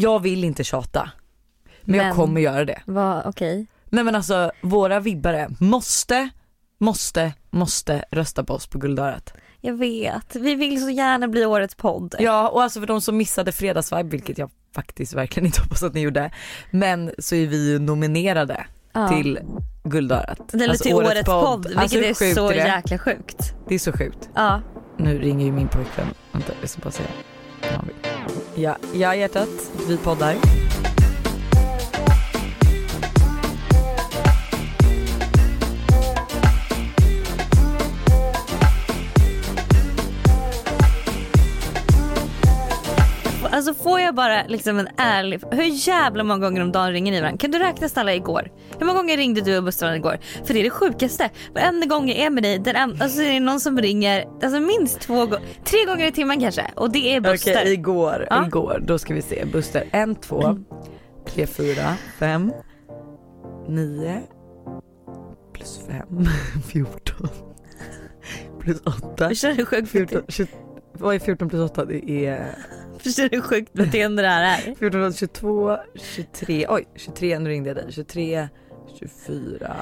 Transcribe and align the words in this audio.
jag 0.00 0.20
vill 0.22 0.44
inte 0.44 0.64
tjata. 0.64 1.10
Men, 1.82 1.96
Men- 1.96 2.06
jag 2.06 2.16
kommer 2.16 2.40
göra 2.40 2.64
det. 2.64 2.82
Vad, 2.86 3.26
okej. 3.26 3.66
Nej 3.92 4.04
men 4.04 4.14
alltså 4.14 4.50
våra 4.62 5.00
vibbare 5.00 5.48
måste, 5.60 6.28
måste, 6.78 7.32
måste 7.50 8.04
rösta 8.10 8.44
på 8.44 8.54
oss 8.54 8.66
på 8.66 8.78
Guldörat. 8.78 9.34
Jag 9.60 9.74
vet, 9.74 10.36
vi 10.36 10.54
vill 10.54 10.82
så 10.82 10.90
gärna 10.90 11.28
bli 11.28 11.46
årets 11.46 11.74
podd. 11.74 12.14
Ja 12.18 12.48
och 12.48 12.62
alltså 12.62 12.80
för 12.80 12.86
de 12.86 13.00
som 13.00 13.16
missade 13.16 13.52
fredagsvibe, 13.52 14.08
vilket 14.10 14.38
jag 14.38 14.50
faktiskt 14.74 15.14
verkligen 15.14 15.46
inte 15.46 15.60
hoppas 15.62 15.82
att 15.82 15.94
ni 15.94 16.00
gjorde. 16.00 16.30
Men 16.70 17.10
så 17.18 17.34
är 17.34 17.46
vi 17.46 17.70
ju 17.72 17.78
nominerade 17.78 18.66
Ja. 18.92 19.08
till 19.08 19.38
Guldörat. 19.84 20.54
Eller 20.54 20.68
Alltså, 20.68 20.84
till 20.84 20.94
årets, 20.94 21.24
podd, 21.24 21.66
Alltså, 21.76 21.96
hur 21.96 22.02
vilket 22.02 22.20
är 22.20 22.24
sjukt 22.26 22.34
så 22.36 22.50
är 22.50 22.54
jäkla 22.54 22.98
sjukt. 22.98 23.54
Det 23.68 23.74
är 23.74 23.78
så 23.78 23.92
sjukt. 23.92 24.28
Ja. 24.34 24.60
Nu 24.96 25.18
ringer 25.18 25.46
ju 25.46 25.52
min 25.52 25.68
pojkvän. 25.68 26.06
Vänta 26.32 26.52
jag 26.60 26.70
ska 26.70 26.80
bara 26.82 26.90
säga. 26.90 27.08
Ja, 28.60 28.76
ja 28.92 29.14
hjärtat, 29.14 29.48
vi 29.88 29.96
poddar. 29.96 30.34
Alltså 43.60 43.74
får 43.74 44.00
jag 44.00 44.14
bara 44.14 44.46
liksom 44.46 44.78
en 44.78 44.88
ärlig, 44.96 45.40
hur 45.50 45.88
jävla 45.88 46.24
många 46.24 46.40
gånger 46.46 46.62
om 46.62 46.72
dagen 46.72 46.92
ringer 46.92 47.12
ni 47.12 47.20
varandra? 47.20 47.38
Kan 47.38 47.50
du 47.50 47.58
räkna 47.58 47.88
snälla 47.88 48.14
igår? 48.14 48.50
Hur 48.78 48.86
många 48.86 48.98
gånger 48.98 49.16
ringde 49.16 49.40
du 49.40 49.56
och 49.56 49.64
Buster 49.64 49.86
varandra 49.86 49.98
igår? 49.98 50.18
För 50.44 50.54
det 50.54 50.60
är 50.60 50.64
det 50.64 50.70
sjukaste. 50.70 51.30
Varenda 51.54 51.86
gång 51.86 52.08
jag 52.08 52.18
är 52.18 52.30
med 52.30 52.42
dig, 52.42 52.58
den 52.58 52.76
en, 52.76 53.02
alltså 53.02 53.22
är 53.22 53.32
det 53.32 53.40
någon 53.40 53.60
som 53.60 53.78
ringer, 53.78 54.28
alltså 54.42 54.60
minst 54.60 55.00
två 55.00 55.26
gånger, 55.26 55.40
tre 55.64 55.84
gånger 55.84 56.06
i 56.06 56.12
timmen 56.12 56.40
kanske. 56.40 56.70
Och 56.74 56.90
det 56.90 57.14
är 57.14 57.20
Buster. 57.20 57.52
Okej 57.52 57.72
igår, 57.72 58.26
Ja. 58.30 58.46
igår, 58.46 58.82
då 58.86 58.98
ska 58.98 59.14
vi 59.14 59.22
se. 59.22 59.44
Buster, 59.44 59.88
en, 59.90 60.14
två, 60.14 60.58
tre, 61.26 61.46
fyra, 61.46 61.96
fem, 62.18 62.52
nio, 63.68 64.20
plus 65.52 65.80
fem, 65.88 66.28
fjorton, 66.68 67.28
plus 68.60 68.80
åtta, 68.80 69.28
du 69.28 69.86
fjorton, 69.86 70.26
vad 70.92 71.14
är 71.14 71.18
14 71.18 71.48
plus 71.48 71.70
8? 71.70 71.84
Det 71.84 72.10
är 72.26 72.54
förstår 73.04 73.22
du 73.22 73.36
hur 73.36 73.42
sjukt 73.42 73.72
beteende 73.72 74.22
det 74.22 74.28
här 74.28 74.58
är? 74.58 74.74
14, 74.74 75.12
22, 75.12 75.76
23, 75.94 76.66
oj 76.68 76.88
23, 76.96 77.38
nu 77.38 77.50
ringde 77.50 77.70
jag 77.70 77.76
dig, 77.76 77.86
23, 77.92 78.48
24, 78.98 79.76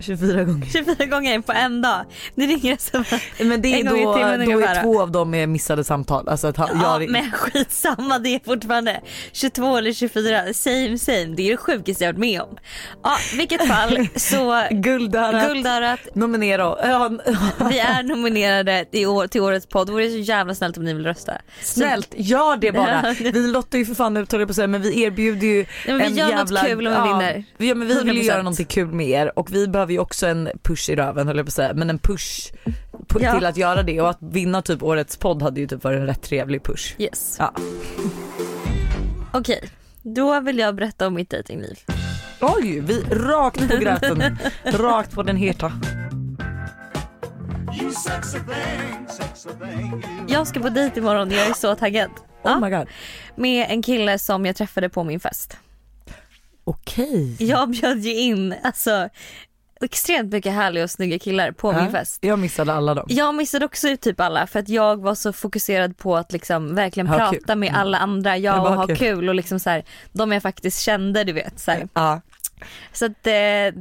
24 0.00 0.44
gånger. 0.44 0.66
24 0.66 1.06
gånger 1.06 1.40
på 1.40 1.52
en 1.52 1.82
dag. 1.82 2.04
Ni 2.34 2.46
ringer 2.46 2.78
bara, 2.92 3.20
Men 3.48 3.62
det 3.62 3.68
är 3.80 3.84
då, 3.84 3.90
då 3.90 4.52
ungefär. 4.54 4.76
är 4.76 4.82
två 4.82 5.02
av 5.02 5.10
dem 5.10 5.34
är 5.34 5.46
missade 5.46 5.84
samtal. 5.84 6.28
Alltså 6.28 6.46
att 6.46 6.56
han, 6.56 6.68
ja 6.82 7.00
jag, 7.02 7.10
men 7.10 7.30
skitsamma 7.32 8.18
det 8.18 8.34
är 8.34 8.40
fortfarande 8.44 9.00
22 9.32 9.76
eller 9.76 9.92
24, 9.92 10.52
same 10.54 10.98
same. 10.98 11.24
Det 11.36 11.42
är 11.46 11.50
det 11.50 11.56
sjukaste 11.56 12.04
jag 12.04 12.12
varit 12.12 12.20
med 12.20 12.42
om. 12.42 12.56
Ja 13.02 13.16
vilket 13.36 13.68
fall 13.68 14.08
så 14.16 14.62
Guldörat, 14.70 15.48
Guldörat, 15.48 16.00
nominera, 16.14 16.62
ja, 16.88 17.10
vi 17.70 17.78
är 17.78 18.02
nominerade 18.02 18.84
i 18.92 19.06
år, 19.06 19.26
till 19.26 19.40
årets 19.40 19.66
podd. 19.66 19.86
Det 19.88 19.92
vore 19.92 20.10
så 20.10 20.16
jävla 20.18 20.54
snällt 20.54 20.76
om 20.78 20.84
ni 20.84 20.94
vill 20.94 21.06
rösta. 21.06 21.32
Snällt, 21.62 22.08
gör 22.16 22.56
det 22.56 22.72
bara. 22.72 22.90
Ja. 23.20 23.30
Vi 23.32 23.46
lottar 23.46 23.78
ju 23.78 23.84
för 23.86 23.94
fan 23.94 24.16
ut 24.16 24.28
på 24.48 24.54
säga 24.54 24.66
men 24.66 24.82
vi 24.82 25.02
erbjuder 25.02 25.46
ju 25.46 25.60
Ja, 25.60 25.66
men 25.86 25.98
vi 25.98 26.04
en 26.04 26.16
gör 26.16 26.28
jävla, 26.28 26.60
något 26.60 26.68
kul 26.70 26.86
om 26.86 26.92
vi 27.02 27.08
vinner. 27.08 27.44
vi- 27.58 27.68
Ja 27.68 27.74
men 27.74 27.88
vi 27.88 27.94
vill 27.94 28.16
ju 28.16 28.22
100%. 28.22 28.26
göra 28.26 28.42
någonting 28.42 28.66
kul 28.66 28.86
med 28.92 29.08
er 29.08 29.38
och 29.38 29.54
vi 29.54 29.66
behöver 29.70 29.92
ju 29.92 29.98
också 29.98 30.26
en 30.26 30.48
push 30.62 30.90
i 30.90 30.96
röven 30.96 31.26
höll 31.26 31.36
jag 31.36 31.46
på 31.46 31.50
att 31.50 31.54
säga 31.54 31.74
men 31.74 31.90
en 31.90 31.98
push 31.98 32.52
Ja. 33.20 33.34
till 33.34 33.46
att 33.46 33.56
göra 33.56 33.82
det 33.82 34.00
och 34.00 34.10
att 34.10 34.18
vinna 34.20 34.62
typ 34.62 34.82
årets 34.82 35.16
podd 35.16 35.42
hade 35.42 35.60
ju 35.60 35.66
typ 35.66 35.84
varit 35.84 35.98
en 36.00 36.06
rätt 36.06 36.22
trevlig 36.22 36.62
push. 36.64 36.94
Yes. 36.98 37.36
Ja. 37.38 37.54
Okej, 39.32 39.70
då 40.02 40.40
vill 40.40 40.58
jag 40.58 40.74
berätta 40.74 41.06
om 41.06 41.14
mitt 41.14 41.30
dejtingliv. 41.30 41.78
Oj, 42.40 42.80
vi 42.80 43.02
rakt 43.10 43.68
på 43.70 43.76
gröten, 43.76 44.38
rakt 44.64 45.12
på 45.14 45.22
den 45.22 45.36
heta. 45.36 45.72
Jag 50.28 50.46
ska 50.46 50.60
på 50.60 50.68
dejt 50.68 51.00
imorgon, 51.00 51.30
jag 51.30 51.46
är 51.46 51.52
så 51.54 51.74
taggad. 51.74 52.10
Oh 52.10 52.16
Ja, 52.42 52.60
my 52.60 52.70
god. 52.70 52.86
med 53.36 53.66
en 53.70 53.82
kille 53.82 54.18
som 54.18 54.46
jag 54.46 54.56
träffade 54.56 54.88
på 54.88 55.04
min 55.04 55.20
fest. 55.20 55.56
Okej. 56.64 57.36
Jag 57.38 57.70
bjöd 57.70 57.98
ju 57.98 58.14
in 58.14 58.54
alltså 58.62 59.08
extremt 59.84 60.32
mycket 60.32 60.52
härliga 60.52 60.84
och 60.84 60.90
snygga 60.90 61.18
killar 61.18 61.52
på 61.52 61.72
min 61.72 61.84
Ja, 61.84 61.90
fest. 61.90 62.18
Jag 62.20 62.38
missade 62.38 62.72
alla 62.72 62.94
dem. 62.94 63.06
Jag 63.08 63.34
missade 63.34 63.64
också 63.64 63.88
ut 63.88 64.00
typ 64.00 64.20
alla 64.20 64.46
för 64.46 64.58
att 64.58 64.68
jag 64.68 65.02
var 65.02 65.14
så 65.14 65.32
fokuserad 65.32 65.96
på 65.98 66.16
att 66.16 66.32
liksom 66.32 66.74
verkligen 66.74 67.06
Ha 67.06 67.16
prata 67.18 67.36
kul. 67.46 67.58
med 67.58 67.74
alla 67.74 67.98
andra, 67.98 68.36
jag 68.36 68.66
och 68.66 68.74
ha 68.74 68.86
kul. 68.86 68.96
kul. 68.96 69.28
och 69.28 69.34
liksom 69.34 69.60
så 69.60 69.70
här, 69.70 69.84
de 70.12 70.32
jag 70.32 70.42
faktiskt 70.42 70.80
kände 70.82 71.24
du 71.24 71.32
vet. 71.32 71.60
Så, 71.60 71.70
här. 71.70 71.88
Ja. 71.94 72.20
så 72.92 73.04
att 73.06 73.26
eh, 73.26 73.32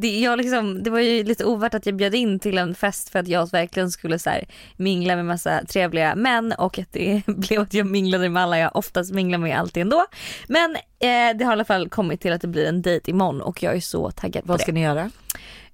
det, 0.01 0.19
jag 0.19 0.37
liksom, 0.37 0.83
det 0.83 0.89
var 0.89 0.99
ju 0.99 1.23
lite 1.23 1.45
ovärt 1.45 1.73
att 1.73 1.85
jag 1.85 1.95
bjöd 1.95 2.15
in 2.15 2.39
till 2.39 2.57
en 2.57 2.75
fest 2.75 3.09
för 3.09 3.19
att 3.19 3.27
jag 3.27 3.51
verkligen 3.51 3.91
skulle 3.91 4.19
så 4.19 4.29
här, 4.29 4.45
mingla 4.77 5.15
med 5.15 5.25
massa 5.25 5.61
trevliga 5.65 6.15
män 6.15 6.53
och 6.57 6.79
att 6.79 6.91
det 6.93 7.21
blev 7.27 7.61
att 7.61 7.73
jag 7.73 7.87
minglade 7.87 8.29
med 8.29 8.43
alla 8.43 8.57
jag 8.59 8.75
oftast 8.75 9.13
minglar 9.13 9.37
med 9.37 9.59
alltid 9.59 9.81
ändå. 9.81 10.05
Men 10.47 10.75
eh, 10.75 11.37
det 11.37 11.43
har 11.45 11.51
i 11.51 11.53
alla 11.53 11.65
fall 11.65 11.89
kommit 11.89 12.21
till 12.21 12.33
att 12.33 12.41
det 12.41 12.47
blir 12.47 12.67
en 12.67 12.81
dejt 12.81 13.11
imorgon 13.11 13.41
och 13.41 13.63
jag 13.63 13.75
är 13.75 13.79
så 13.81 14.11
taggad 14.11 14.43
på 14.43 14.47
Vad 14.47 14.59
det. 14.59 14.63
ska 14.63 14.71
ni 14.71 14.81
göra? 14.81 15.11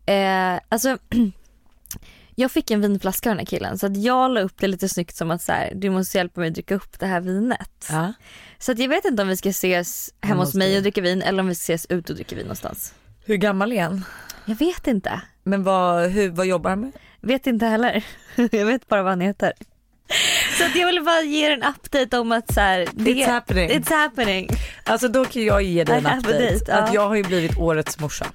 Eh, 0.05 0.59
alltså 0.69 0.97
jag 2.35 2.51
fick 2.51 2.71
en 2.71 2.81
vinflaska 2.81 3.29
av 3.29 3.31
den 3.31 3.39
här 3.39 3.45
killen 3.45 3.77
så 3.77 3.85
att 3.85 3.97
jag 3.97 4.31
la 4.31 4.41
upp 4.41 4.57
det 4.57 4.67
lite 4.67 4.89
snyggt 4.89 5.15
som 5.15 5.31
att 5.31 5.41
så 5.41 5.51
här, 5.51 5.71
du 5.75 5.89
måste 5.89 6.17
hjälpa 6.17 6.39
mig 6.39 6.47
att 6.47 6.53
dricka 6.53 6.75
upp 6.75 6.99
det 6.99 7.05
här 7.05 7.21
vinet. 7.21 7.87
Ja. 7.89 8.13
Så 8.59 8.71
att 8.71 8.79
jag 8.79 8.89
vet 8.89 9.05
inte 9.05 9.21
om 9.23 9.27
vi 9.29 9.37
ska 9.37 9.49
ses 9.49 10.13
hemma 10.21 10.43
hos 10.43 10.53
mig 10.53 10.77
och 10.77 10.81
dricka 10.81 11.01
vin 11.01 11.21
eller 11.21 11.39
om 11.39 11.47
vi 11.47 11.55
ska 11.55 11.73
ses 11.73 11.85
ut 11.85 12.09
och 12.09 12.15
dricka 12.15 12.35
vin 12.35 12.45
någonstans. 12.45 12.93
Hur 13.25 13.35
gammal 13.35 13.71
är 13.71 13.83
han? 13.83 14.05
Jag 14.45 14.55
vet 14.55 14.87
inte. 14.87 15.21
Men 15.43 15.63
vad, 15.63 16.09
hur, 16.09 16.29
vad 16.29 16.45
jobbar 16.45 16.69
han 16.69 16.79
med? 16.79 16.91
Vet 17.21 17.47
inte 17.47 17.65
heller. 17.65 18.05
jag 18.51 18.65
vet 18.65 18.87
bara 18.87 19.03
vad 19.03 19.11
han 19.11 19.21
heter. 19.21 19.53
Så 20.57 20.65
att 20.65 20.75
jag 20.75 20.87
vill 20.87 21.03
bara 21.03 21.21
ge 21.21 21.45
er 21.47 21.51
en 21.51 21.63
update 21.63 22.17
om 22.19 22.31
att 22.31 22.53
så 22.53 22.59
här, 22.59 22.87
det, 22.93 23.11
It's 23.11 23.25
happening. 23.25 23.69
It's 23.69 23.89
happening. 23.89 24.49
Alltså 24.83 25.07
då 25.07 25.25
kan 25.25 25.43
jag 25.43 25.63
ge 25.63 25.83
dig 25.83 25.97
en 25.97 26.05
a 26.05 26.17
update. 26.17 26.53
date, 26.53 26.65
ja. 26.67 26.75
Att 26.75 26.93
jag 26.93 27.07
har 27.07 27.15
ju 27.15 27.23
blivit 27.23 27.57
årets 27.57 27.99
morsa. 27.99 28.25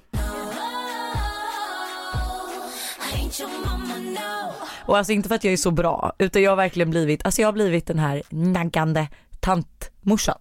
Och 4.90 4.98
alltså 4.98 5.12
inte 5.12 5.28
för 5.28 5.34
att 5.36 5.44
jag 5.44 5.52
är 5.52 5.56
så 5.56 5.70
bra 5.70 6.12
utan 6.18 6.42
jag 6.42 6.50
har 6.50 6.56
verkligen 6.56 6.90
blivit, 6.90 7.24
alltså 7.24 7.40
jag 7.40 7.48
har 7.48 7.52
blivit 7.52 7.86
den 7.86 7.98
här 7.98 8.22
naggande 8.28 9.08
tantmorsan. 9.40 10.38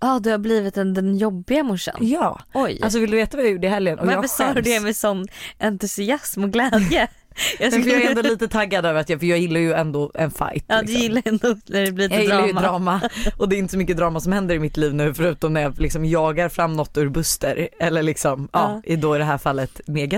Ja 0.00 0.18
du 0.22 0.30
har 0.30 0.38
blivit 0.38 0.76
en, 0.76 0.94
den 0.94 1.16
jobbiga 1.16 1.62
morsan. 1.62 1.96
Ja, 2.00 2.40
Oj. 2.54 2.78
alltså 2.82 2.98
vill 2.98 3.10
du 3.10 3.16
veta 3.16 3.36
vad 3.36 3.46
jag 3.46 3.52
gjorde 3.52 3.66
i 3.66 3.70
helgen? 3.70 3.98
Och 3.98 4.06
Varför 4.06 4.20
jag 4.22 4.30
sa 4.30 4.52
du 4.54 4.60
det 4.60 4.80
med 4.80 4.96
sån 4.96 5.26
entusiasm 5.58 6.44
och 6.44 6.50
glädje? 6.52 7.08
Jag, 7.58 7.72
för 7.72 7.78
jag 7.78 7.86
är 7.86 7.90
skulle- 8.00 8.08
ändå 8.10 8.22
lite 8.22 8.48
taggad 8.48 8.86
över 8.86 9.00
att 9.00 9.08
jag, 9.08 9.20
för 9.20 9.26
jag 9.26 9.38
gillar 9.38 9.60
ju 9.60 9.72
ändå 9.72 10.10
en 10.14 10.30
fight. 10.30 10.64
Ja 10.66 10.76
du 10.76 10.86
liksom. 10.86 11.02
gillar 11.02 11.22
ändå 11.24 11.48
när 11.66 11.80
det 11.84 11.92
blir 11.92 12.04
Jag 12.04 12.10
lite 12.10 12.22
gillar 12.22 12.46
ju 12.46 12.52
drama. 12.52 12.60
drama 12.60 13.00
och 13.36 13.48
det 13.48 13.56
är 13.56 13.58
inte 13.58 13.72
så 13.72 13.78
mycket 13.78 13.96
drama 13.96 14.20
som 14.20 14.32
händer 14.32 14.54
i 14.54 14.58
mitt 14.58 14.76
liv 14.76 14.94
nu 14.94 15.14
förutom 15.14 15.52
när 15.54 15.60
jag 15.60 15.80
liksom 15.80 16.04
jagar 16.04 16.48
fram 16.48 16.72
något 16.72 16.96
ur 16.96 17.08
Buster 17.08 17.68
eller 17.80 18.02
liksom, 18.02 18.48
ja, 18.52 18.80
i 18.84 18.96
då 18.96 19.16
i 19.16 19.18
det 19.18 19.24
här 19.24 19.38
fallet 19.38 19.80
med 19.86 20.10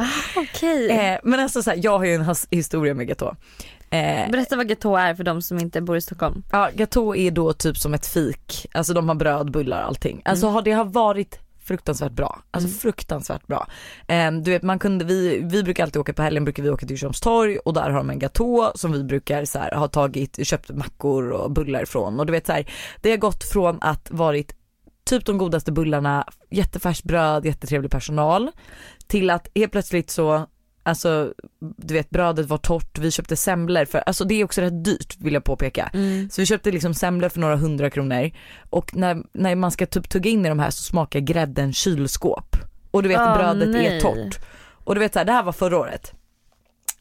Gatå. 0.00 0.48
Okej. 0.50 0.90
Eh, 0.90 1.18
men 1.22 1.40
alltså 1.40 1.62
så 1.62 1.70
här, 1.70 1.80
jag 1.82 1.98
har 1.98 2.04
ju 2.04 2.14
en 2.14 2.34
historia 2.50 2.94
med 2.94 3.08
Gatå. 3.08 3.36
Eh, 3.90 4.30
Berätta 4.30 4.56
vad 4.56 4.68
Gatå 4.68 4.96
är 4.96 5.14
för 5.14 5.24
de 5.24 5.42
som 5.42 5.58
inte 5.58 5.80
bor 5.80 5.96
i 5.96 6.00
Stockholm. 6.00 6.42
ja, 6.52 6.70
Gatå 6.74 7.16
är 7.16 7.30
då 7.30 7.52
typ 7.52 7.76
som 7.78 7.94
ett 7.94 8.06
fik, 8.06 8.66
alltså 8.72 8.94
de 8.94 9.08
har 9.08 9.14
bröd, 9.14 9.50
bullar 9.50 9.82
allting. 9.82 10.22
Alltså 10.24 10.46
har 10.46 10.62
det 10.62 10.72
har 10.72 10.84
varit 10.84 11.38
fruktansvärt 11.64 12.12
bra, 12.12 12.42
alltså 12.50 12.68
fruktansvärt 12.68 13.46
bra. 13.46 13.66
Eh, 14.06 14.32
du 14.32 14.50
vet 14.50 14.62
man 14.62 14.78
kunde, 14.78 15.04
vi, 15.04 15.40
vi 15.42 15.62
brukar 15.62 15.84
alltid 15.84 16.00
åka 16.00 16.12
på 16.12 16.22
helgen 16.22 16.44
brukar 16.44 16.62
vi 16.62 16.70
åka 16.70 16.86
till 16.86 16.90
Djursholmstorg 16.90 17.58
och 17.58 17.74
där 17.74 17.90
har 17.90 17.98
de 17.98 18.10
en 18.10 18.18
gatå 18.18 18.72
som 18.74 18.92
vi 18.92 19.04
brukar 19.04 19.44
så 19.44 19.58
här, 19.58 19.74
ha 19.74 19.88
tagit, 19.88 20.46
köpt 20.46 20.70
mackor 20.70 21.30
och 21.30 21.50
bullar 21.50 21.82
ifrån 21.82 22.20
och 22.20 22.26
du 22.26 22.32
vet 22.32 22.46
så 22.46 22.52
här, 22.52 22.72
det 23.00 23.10
har 23.10 23.16
gått 23.16 23.44
från 23.44 23.78
att 23.80 24.10
varit 24.10 24.59
typ 25.10 25.26
de 25.26 25.38
godaste 25.38 25.72
bullarna, 25.72 26.24
jättefärskt 26.50 27.04
bröd, 27.04 27.46
jättetrevlig 27.46 27.90
personal 27.90 28.50
till 29.06 29.30
att 29.30 29.48
helt 29.54 29.72
plötsligt 29.72 30.10
så 30.10 30.46
Alltså 30.82 31.34
du 31.76 31.94
vet 31.94 32.10
brödet 32.10 32.46
var 32.46 32.58
torrt, 32.58 32.98
vi 32.98 33.10
köpte 33.10 33.36
semlor 33.36 33.84
för, 33.84 33.98
alltså 33.98 34.24
det 34.24 34.34
är 34.34 34.44
också 34.44 34.60
rätt 34.60 34.84
dyrt 34.84 35.16
vill 35.18 35.34
jag 35.34 35.44
påpeka. 35.44 35.90
Så 36.30 36.40
vi 36.42 36.46
köpte 36.46 36.70
liksom 36.70 36.94
semlor 36.94 37.28
för 37.28 37.40
några 37.40 37.56
hundra 37.56 37.90
kronor 37.90 38.30
och 38.70 38.96
när, 38.96 39.22
när 39.32 39.54
man 39.54 39.70
ska 39.70 39.86
typ 39.86 40.08
tugga 40.08 40.30
in 40.30 40.46
i 40.46 40.48
de 40.48 40.58
här 40.58 40.70
så 40.70 40.82
smakar 40.82 41.20
grädden 41.20 41.72
kylskåp. 41.72 42.56
Och 42.90 43.02
du 43.02 43.08
vet 43.08 43.18
Åh, 43.18 43.36
brödet 43.36 43.68
nej. 43.68 43.86
är 43.86 44.00
torrt. 44.00 44.38
Och 44.84 44.94
du 44.94 45.00
vet 45.00 45.12
så 45.12 45.18
här, 45.18 45.26
det 45.26 45.32
här 45.32 45.42
var 45.42 45.52
förra 45.52 45.78
året. 45.78 46.12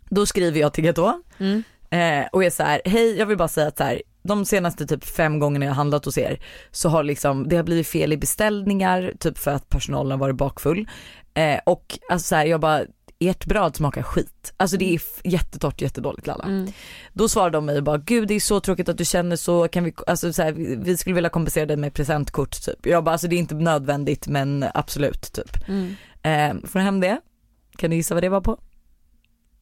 Då 0.10 0.25
skriver 0.25 0.60
jag 0.60 0.74
till 0.74 0.83
Gatå 0.83 1.22
Mm. 1.39 1.63
eh, 1.89 2.28
och 2.31 2.44
är 2.44 2.50
så 2.50 2.63
här, 2.63 2.81
hej 2.86 3.18
jag 3.18 3.25
vill 3.25 3.38
bara 3.38 3.48
säga 3.48 3.68
att 3.68 3.78
så 3.78 3.83
här, 3.83 4.01
de 4.30 4.46
senaste 4.46 4.88
typ 4.88 5.04
fem 5.04 5.40
gångerna 5.40 5.66
jag 5.66 5.74
handlat 5.74 6.06
hos 6.06 6.18
er 6.18 6.40
så 6.72 6.90
har 6.90 7.04
liksom, 7.04 7.50
det 7.50 7.56
har 7.56 7.64
blivit 7.64 7.88
fel 7.88 8.14
i 8.14 8.18
beställningar, 8.18 9.14
typ 9.20 9.38
för 9.38 9.52
att 9.52 9.70
personalen 9.70 10.12
har 10.12 10.18
varit 10.18 10.36
bakfull. 10.36 10.90
Eh, 11.34 11.60
och 11.66 12.00
alltså 12.10 12.28
så 12.28 12.36
här, 12.36 12.46
jag 12.46 12.60
bara, 12.60 12.81
ert 13.20 13.46
bröd 13.46 13.76
smakar 13.76 14.04
skit. 14.04 14.54
Alltså 14.58 14.78
det 14.78 14.96
är 14.96 15.02
jättetort, 15.24 15.81
jättedåligt 15.81 16.28
Lalla. 16.28 16.44
Mm. 16.44 16.72
Då 17.14 17.30
svarade 17.30 17.58
de 17.58 17.66
mig 17.66 17.78
och 17.78 17.84
bara, 17.84 17.98
gud 17.98 18.28
det 18.28 18.34
är 18.34 18.40
så 18.40 18.60
tråkigt 18.60 18.90
att 18.90 18.98
du 18.98 19.06
känner 19.06 19.36
så, 19.36 19.68
kan 19.68 19.84
vi, 19.84 19.94
alltså 20.08 20.34
så 20.34 20.44
här, 20.44 20.52
vi 20.84 20.98
skulle 20.98 21.16
vilja 21.16 21.30
kompensera 21.30 21.66
dig 21.66 21.78
med 21.78 21.94
presentkort 21.94 22.66
typ. 22.66 22.86
Jag 22.86 23.04
bara, 23.04 23.12
alltså 23.12 23.28
det 23.28 23.36
är 23.36 23.38
inte 23.38 23.56
nödvändigt 23.56 24.28
men 24.28 24.66
absolut 24.74 25.34
typ. 25.34 25.68
Mm. 25.68 25.96
Eh, 26.22 26.68
får 26.70 26.80
hem 26.80 27.00
det? 27.00 27.22
Kan 27.78 27.90
du 27.90 27.96
gissa 27.96 28.14
vad 28.14 28.24
det 28.24 28.30
var 28.30 28.42
på? 28.42 28.60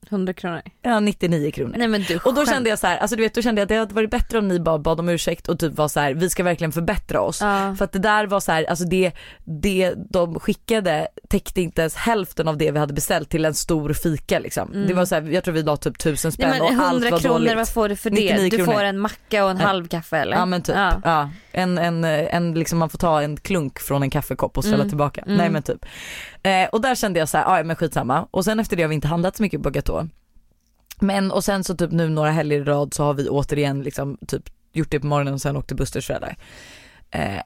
100 0.09 0.33
kronor. 0.33 0.61
Ja 0.81 0.99
99 0.99 1.51
kronor. 1.51 1.75
Nej 1.77 1.87
men 1.87 2.01
du 2.01 2.17
Och 2.17 2.33
då 2.33 2.45
kände 2.45 2.69
jag 2.69 2.79
så 2.79 2.87
här, 2.87 2.97
alltså 2.97 3.15
du 3.15 3.23
vet 3.23 3.33
då 3.33 3.41
kände 3.41 3.61
jag 3.61 3.65
att 3.65 3.69
det 3.69 3.75
hade 3.77 3.93
varit 3.95 4.11
bättre 4.11 4.37
om 4.37 4.47
ni 4.47 4.59
bara 4.59 4.77
bad 4.77 4.99
om 4.99 5.09
ursäkt 5.09 5.47
och 5.47 5.59
typ 5.59 5.73
var 5.77 5.87
så 5.87 5.99
här, 5.99 6.13
vi 6.13 6.29
ska 6.29 6.43
verkligen 6.43 6.71
förbättra 6.71 7.21
oss. 7.21 7.41
Ja. 7.41 7.75
För 7.77 7.85
att 7.85 7.91
det 7.91 7.99
där 7.99 8.27
var 8.27 8.39
så 8.39 8.51
här, 8.51 8.63
alltså 8.63 8.85
det, 8.85 9.11
det 9.45 9.93
de 10.09 10.39
skickade 10.39 11.07
täckte 11.29 11.61
inte 11.61 11.81
ens 11.81 11.95
hälften 11.95 12.47
av 12.47 12.57
det 12.57 12.71
vi 12.71 12.79
hade 12.79 12.93
beställt 12.93 13.29
till 13.29 13.45
en 13.45 13.53
stor 13.53 13.93
fika 13.93 14.39
liksom. 14.39 14.73
Mm. 14.73 14.87
Det 14.87 14.93
var 14.93 15.05
så 15.05 15.15
här, 15.15 15.21
jag 15.21 15.43
tror 15.43 15.53
vi 15.53 15.63
la 15.63 15.77
typ 15.77 15.97
tusen 15.99 16.31
spänn 16.31 16.49
Nej, 16.49 16.61
och 16.61 16.67
allt 16.69 16.81
100 16.93 17.09
var 17.11 17.19
kronor, 17.19 17.39
dåligt. 17.39 17.55
vad 17.55 17.69
får 17.69 17.89
du 17.89 17.95
för 17.95 18.09
99 18.09 18.35
det? 18.37 18.43
Du 18.49 18.57
kronor. 18.57 18.73
får 18.73 18.83
en 18.83 18.99
macka 18.99 19.43
och 19.45 19.51
en 19.51 19.57
Ja. 19.59 19.65
halv 19.65 19.87
kaffe 19.87 20.17
eller? 20.17 20.37
Ja 20.37 20.45
men 20.45 20.61
typ, 20.61 20.75
Ja. 20.75 21.01
ja. 21.03 21.29
En, 21.51 21.77
en, 21.77 22.03
en, 22.03 22.53
liksom 22.53 22.79
man 22.79 22.89
får 22.89 22.97
ta 22.97 23.21
en 23.21 23.37
klunk 23.37 23.79
från 23.79 24.03
en 24.03 24.09
kaffekopp 24.09 24.57
och 24.57 24.63
ställa 24.63 24.75
Mm. 24.77 24.89
tillbaka. 24.89 25.21
Mm. 25.21 25.37
Nej 25.37 25.49
men 25.49 25.63
typ. 25.63 25.85
Eh, 26.47 26.69
och 26.69 26.81
där 26.81 26.95
kände 26.95 27.19
jag 27.19 27.29
så 27.29 27.37
här, 27.37 27.57
ja 27.57 27.63
men 27.63 27.75
skitsamma. 27.75 28.27
Och 28.31 28.45
sen 28.45 28.59
efter 28.59 28.75
det 28.75 28.83
har 28.83 28.89
vi 28.89 28.95
inte 28.95 29.07
handlat 29.07 29.35
så 29.37 29.43
mycket 29.43 29.63
på 29.63 29.69
Gatå. 29.69 30.07
Men 30.99 31.31
och 31.31 31.43
sen 31.43 31.63
så 31.63 31.75
typ 31.75 31.91
nu 31.91 32.09
några 32.09 32.31
helger 32.31 32.61
i 32.61 32.63
rad 32.63 32.93
så 32.93 33.03
har 33.03 33.13
vi 33.13 33.29
återigen 33.29 33.83
liksom 33.83 34.17
typ 34.27 34.43
gjort 34.73 34.91
det 34.91 34.99
på 34.99 35.07
morgonen 35.07 35.33
och 35.33 35.41
sen 35.41 35.57
åkt 35.57 35.67
till 35.67 35.77
Busters 35.77 36.07
föräldrar. 36.07 36.37
Eh, 37.11 37.41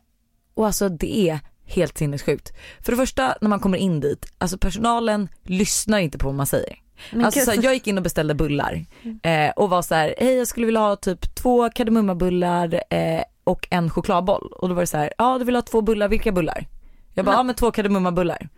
och 0.53 0.65
alltså 0.65 0.89
det 0.89 1.29
är 1.29 1.39
helt 1.65 1.97
sinnessjukt. 1.97 2.51
För 2.79 2.91
det 2.91 2.97
första 2.97 3.35
när 3.41 3.49
man 3.49 3.59
kommer 3.59 3.77
in 3.77 3.99
dit, 3.99 4.25
alltså 4.37 4.57
personalen 4.57 5.29
lyssnar 5.43 5.99
inte 5.99 6.17
på 6.17 6.27
vad 6.27 6.35
man 6.35 6.45
säger. 6.45 6.75
Men 7.11 7.25
Alltså 7.25 7.39
gud. 7.39 7.45
så 7.45 7.51
här, 7.51 7.63
jag 7.63 7.73
gick 7.73 7.87
in 7.87 7.97
och 7.97 8.03
beställde 8.03 8.35
bullar 8.35 8.85
eh, 9.23 9.49
och 9.55 9.69
var 9.69 9.81
så 9.81 9.95
här, 9.95 10.15
hej 10.17 10.37
jag 10.37 10.47
skulle 10.47 10.65
vilja 10.65 10.81
ha 10.81 10.95
typ 10.95 11.35
två 11.35 11.69
kardemummabullar 11.69 12.83
eh, 12.89 13.23
och 13.43 13.67
en 13.69 13.89
chokladboll. 13.89 14.51
Och 14.51 14.69
då 14.69 14.75
var 14.75 14.81
det 14.81 14.87
så 14.87 14.97
här, 14.97 15.13
ja 15.17 15.37
du 15.37 15.45
vill 15.45 15.55
ha 15.55 15.61
två 15.61 15.81
bullar, 15.81 16.07
vilka 16.07 16.31
bullar? 16.31 16.67
Jag 17.13 17.25
bara, 17.25 17.35
ja 17.35 17.43
men 17.43 17.55
två 17.55 17.71
kardemummabullar. 17.71 18.49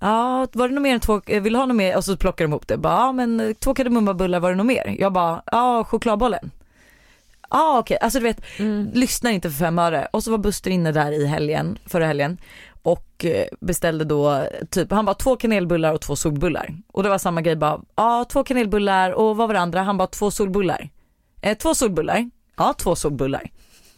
Ja, 0.00 0.46
var 0.52 0.68
det 0.68 0.74
något 0.74 0.82
mer 0.82 0.94
än 0.94 1.00
två, 1.00 1.20
eh, 1.26 1.42
vill 1.42 1.52
du 1.52 1.58
ha 1.58 1.66
något 1.66 1.76
mer? 1.76 1.96
Och 1.96 2.04
så 2.04 2.16
plockar 2.16 2.44
de 2.44 2.50
ihop 2.52 2.68
det. 2.68 2.76
Bara, 2.76 2.92
ja 2.94 3.12
men 3.12 3.40
eh, 3.40 3.52
två 3.52 3.74
kardemummabullar, 3.74 4.40
var 4.40 4.50
det 4.50 4.56
något 4.56 4.66
mer? 4.66 4.96
Jag 4.98 5.12
bara, 5.12 5.42
ja 5.46 5.84
chokladbollen. 5.84 6.50
Ja 7.50 7.78
okej, 7.78 7.98
alltså 8.00 8.18
du 8.18 8.22
vet, 8.24 8.40
Mm. 8.58 8.90
lyssnar 8.94 9.30
inte 9.30 9.50
för 9.50 9.56
fem 9.58 9.78
öre. 9.78 10.08
Och 10.12 10.24
så 10.24 10.30
var 10.30 10.38
Buster 10.38 10.70
inne 10.70 10.92
där 10.92 11.12
i 11.12 11.26
helgen, 11.26 11.78
förra 11.86 12.06
helgen 12.06 12.38
och 12.82 13.24
eh, 13.24 13.46
beställde 13.60 14.04
då 14.04 14.46
typ, 14.70 14.90
han 14.92 15.04
bara 15.04 15.14
två 15.14 15.36
kanelbullar 15.36 15.92
och 15.92 16.00
två 16.00 16.16
solbullar. 16.16 16.74
Och 16.92 17.02
det 17.02 17.08
var 17.08 17.18
samma 17.18 17.40
grej 17.42 17.56
bara, 17.56 17.80
ja 17.94 18.24
två 18.28 18.44
kanelbullar 18.44 19.10
och 19.12 19.36
vad 19.36 19.48
var 19.48 19.54
det 19.54 19.60
andra? 19.60 19.82
Han 19.82 19.96
bara 19.98 20.08
två 20.08 20.30
solbullar. 20.30 20.88
Eh, 21.40 21.56
två 21.58 21.74
solbullar, 21.74 22.30
ja 22.56 22.74
två 22.78 22.96
solbullar. 22.96 23.50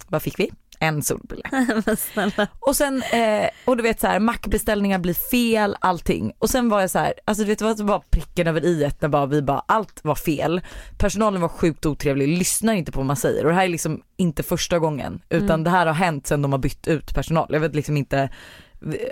Vad 0.08 0.22
fick 0.22 0.38
vi? 0.38 0.50
En 0.82 1.02
snälla. 1.96 2.48
Och 2.60 2.76
sen, 2.76 3.02
eh, 3.02 3.48
och 3.64 3.76
du 3.76 3.82
vet 3.82 4.00
så 4.00 4.06
här, 4.06 4.20
mackbeställningar 4.20 4.98
blir 4.98 5.14
fel, 5.14 5.76
allting. 5.80 6.32
Och 6.38 6.50
sen 6.50 6.68
var 6.68 6.80
jag 6.80 6.90
så 6.90 6.98
här, 6.98 7.14
alltså 7.24 7.44
du 7.44 7.48
vet 7.48 7.60
vad 7.60 7.76
som 7.76 7.86
var 7.86 8.02
pricken 8.10 8.46
över 8.46 8.64
i 8.64 8.90
när 9.00 9.08
bara, 9.08 9.26
vi 9.26 9.42
bara, 9.42 9.62
allt 9.68 10.00
var 10.04 10.14
fel. 10.14 10.60
Personalen 10.98 11.40
var 11.40 11.48
sjukt 11.48 11.86
otrevlig, 11.86 12.28
lyssnar 12.38 12.72
inte 12.72 12.92
på 12.92 12.98
vad 12.98 13.06
man 13.06 13.16
säger. 13.16 13.44
Och 13.44 13.50
det 13.50 13.56
här 13.56 13.64
är 13.64 13.68
liksom 13.68 14.02
inte 14.16 14.42
första 14.42 14.78
gången, 14.78 15.22
utan 15.28 15.50
Mm. 15.50 15.64
det 15.64 15.70
här 15.70 15.86
har 15.86 15.94
hänt 15.94 16.26
sen 16.26 16.42
de 16.42 16.52
har 16.52 16.58
bytt 16.58 16.88
ut 16.88 17.14
personal. 17.14 17.46
Jag 17.50 17.60
vet 17.60 17.74
liksom 17.74 17.96
inte, 17.96 18.30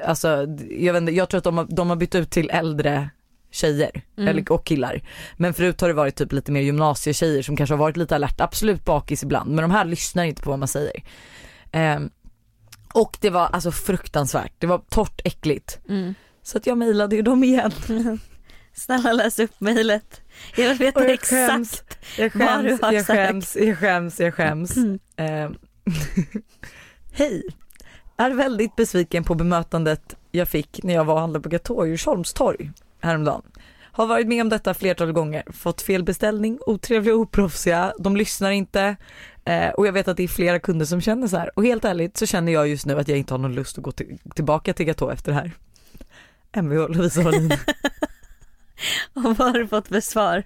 alltså 0.04 0.28
jag 0.70 0.92
vet 0.92 1.00
inte, 1.00 1.12
jag 1.12 1.28
tror 1.28 1.38
att 1.38 1.44
de 1.44 1.58
har, 1.58 1.66
de 1.70 1.88
har 1.90 1.96
bytt 1.96 2.14
ut 2.14 2.30
till 2.30 2.50
äldre 2.50 3.10
tjejer 3.50 3.90
Mm. 4.16 4.28
eller, 4.28 4.52
och 4.52 4.66
killar. 4.66 5.02
Men 5.36 5.54
förut 5.54 5.80
har 5.80 5.88
det 5.88 5.94
varit 5.94 6.16
typ 6.16 6.32
lite 6.32 6.52
mer 6.52 6.60
gymnasietjejer 6.60 7.42
som 7.42 7.56
kanske 7.56 7.72
har 7.74 7.78
varit 7.78 7.96
lite 7.96 8.14
alerta, 8.14 8.44
absolut 8.44 8.84
bakis 8.84 9.22
ibland, 9.22 9.50
men 9.50 9.62
de 9.62 9.70
här 9.70 9.84
lyssnar 9.84 10.24
inte 10.24 10.42
på 10.42 10.50
vad 10.50 10.58
man 10.58 10.68
säger. 10.68 11.02
Ehm, 11.72 12.10
och 12.94 13.16
det 13.20 13.30
var 13.30 13.46
alltså 13.46 13.72
fruktansvärt, 13.72 14.52
det 14.58 14.66
var 14.66 14.78
torrt 14.78 15.20
äckligt. 15.24 15.78
Mm. 15.88 16.14
Så 16.42 16.58
att 16.58 16.66
jag 16.66 16.78
mejlade 16.78 17.16
ju 17.16 17.22
dem 17.22 17.44
igen. 17.44 17.72
Snälla 18.72 19.12
läs 19.12 19.38
upp 19.38 19.60
mejlet. 19.60 20.20
Jag 20.56 20.68
vill 20.68 20.78
veta 20.78 21.02
jag 21.02 21.10
exakt. 21.10 21.50
skäms. 21.50 21.82
Jag 22.18 22.30
vad 22.34 22.64
du 22.64 22.68
skäms, 22.68 22.82
har 22.82 22.92
jag 22.92 23.06
sagt. 23.06 23.18
skäms, 23.18 23.56
jag 23.56 23.78
skäms, 23.78 24.20
jag 24.20 24.34
skäms. 24.34 24.76
Ehm, 25.16 25.54
Hej! 27.12 27.42
Är 28.16 28.30
väldigt 28.30 28.76
besviken 28.76 29.24
på 29.24 29.34
bemötandet 29.34 30.16
jag 30.30 30.48
fick 30.48 30.82
när 30.82 30.94
jag 30.94 31.04
var 31.04 31.14
och 31.14 31.20
handlade 31.20 31.42
på 31.42 31.48
Gatå 31.48 31.86
i 31.86 31.88
Djursholmstorg 31.88 32.70
häromdagen. 33.00 33.42
Har 33.98 34.06
varit 34.06 34.28
med 34.28 34.42
om 34.42 34.48
detta 34.48 34.74
flertal 34.74 35.12
gånger, 35.12 35.42
fått 35.52 35.82
fel 35.82 36.04
beställning, 36.04 36.58
otrevliga 36.66 37.14
och 37.14 37.20
oproffsiga, 37.20 37.92
de 37.98 38.16
lyssnar 38.16 38.50
inte 38.50 38.96
eh, 39.44 39.68
och 39.68 39.86
jag 39.86 39.92
vet 39.92 40.08
att 40.08 40.16
det 40.16 40.22
är 40.22 40.28
flera 40.28 40.58
kunder 40.58 40.86
som 40.86 41.00
känner 41.00 41.28
så 41.28 41.36
här. 41.36 41.50
Och 41.54 41.64
helt 41.64 41.84
ärligt 41.84 42.16
så 42.16 42.26
känner 42.26 42.52
jag 42.52 42.68
just 42.68 42.86
nu 42.86 42.98
att 42.98 43.08
jag 43.08 43.18
inte 43.18 43.34
har 43.34 43.38
någon 43.38 43.54
lust 43.54 43.78
att 43.78 43.84
gå 43.84 43.92
till, 43.92 44.18
tillbaka 44.34 44.74
till 44.74 44.86
Gatå 44.86 45.10
efter 45.10 45.32
det 45.32 45.38
här. 45.38 45.52
Mvh 46.62 46.88
Lovisa 46.88 47.22
Wallin. 47.22 47.52
Och 49.14 49.22
vad 49.22 49.38
har 49.38 49.52
du 49.52 49.68
fått 49.68 49.88
för 49.88 50.00
svar? 50.00 50.42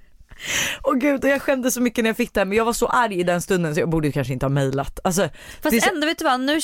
Åh 0.83 0.95
gud, 0.95 1.25
och 1.25 1.31
jag 1.31 1.43
skämdes 1.43 1.75
så 1.75 1.81
mycket 1.81 2.05
när 2.05 2.09
jag 2.11 2.17
fick 2.17 2.35
det 2.35 2.41
här, 2.41 2.45
men 2.45 2.59
jag 2.59 2.65
var 2.65 2.73
så 2.73 2.87
arg 2.87 3.21
i 3.21 3.23
den 3.23 3.43
stunden 3.43 3.75
så 3.75 3.81
jag 3.81 3.89
borde 3.91 4.13
kanske 4.13 4.33
inte 4.33 4.47
ha 4.47 4.51
mejlat. 4.51 5.01
Alltså, 5.05 5.29
Fast 5.63 5.83
så- 5.83 5.91
ändå 5.95 6.07
vet 6.07 6.19
du 6.19 6.25
vad, 6.25 6.41
nu, 6.41 6.61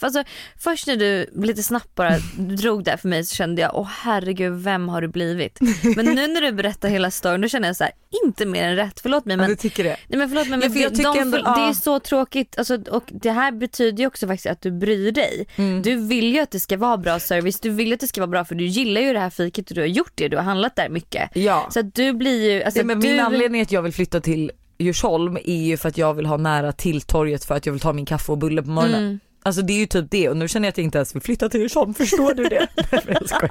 alltså, 0.00 0.24
först 0.58 0.86
när 0.86 0.96
du 0.96 1.30
lite 1.46 1.62
snabbt 1.62 1.94
bara 1.94 2.18
drog 2.38 2.84
det 2.84 2.90
här 2.90 2.98
för 2.98 3.08
mig 3.08 3.24
så 3.24 3.34
kände 3.34 3.62
jag 3.62 3.70
åh 3.74 3.88
herregud 4.02 4.52
vem 4.62 4.88
har 4.88 5.00
du 5.00 5.08
blivit? 5.08 5.58
Men 5.96 6.06
nu 6.06 6.26
när 6.26 6.40
du 6.40 6.52
berättar 6.52 6.88
hela 6.88 7.10
storyn 7.10 7.40
då 7.40 7.48
känner 7.48 7.68
jag 7.68 7.76
så 7.76 7.84
här, 7.84 7.92
inte 8.24 8.46
mer 8.46 8.64
än 8.64 8.76
rätt, 8.76 9.00
förlåt 9.00 9.24
mig 9.24 9.36
men, 9.36 9.44
men 9.44 9.50
du 9.50 9.56
tycker 9.56 9.84
det? 9.84 9.96
Nej 10.08 10.18
men 10.18 10.28
förlåt 10.28 10.48
mig 10.48 10.58
Ja, 10.58 10.60
men 10.60 10.72
för 10.72 10.80
jag 10.80 10.92
de, 10.92 10.96
tycker 10.96 11.12
de, 11.12 11.18
ändå- 11.20 11.36
det 11.36 11.60
är 11.60 11.66
ja. 11.66 11.74
så 11.74 12.00
tråkigt 12.00 12.58
alltså, 12.58 12.78
och 12.90 13.04
det 13.06 13.30
här 13.30 13.52
betyder 13.52 13.98
ju 13.98 14.06
också 14.06 14.26
faktiskt 14.26 14.46
att 14.46 14.62
du 14.62 14.70
bryr 14.72 15.12
dig. 15.12 15.46
Mm. 15.56 15.82
Du 15.82 15.96
vill 15.96 16.32
ju 16.34 16.40
att 16.40 16.50
det 16.50 16.60
ska 16.60 16.76
vara 16.76 16.96
bra 16.96 17.20
service, 17.20 17.60
du 17.60 17.70
vill 17.70 17.92
att 17.92 18.00
det 18.00 18.08
ska 18.08 18.20
vara 18.20 18.30
bra 18.30 18.44
för 18.44 18.54
du 18.54 18.64
gillar 18.66 19.00
ju 19.00 19.12
det 19.12 19.18
här 19.20 19.30
fiket 19.30 19.68
och 19.70 19.74
du 19.74 19.80
har 19.80 19.88
gjort 19.88 20.12
det, 20.14 20.28
du 20.28 20.36
har 20.36 20.44
handlat 20.44 20.76
där 20.76 20.88
mycket. 20.88 21.30
Ja. 21.34 21.66
Så 21.70 21.80
att 21.80 21.94
du 21.94 22.12
blir 22.12 22.52
ju, 22.52 22.62
alltså 22.62 22.80
min 23.06 23.20
anledning 23.20 23.60
att 23.62 23.72
jag 23.72 23.82
vill 23.82 23.92
flytta 23.92 24.20
till 24.20 24.52
Djursholm 24.78 25.36
är 25.44 25.62
ju 25.64 25.76
för 25.76 25.88
att 25.88 25.98
jag 25.98 26.14
vill 26.14 26.26
ha 26.26 26.36
nära 26.36 26.72
till 26.72 27.00
torget 27.00 27.44
för 27.44 27.54
att 27.54 27.66
jag 27.66 27.72
vill 27.72 27.80
ta 27.80 27.92
min 27.92 28.06
kaffe 28.06 28.32
och 28.32 28.38
bulle 28.38 28.62
på 28.62 28.70
morgonen. 28.70 29.04
Mm. 29.04 29.20
Alltså 29.42 29.62
det 29.62 29.72
är 29.72 29.78
ju 29.78 29.86
typ 29.86 30.10
det 30.10 30.28
och 30.28 30.36
nu 30.36 30.48
känner 30.48 30.66
jag 30.66 30.70
att 30.70 30.78
jag 30.78 30.84
inte 30.84 30.98
ens 30.98 31.14
vill 31.14 31.22
flytta 31.22 31.48
till 31.48 31.60
Djursholm, 31.60 31.94
förstår 31.94 32.34
du 32.34 32.44
det? 32.44 32.68
Nej. 32.92 33.50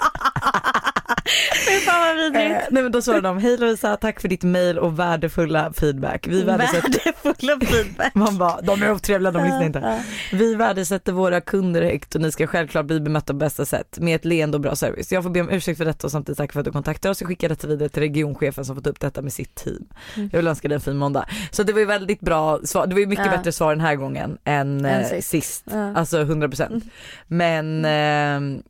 Fy 1.68 1.80
fan 1.80 2.00
vad 2.02 2.10
Eh, 2.10 2.16
vidrigt. 2.24 2.68
nej 2.72 2.84
men 2.84 2.92
då 2.92 3.02
svarade 3.02 3.28
de, 3.28 3.38
hej 3.38 3.58
Lovisa 3.58 3.98
tack 3.98 4.22
för 4.22 4.28
ditt 4.28 4.44
mail 4.44 4.80
och 4.80 5.00
värdefulla 5.00 5.74
feedback. 5.74 6.28
Vi 6.28 6.44
värdesätter, 6.44 7.14
Värdefulla 7.24 7.60
feedback. 7.66 8.12
man 8.16 8.38
bara, 8.38 8.62
de 8.62 8.84
är 8.84 8.92
otrevliga, 8.92 9.32
de 9.32 9.44
lyssnar 9.44 9.64
inte. 9.64 10.04
Vi 10.32 10.56
värdesätter 10.56 11.12
våra 11.12 11.42
kunder 11.42 11.82
högt 11.82 12.16
och 12.16 12.22
ni 12.22 12.32
ska 12.32 12.48
självklart 12.48 12.86
bli 12.86 13.00
bemötta 13.00 13.34
på 13.34 13.38
bästa 13.38 13.66
sätt 13.66 13.98
med 14.00 14.16
ett 14.16 14.26
leende 14.26 14.58
och 14.58 14.62
bra 14.62 14.76
service. 14.76 15.12
Jag 15.12 15.24
får 15.24 15.30
be 15.30 15.42
om 15.42 15.50
ursäkt 15.50 15.78
för 15.78 15.86
detta 15.86 16.08
och 16.08 16.12
samtidigt 16.12 16.38
tack 16.38 16.54
för 16.54 16.60
att 16.60 16.66
du 16.66 16.72
kontaktar 16.72 17.10
oss 17.10 17.22
och 17.22 17.28
skickar 17.28 17.50
detta 17.50 17.68
vidare 17.68 17.90
till 17.90 18.02
regionchefen 18.02 18.66
som 18.66 18.76
fått 18.76 18.88
upp 18.88 19.00
detta 19.00 19.22
med 19.22 19.34
sitt 19.34 19.56
team. 19.56 19.86
Mm. 20.16 20.30
Jag 20.34 20.40
vill 20.40 20.48
önska 20.48 20.68
dig 20.68 20.76
en 20.76 20.82
fin 20.82 20.98
måndag. 20.98 21.26
Så 21.52 21.64
det 21.64 21.74
var 21.74 21.80
ju 21.80 21.86
väldigt 21.86 22.20
bra 22.20 22.60
svar, 22.64 22.88
det 22.88 22.94
var 22.96 23.00
ju 23.00 23.08
mycket 23.08 23.26
Ja. 23.26 23.32
bättre 23.32 23.52
svar 23.52 23.70
den 23.76 23.82
här 23.86 23.96
gången 23.96 24.38
än, 24.44 24.86
Än 24.86 25.02
eh, 25.02 25.08
sist. 25.10 25.30
sist. 25.30 25.64
Ja. 25.72 25.94
Alltså 25.96 26.18
100%. 26.24 26.82
Men 27.28 27.86
ehm, 27.86 28.62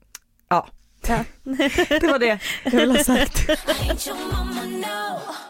ja, 0.50 0.68
Ja. 1.08 1.24
det 1.90 2.08
var 2.08 2.20
det 2.20 2.40
jag 2.64 2.72
ville 2.72 2.94
ha 2.98 3.04
sagt. 3.04 3.50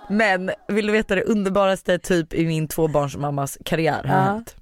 Men 0.10 0.52
vill 0.68 0.88
du 0.88 0.94
veta 0.94 1.16
det 1.16 1.24
underbaraste 1.24 2.00
typ 2.00 2.34
i 2.34 2.46
min 2.46 2.68
tvåbarnsmammas 2.68 3.58
karriär 3.66 4.04
har 4.04 4.16
Ja. 4.18 4.22
hänt? 4.22 4.56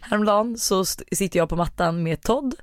Häromdagen 0.00 0.56
så 0.58 0.84
sitter 0.84 1.38
jag 1.38 1.48
på 1.48 1.56
mattan 1.56 2.02
med 2.02 2.22
Todd 2.22 2.54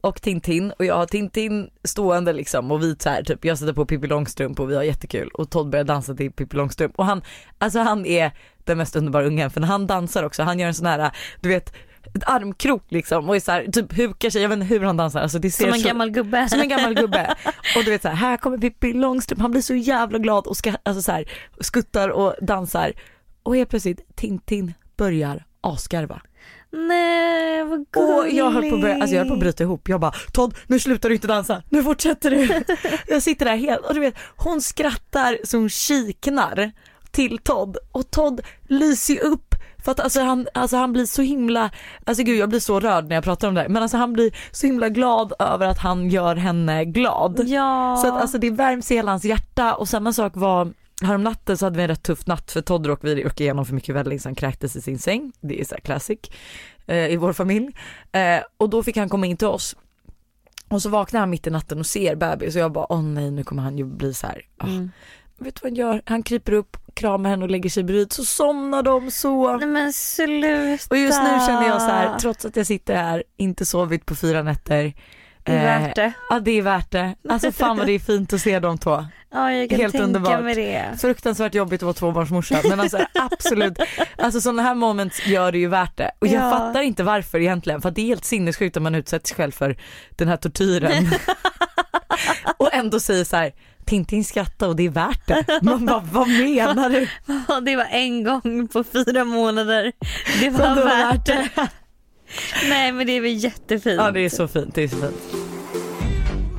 och 0.00 0.22
Tintin 0.22 0.72
och 0.78 0.84
jag 0.84 0.94
har 0.96 1.06
Tintin 1.06 1.70
stående 1.84 2.32
liksom 2.32 2.70
och 2.70 2.82
vi 2.82 2.96
så 2.98 3.08
här, 3.08 3.22
typ 3.22 3.44
jag 3.44 3.58
sätter 3.58 3.72
på 3.72 3.86
Pippi 3.86 4.06
Långstrump 4.06 4.60
och 4.60 4.70
vi 4.70 4.76
har 4.76 4.82
jättekul 4.82 5.28
och 5.28 5.50
Todd 5.50 5.70
börjar 5.70 5.84
dansa 5.84 6.14
till 6.14 6.32
Pippi 6.32 6.56
Långstrump 6.56 6.92
och 6.98 7.06
han, 7.06 7.22
alltså 7.58 7.78
han 7.78 8.06
är 8.06 8.32
den 8.64 8.78
mest 8.78 8.96
underbara 8.96 9.24
ungen 9.26 9.50
för 9.50 9.60
när 9.60 9.68
han 9.68 9.86
dansar 9.86 10.22
också, 10.22 10.42
han 10.42 10.58
gör 10.58 10.68
en 10.68 10.74
sån 10.74 10.86
här, 10.86 11.10
du 11.40 11.48
vet 11.48 11.74
ett 12.14 12.22
armkrok 12.26 12.84
liksom 12.88 13.28
och 13.28 13.36
är 13.36 13.40
så 13.40 13.52
här, 13.52 13.66
typ 13.72 13.98
hukar 13.98 14.30
sig, 14.30 14.42
jag 14.42 14.48
vet 14.48 14.56
inte 14.56 14.74
hur 14.74 14.80
han 14.80 14.96
dansar. 14.96 15.20
Alltså 15.20 15.38
det 15.38 15.50
ser 15.50 15.64
Som 15.64 15.74
en 15.74 15.80
så, 15.80 15.88
gammal 15.88 16.10
gubbe. 16.10 16.48
som 16.50 16.60
en 16.60 16.68
gammal 16.68 16.94
gubbe. 16.94 17.34
Och 17.76 17.84
du 17.84 17.90
vet 17.90 18.02
så 18.02 18.08
här, 18.08 18.14
här 18.14 18.36
kommer 18.36 18.58
Pippi 18.58 18.92
Långstrump, 18.92 19.42
han 19.42 19.50
blir 19.50 19.62
så 19.62 19.74
jävla 19.74 20.18
glad 20.18 20.46
och 20.46 20.56
ska, 20.56 20.72
alltså 20.82 21.02
så 21.02 21.12
här, 21.12 21.24
skuttar 21.60 22.08
och 22.08 22.34
dansar. 22.42 22.92
Och 23.42 23.56
helt 23.56 23.70
plötsligt 23.70 24.16
Tintin 24.16 24.74
börjar 24.96 25.44
asgarva. 25.60 26.20
Nej 26.72 27.64
vad 27.64 27.86
gulligt. 27.90 27.96
Och 27.96 28.30
jag 28.30 28.50
höll 28.50 28.70
på 28.70 28.74
att 28.74 28.80
börja, 28.80 28.94
alltså 28.94 29.14
jag 29.14 29.20
höll 29.20 29.28
på 29.28 29.34
att 29.34 29.40
bryta 29.40 29.64
ihop. 29.64 29.88
Jag 29.88 30.00
bara 30.00 30.12
Todd 30.32 30.54
nu 30.66 30.78
slutar 30.78 31.08
du 31.08 31.14
inte 31.14 31.26
dansa, 31.26 31.62
nu 31.68 31.82
fortsätter 31.82 32.30
du. 32.30 32.64
jag 33.14 33.22
sitter 33.22 33.44
där 33.44 33.56
helt 33.56 33.86
och 33.86 33.94
du 33.94 34.00
vet 34.00 34.14
hon 34.36 34.60
skrattar 34.60 35.38
som 35.44 35.68
kiknar 35.68 36.72
till 37.10 37.38
Todd 37.38 37.76
och 37.92 38.10
Todd 38.10 38.40
lyser 38.68 39.20
upp 39.24 39.49
För 39.84 39.92
att 39.92 40.00
alltså 40.00 40.20
han, 40.20 40.48
alltså 40.54 40.76
han 40.76 40.92
blir 40.92 41.06
så 41.06 41.22
himla, 41.22 41.70
alltså 42.04 42.22
gud 42.22 42.38
jag 42.38 42.48
blir 42.48 42.60
så 42.60 42.80
rörd 42.80 43.08
när 43.08 43.14
jag 43.14 43.24
pratar 43.24 43.48
om 43.48 43.54
det 43.54 43.60
här 43.60 43.68
men 43.68 43.82
alltså 43.82 43.96
han 43.96 44.12
blir 44.12 44.32
så 44.50 44.66
himla 44.66 44.88
glad 44.88 45.32
över 45.38 45.66
att 45.66 45.78
han 45.78 46.08
gör 46.08 46.36
henne 46.36 46.84
glad. 46.84 47.42
Ja. 47.46 47.98
Så 48.02 48.08
att 48.08 48.20
alltså 48.20 48.38
det 48.38 48.50
värms 48.50 48.90
i 48.90 48.94
hela 48.94 49.10
hans 49.10 49.24
hjärta 49.24 49.74
och 49.74 49.88
samma 49.88 50.12
sak 50.12 50.32
var 50.36 50.72
Härom 51.02 51.22
natten 51.22 51.56
så 51.56 51.66
hade 51.66 51.76
vi 51.76 51.82
en 51.82 51.88
rätt 51.88 52.02
tuff 52.02 52.26
natt 52.26 52.50
för 52.50 52.60
Todd 52.60 52.86
råkade 52.86 53.14
vi 53.14 53.26
åka 53.26 53.44
igenom 53.44 53.66
för 53.66 53.74
mycket 53.74 53.94
välling 53.94 54.20
så 54.20 54.28
han 54.28 54.34
kräktes 54.34 54.76
i 54.76 54.80
sin 54.80 54.98
säng. 54.98 55.32
Det 55.40 55.60
är 55.60 55.64
så 55.64 55.74
här 55.74 55.80
classic 55.80 56.18
eh, 56.86 57.12
i 57.12 57.16
vår 57.16 57.32
familj. 57.32 57.76
Eh, 58.12 58.40
och 58.56 58.70
då 58.70 58.82
fick 58.82 58.96
han 58.96 59.08
komma 59.08 59.26
in 59.26 59.36
till 59.36 59.46
oss. 59.46 59.76
Och 60.68 60.82
så 60.82 60.88
vaknar 60.88 61.20
han 61.20 61.30
mitt 61.30 61.46
i 61.46 61.50
natten 61.50 61.78
och 61.78 61.86
ser 61.86 62.16
bebis 62.16 62.54
och 62.54 62.60
jag 62.60 62.72
bara 62.72 62.92
åh 62.92 63.02
nej 63.02 63.30
nu 63.30 63.44
kommer 63.44 63.62
han 63.62 63.78
ju 63.78 63.84
bli 63.84 64.14
så 64.14 64.26
här. 64.26 64.42
ah. 64.56 64.66
Mm. 64.66 64.90
Vet 65.38 65.54
du 65.54 65.60
vad 65.62 65.70
han 65.70 65.76
gör? 65.76 66.02
Han 66.04 66.22
kryper 66.22 66.52
upp, 66.52 66.76
kramar 66.94 67.30
henne 67.30 67.44
och 67.44 67.50
lägger 67.50 67.70
sig 67.70 67.82
bredvid 67.84 68.12
så 68.12 68.24
somnar 68.24 68.82
de 68.82 69.10
så. 69.10 69.56
Nej 69.56 69.66
men 69.68 69.92
sluta. 69.92 70.84
Och 70.94 70.98
just 70.98 71.22
nu 71.22 71.28
känner 71.46 71.66
jag 71.68 71.80
så 71.82 71.88
här, 71.88 72.18
trots 72.18 72.44
att 72.44 72.56
jag 72.56 72.66
sitter 72.66 72.94
här, 72.96 73.22
inte 73.36 73.66
sovit 73.66 74.06
på 74.06 74.14
fyra 74.16 74.42
nätter. 74.42 74.92
Det 75.42 75.52
är 75.52 75.76
eh, 75.76 75.82
värt 75.82 75.96
det. 75.96 76.12
Ja 76.30 76.40
det 76.40 76.50
är 76.50 76.62
värt 76.62 76.90
det. 76.90 77.14
Alltså 77.28 77.52
fan 77.52 77.76
vad 77.76 77.86
det 77.86 77.92
är 77.92 77.98
fint 77.98 78.32
att 78.32 78.40
se 78.40 78.58
de 78.60 78.78
två. 78.78 79.06
Ja 79.32 79.52
jag 79.52 79.70
kan 79.70 79.80
helt 79.80 79.92
tänka 79.92 80.04
underbart. 80.04 80.44
mig 80.44 80.54
det. 80.54 80.98
Fruktansvärt 81.00 81.54
jobbigt 81.54 81.78
att 81.78 81.82
vara 81.82 81.92
tvåbarnsmorsa 81.94 82.60
men 82.68 82.80
alltså 82.80 82.98
absolut, 83.14 83.78
alltså 84.18 84.40
sådana 84.40 84.62
här 84.62 84.74
moments 84.74 85.26
gör 85.26 85.52
det 85.52 85.58
ju 85.58 85.68
värt 85.68 85.96
det. 85.96 86.10
Och 86.18 86.26
jag 86.26 86.44
Ja. 86.44 86.50
fattar 86.50 86.80
inte 86.80 87.02
varför 87.02 87.38
egentligen 87.40 87.80
för 87.80 87.90
det 87.90 88.00
är 88.00 88.06
helt 88.06 88.24
sinnessjukt 88.24 88.76
om 88.76 88.82
man 88.82 88.94
utsätter 88.94 89.26
sig 89.28 89.36
själv 89.36 89.52
för 89.52 89.76
den 90.10 90.28
här 90.28 90.36
tortyren. 90.36 91.10
och 92.56 92.74
ändå 92.74 93.00
säger 93.00 93.24
så 93.24 93.36
här, 93.36 93.52
Tintin 93.90 94.24
skrattar 94.24 94.68
och 94.68 94.76
det 94.76 94.82
är 94.86 94.90
värt 94.90 95.26
det. 95.26 95.44
Man 95.62 95.86
bara, 95.86 96.00
vad 96.12 96.28
menar 96.28 96.90
du? 96.90 97.08
Det 97.64 97.76
var 97.76 97.86
en 97.90 98.24
gång 98.24 98.68
på 98.68 98.84
fyra 98.84 99.24
månader. 99.24 99.92
Det 100.40 100.50
var 100.50 100.68
det 100.68 100.74
var 100.74 100.84
värt 100.84 101.26
det. 101.26 101.48
Nej 102.68 102.92
men 102.92 103.06
det 103.06 103.12
är 103.12 103.20
väl 103.20 103.44
jättefint. 103.44 103.96
Ja 104.00 104.10
det 104.10 104.20
är 104.20 104.28
så 104.28 104.48
fint, 104.48 104.74
det 104.74 104.82
är 104.82 104.88
så 104.88 104.96
fint. 104.96 105.16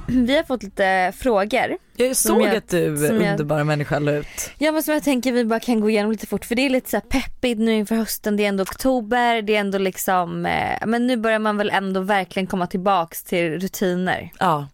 Vi 0.08 0.36
har 0.36 0.44
fått 0.44 0.64
lite 0.64 1.14
frågor. 1.18 1.78
Jag 1.96 2.16
såg 2.16 2.42
jag- 2.42 2.56
att 2.56 2.70
du 2.70 2.98
som 2.98 3.22
jag- 3.22 3.32
underbara 3.32 3.64
människa 3.64 4.00
la 4.00 4.12
ut. 4.12 4.52
Ja 4.58 4.72
men 4.72 4.84
som 4.84 4.94
jag 4.94 5.04
tänker 5.04 5.32
vi 5.32 5.46
bara 5.46 5.60
kan 5.60 5.80
gå 5.82 5.90
igenom 5.90 6.12
lite 6.12 6.28
fort 6.28 6.46
för 6.46 6.56
det 6.56 6.66
är 6.66 6.70
lite 6.70 6.90
så 6.90 6.98
här 6.98 7.02
peppigt 7.02 7.60
nu 7.60 7.74
inför 7.74 7.96
hösten. 7.96 8.38
Det 8.38 8.44
är 8.44 8.48
ändå 8.48 8.64
oktober, 8.64 9.42
det 9.42 9.56
är 9.56 9.60
ändå 9.60 9.78
liksom, 9.78 10.46
eh, 10.46 10.86
men 10.88 11.08
nu 11.08 11.18
börjar 11.18 11.40
man 11.40 11.58
väl 11.58 11.70
ändå 11.70 12.00
verkligen 12.02 12.48
komma 12.48 12.68
tillbaks 12.68 13.24
till 13.24 13.60
rutiner. 13.60 14.32
Ja, 14.40 14.68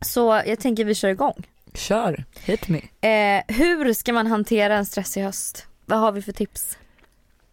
Så 0.00 0.42
jag 0.46 0.60
tänker 0.60 0.84
vi 0.84 0.94
kör 0.94 1.08
igång. 1.08 1.46
Kör, 1.74 2.24
hit 2.44 2.68
me. 2.68 2.78
Eh, 3.00 3.42
hur 3.56 3.92
ska 3.92 4.12
man 4.12 4.26
hantera 4.26 4.76
en 4.76 4.86
stressig 4.86 5.22
höst? 5.22 5.66
Vad 5.86 5.98
har 5.98 6.12
vi 6.12 6.22
för 6.22 6.32
tips? 6.32 6.78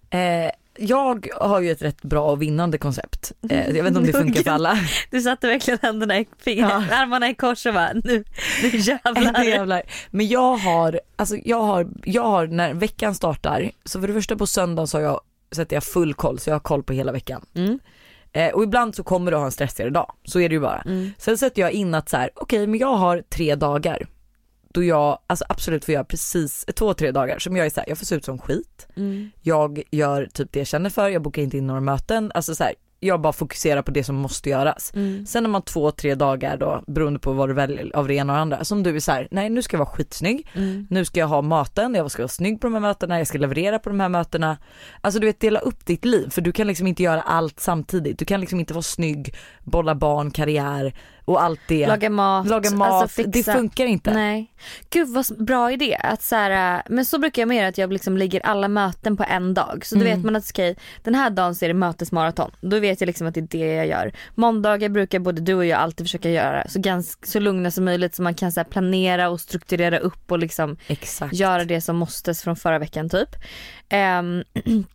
Eh, 0.10 0.52
jag 0.78 1.28
har 1.40 1.60
ju 1.62 1.72
ett 1.72 1.82
rätt 1.82 2.02
bra 2.02 2.32
och 2.32 2.42
vinnande 2.42 2.78
koncept. 2.78 3.32
Eh, 3.50 3.66
jag 3.68 3.74
vet 3.84 3.88
inte 3.88 4.00
om 4.00 4.06
det 4.06 4.14
funkar 4.14 4.42
för 4.44 4.52
alla. 4.52 4.78
Du 5.10 5.22
satte 5.22 5.48
verkligen 5.48 5.80
händerna 5.82 6.20
i 6.20 6.26
Ja. 6.44 6.84
armarna 6.92 7.30
i 7.30 7.36
kors 7.36 7.66
och 7.66 7.74
bara 7.74 7.92
nu, 7.94 8.24
nu 8.64 8.70
jävlar. 8.78 9.44
jävlar. 9.44 9.82
Men 10.12 10.28
jag 10.28 10.56
har, 10.58 11.00
alltså 11.16 11.36
jag 11.46 11.62
har, 11.62 11.88
jag 12.04 12.24
har 12.24 12.48
när 12.48 12.74
veckan 12.74 13.16
startar, 13.16 13.72
så 13.86 14.00
för 14.02 14.08
det 14.08 14.14
första 14.14 14.36
på 14.36 14.48
söndagen 14.48 14.88
så 14.88 14.98
har 14.98 15.04
jag, 15.04 15.22
sätter 15.52 15.76
jag 15.76 15.84
full 15.84 16.14
koll 16.14 16.40
så 16.40 16.50
jag 16.50 16.56
har 16.56 16.60
koll 16.60 16.84
på 16.84 16.94
hela 16.94 17.12
veckan. 17.12 17.46
Mm. 17.56 17.80
Eh, 18.34 18.54
och 18.54 18.64
ibland 18.64 18.96
så 18.96 19.04
kommer 19.04 19.32
du 19.32 19.38
ha 19.38 19.46
en 19.46 19.52
stressigare 19.52 19.90
dag, 19.90 20.14
så 20.24 20.40
är 20.40 20.50
det 20.50 20.56
ju 20.56 20.62
bara. 20.62 20.82
Mm. 20.82 21.12
Sen 21.18 21.38
sätter 21.38 21.62
jag 21.62 21.72
in 21.72 21.94
att 21.94 22.10
så 22.10 22.18
här, 22.18 22.30
okej 22.36 22.68
men 22.68 22.80
jag 22.80 22.96
har 22.96 23.24
tre 23.30 23.56
dagar 23.56 24.08
då 24.74 24.84
jag 24.84 25.20
alltså 25.28 25.46
absolut 25.50 25.86
får 25.86 25.94
göra 25.94 26.04
precis, 26.04 26.66
två 26.76 26.94
tre 26.94 27.12
dagar 27.12 27.40
som 27.40 27.58
jag 27.58 27.66
är 27.66 27.70
så 27.70 27.80
här, 27.80 27.90
jag 27.90 27.98
får 27.98 28.06
se 28.06 28.16
ut 28.16 28.26
som 28.26 28.40
skit. 28.40 28.88
Mm. 28.96 29.32
Jag 29.42 29.84
gör 29.92 30.30
typ 30.34 30.52
det 30.52 30.60
jag 30.60 30.68
känner 30.68 30.90
för, 30.90 31.10
jag 31.10 31.22
bokar 31.22 31.42
inte 31.42 31.58
in 31.58 31.68
några 31.68 31.82
möten, 31.82 32.32
alltså 32.36 32.56
så 32.56 32.64
här, 32.64 32.74
jag 33.04 33.22
bara 33.22 33.34
fokuserar 33.34 33.82
på 33.82 33.92
det 33.92 34.04
som 34.04 34.16
måste 34.16 34.50
göras. 34.50 34.92
Mm. 34.96 35.26
Sen 35.26 35.46
har 35.46 35.52
man 35.52 35.62
två, 35.62 35.92
tre 35.92 36.16
dagar 36.16 36.58
då 36.58 36.84
beroende 36.88 37.20
på 37.20 37.34
vad 37.34 37.50
du 37.50 37.54
väljer 37.54 37.96
av 37.96 38.08
det 38.08 38.14
ena 38.14 38.34
och 38.34 38.38
det 38.38 38.42
andra. 38.42 38.64
Som 38.64 38.84
du 38.84 38.96
är 38.96 39.00
så 39.00 39.12
här, 39.12 39.28
nej 39.32 39.50
nu 39.50 39.62
ska 39.62 39.76
jag 39.78 39.86
vara 39.86 39.90
skitsnygg, 39.96 40.48
Mm. 40.56 40.88
nu 40.90 41.06
ska 41.06 41.20
jag 41.20 41.28
ha 41.28 41.42
maten, 41.42 41.94
jag 41.96 42.12
ska 42.12 42.22
vara 42.22 42.28
snygg 42.28 42.62
på 42.62 42.68
de 42.68 42.74
här 42.74 42.82
mötena, 42.82 43.18
jag 43.18 43.28
ska 43.28 43.38
leverera 43.38 43.80
på 43.80 43.90
de 43.90 44.00
här 44.00 44.10
mötena. 44.10 44.58
Alltså 45.02 45.20
du 45.20 45.28
vet 45.28 45.40
dela 45.40 45.60
upp 45.60 45.86
ditt 45.86 46.06
liv 46.06 46.30
för 46.30 46.42
du 46.42 46.52
kan 46.52 46.68
liksom 46.68 46.88
inte 46.88 47.04
göra 47.04 47.22
allt 47.22 47.60
samtidigt. 47.60 48.20
Du 48.20 48.26
kan 48.26 48.40
liksom 48.42 48.60
inte 48.60 48.74
vara 48.74 48.84
snygg, 48.84 49.36
bolla 49.64 49.96
barn, 49.96 50.32
karriär 50.32 50.94
och 51.32 51.44
allt 51.44 51.60
det. 51.68 51.88
Laga 51.88 52.10
mat. 52.10 52.48
Laga 52.48 52.72
mat, 52.72 52.92
alltså 52.92 53.24
det 53.24 53.44
funkar 53.44 53.86
inte. 53.86 54.14
Nej. 54.14 54.54
Gud 54.90 55.08
vad 55.08 55.46
bra 55.46 55.72
idé. 55.72 55.98
Att 56.00 56.22
så 56.24 56.36
här, 56.36 56.76
äh, 56.78 56.82
men 56.90 57.06
så 57.06 57.20
brukar 57.20 57.42
jag 57.42 57.50
mer 57.50 57.66
att 57.66 57.78
jag 57.78 57.94
liksom 57.94 58.18
lägger 58.18 58.46
alla 58.46 58.68
möten 58.68 59.18
på 59.18 59.26
en 59.28 59.54
dag. 59.54 59.86
Så 59.86 59.96
då 59.96 60.02
Mm. 60.02 60.16
vet 60.18 60.26
man 60.26 60.36
att 60.36 60.50
okej, 60.50 60.76
den 61.04 61.16
här 61.16 61.30
dagen 61.30 61.56
så 61.56 61.66
är 61.66 61.68
det 61.70 61.74
mötesmaraton. 61.74 62.52
Då 62.62 62.80
vet 62.80 63.02
jag 63.02 63.08
liksom 63.08 63.28
att 63.28 63.34
det 63.34 63.40
är 63.40 63.48
det 63.48 63.74
jag 63.74 63.88
gör. 63.88 64.14
Måndagar 64.36 64.90
brukar 64.90 65.20
både 65.20 65.42
du 65.42 65.54
och 65.54 65.66
jag 65.66 65.80
alltid 65.80 66.06
försöka 66.06 66.30
göra 66.30 66.68
så, 66.70 66.80
ganska, 66.80 67.28
så 67.28 67.40
lugna 67.40 67.72
som 67.72 67.86
möjligt 67.86 68.16
så 68.16 68.22
man 68.22 68.34
kan 68.34 68.52
så 68.52 68.60
här, 68.60 68.66
planera 68.66 69.30
och 69.30 69.42
strukturera 69.42 70.00
upp 70.00 70.32
och 70.32 70.40
liksom 70.40 70.78
Exakt. 70.88 71.34
göra 71.34 71.66
det 71.66 71.82
som 71.82 71.96
måstes 71.98 72.42
från 72.44 72.56
förra 72.56 72.80
veckan 72.80 73.10
typ. 73.10 73.30
Ehm, 73.90 74.44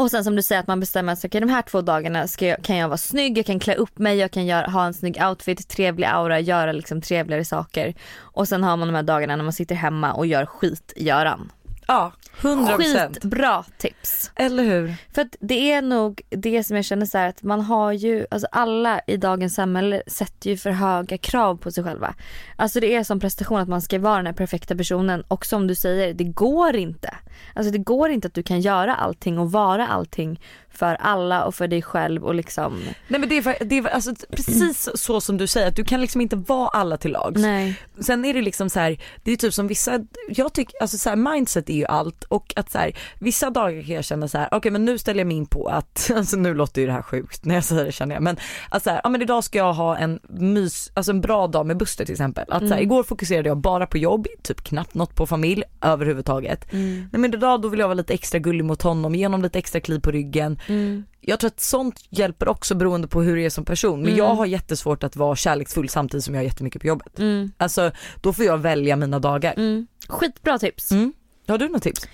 och 0.00 0.10
sen 0.10 0.24
som 0.24 0.36
du 0.36 0.42
säger 0.42 0.60
att 0.60 0.66
man 0.66 0.80
bestämmer 0.80 1.14
sig, 1.14 1.28
okej 1.28 1.40
de 1.40 1.48
här 1.48 1.62
två 1.62 1.80
dagarna 1.80 2.28
ska 2.28 2.46
jag, 2.46 2.62
kan 2.62 2.76
jag 2.76 2.88
vara 2.88 2.98
snygg, 2.98 3.38
jag 3.38 3.46
kan 3.46 3.60
klä 3.60 3.74
upp 3.74 3.98
mig, 3.98 4.18
jag 4.18 4.30
kan 4.30 4.46
göra, 4.46 4.66
ha 4.66 4.86
en 4.86 4.94
snygg 4.94 5.22
outfit, 5.28 5.68
trevlig 5.68 6.06
aura, 6.06 6.40
göra 6.40 6.72
liksom 6.72 7.00
trevligare 7.00 7.44
saker. 7.44 7.94
Och 8.18 8.48
sen 8.48 8.64
har 8.64 8.76
man 8.76 8.88
de 8.88 8.94
här 8.94 9.02
dagarna 9.02 9.36
när 9.36 9.44
man 9.44 9.52
sitter 9.52 9.74
hemma 9.74 10.12
och 10.12 10.26
gör 10.26 10.46
skit-göran. 10.46 11.52
Ja, 11.90 12.12
100%. 12.40 12.76
Skitbra 12.76 13.64
tips. 13.78 14.30
Eller 14.36 14.64
hur? 14.64 14.94
För 15.14 15.22
att 15.22 15.36
det 15.40 15.72
är 15.72 15.82
nog 15.82 16.22
det 16.28 16.64
som 16.64 16.76
jag 16.76 16.84
känner 16.84 17.06
så 17.06 17.18
här 17.18 17.28
att 17.28 17.42
man 17.42 17.60
har 17.60 17.92
ju, 17.92 18.26
alltså 18.30 18.48
alla 18.52 19.00
i 19.06 19.16
dagens 19.16 19.54
samhälle 19.54 20.02
sätter 20.06 20.50
ju 20.50 20.56
för 20.56 20.70
höga 20.70 21.18
krav 21.18 21.56
på 21.56 21.70
sig 21.70 21.84
själva. 21.84 22.14
Alltså 22.56 22.80
det 22.80 22.94
är 22.94 23.04
som 23.04 23.20
prestation 23.20 23.58
att 23.58 23.68
man 23.68 23.82
ska 23.82 23.98
vara 23.98 24.16
den 24.16 24.26
här 24.26 24.32
perfekta 24.32 24.76
personen 24.76 25.22
och 25.28 25.46
som 25.46 25.66
du 25.66 25.74
säger, 25.74 26.14
det 26.14 26.24
går 26.24 26.76
inte. 26.76 27.14
Alltså 27.54 27.72
det 27.72 27.78
går 27.78 28.10
inte 28.10 28.28
att 28.28 28.34
du 28.34 28.42
kan 28.42 28.60
göra 28.60 28.94
allting 28.94 29.38
och 29.38 29.52
vara 29.52 29.86
allting 29.86 30.40
för 30.72 30.94
alla 30.94 31.44
och 31.44 31.54
för 31.54 31.68
dig 31.68 31.82
själv 31.82 32.24
och 32.24 32.34
liksom. 32.34 32.80
Nej 33.08 33.20
men 33.20 33.28
det 33.28 33.36
är, 33.38 33.64
det 33.64 33.78
är 33.78 33.86
alltså, 33.88 34.14
precis 34.30 34.88
så 34.94 35.20
som 35.20 35.36
du 35.36 35.46
säger, 35.46 35.68
att 35.68 35.76
du 35.76 35.84
kan 35.84 36.00
liksom 36.00 36.20
inte 36.20 36.36
vara 36.36 36.68
alla 36.68 36.96
till 36.96 37.10
lags. 37.12 37.40
Nej. 37.40 37.74
Sen 38.00 38.24
är 38.24 38.34
det 38.34 38.42
liksom 38.42 38.70
så 38.70 38.80
här, 38.80 39.00
det 39.22 39.32
är 39.32 39.36
typ 39.36 39.54
som 39.54 39.66
vissa, 39.66 40.00
jag 40.28 40.52
tycker, 40.52 40.74
alltså 40.82 40.98
så 40.98 41.08
här, 41.08 41.16
mindset 41.16 41.70
är 41.70 41.74
ju 41.74 41.84
allt 41.86 42.24
och 42.24 42.52
att 42.56 42.70
så 42.70 42.78
här, 42.78 42.92
vissa 43.18 43.50
dagar 43.50 43.82
kan 43.82 43.94
jag 43.94 44.04
känna 44.04 44.28
så 44.28 44.38
här, 44.38 44.48
okej 44.52 44.72
men 44.72 44.84
nu 44.84 44.98
ställer 44.98 45.20
jag 45.20 45.26
mig 45.26 45.36
in 45.36 45.46
på 45.46 45.66
att, 45.68 46.10
alltså 46.16 46.36
nu 46.36 46.54
låter 46.54 46.80
ju 46.80 46.86
det 46.86 46.92
här 46.92 47.02
sjukt 47.02 47.44
när 47.44 47.54
jag 47.54 47.64
säger 47.64 47.84
det 47.84 47.92
känner 47.92 48.14
jag, 48.14 48.22
men 48.22 48.36
att 48.68 48.82
så 48.82 48.90
här, 48.90 49.00
ja 49.04 49.10
men 49.10 49.22
idag 49.22 49.44
ska 49.44 49.58
jag 49.58 49.72
ha 49.72 49.96
en 49.96 50.20
mys, 50.28 50.90
alltså 50.94 51.12
en 51.12 51.20
bra 51.20 51.46
dag 51.46 51.66
med 51.66 51.76
Buster 51.76 52.04
till 52.04 52.12
exempel. 52.14 52.44
Att 52.48 52.58
så 52.58 52.64
här, 52.66 52.72
Mm. 52.72 52.82
igår 52.82 53.02
fokuserade 53.02 53.48
jag 53.48 53.58
bara 53.58 53.86
på 53.86 53.98
jobb, 53.98 54.26
typ 54.42 54.60
knappt 54.64 54.94
något 54.94 55.14
på 55.14 55.26
familj 55.26 55.62
överhuvudtaget. 55.80 56.72
Mm. 56.72 57.08
Nej 57.12 57.20
men 57.20 57.34
idag 57.34 57.62
då 57.62 57.68
vill 57.68 57.80
jag 57.80 57.86
vara 57.88 57.94
lite 57.94 58.14
extra 58.14 58.38
gullig 58.38 58.64
mot 58.64 58.82
honom, 58.82 59.14
ge 59.14 59.24
honom 59.24 59.42
lite 59.42 59.58
extra 59.58 59.80
kliv 59.80 60.00
på 60.00 60.10
ryggen. 60.10 60.59
Mm. 60.68 61.04
Jag 61.20 61.40
tror 61.40 61.48
att 61.48 61.60
sånt 61.60 62.04
hjälper 62.10 62.48
också 62.48 62.74
beroende 62.74 63.08
på 63.08 63.22
hur 63.22 63.36
du 63.36 63.42
är 63.44 63.50
som 63.50 63.64
person. 63.64 63.98
Men 64.00 64.08
Mm. 64.08 64.18
jag 64.18 64.34
har 64.34 64.46
jättesvårt 64.46 65.04
att 65.04 65.16
vara 65.16 65.36
kärleksfull 65.36 65.88
samtidigt 65.88 66.24
som 66.24 66.34
jag 66.34 66.40
har 66.40 66.44
jättemycket 66.44 66.80
på 66.80 66.86
jobbet. 66.88 67.18
Mm. 67.18 67.52
Alltså 67.56 67.90
då 68.20 68.32
får 68.32 68.44
jag 68.44 68.58
välja 68.58 68.96
mina 68.96 69.18
dagar. 69.18 69.54
Mm. 69.56 69.86
Skitbra 70.08 70.58
tips. 70.58 70.90
Mm. 70.92 71.12
Har 71.48 71.58
du 71.58 71.68
något 71.68 71.82
tips? 71.82 72.04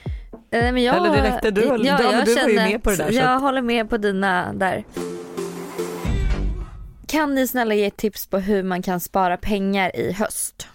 Eh, 0.50 0.72
Men 0.72 0.82
jag, 0.82 0.96
Eller 0.96 1.10
det 1.16 1.22
räckte, 1.22 1.50
du 1.50 1.68
höll- 1.68 1.86
ja, 1.86 1.98
men 2.02 2.24
du 2.24 2.34
var 2.34 2.48
ju 2.48 2.54
med 2.56 2.82
på 2.82 2.90
det 2.90 2.96
där, 2.96 3.12
Jag 3.12 3.34
att- 3.36 3.42
håller 3.42 3.62
med 3.62 3.90
på 3.90 3.96
dina 3.96 4.52
där. 4.52 4.84
Kan 7.08 7.34
ni 7.34 7.46
snälla 7.46 7.74
ge 7.74 7.90
tips 7.90 8.26
på 8.26 8.38
hur 8.38 8.62
man 8.62 8.82
kan 8.82 9.00
spara 9.00 9.36
pengar 9.36 9.96
i 9.96 10.12
höst? 10.12 10.68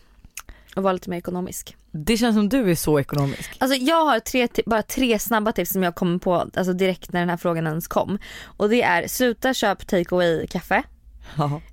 Och 0.75 0.83
vara 0.83 0.93
lite 0.93 1.09
mer 1.09 1.17
ekonomisk. 1.17 1.75
Det 1.91 2.17
känns 2.17 2.35
som 2.35 2.49
du 2.49 2.71
är 2.71 2.75
så 2.75 2.99
ekonomisk. 2.99 3.55
Alltså 3.57 3.77
jag 3.77 4.05
har 4.05 4.19
tre, 4.19 4.47
bara 4.65 4.81
tre 4.83 5.19
snabba 5.19 5.51
tips 5.51 5.71
som 5.71 5.83
jag 5.83 5.95
kommer 5.95 6.17
på 6.19 6.35
alltså 6.35 6.73
direkt 6.73 7.11
när 7.13 7.19
den 7.19 7.29
här 7.29 7.37
frågan 7.37 7.67
ens 7.67 7.87
kom. 7.87 8.17
Och 8.43 8.69
det 8.69 8.81
är 8.81 9.07
sluta 9.07 9.53
köp 9.53 9.87
take 9.87 10.15
away 10.15 10.47
kaffe. 10.47 10.83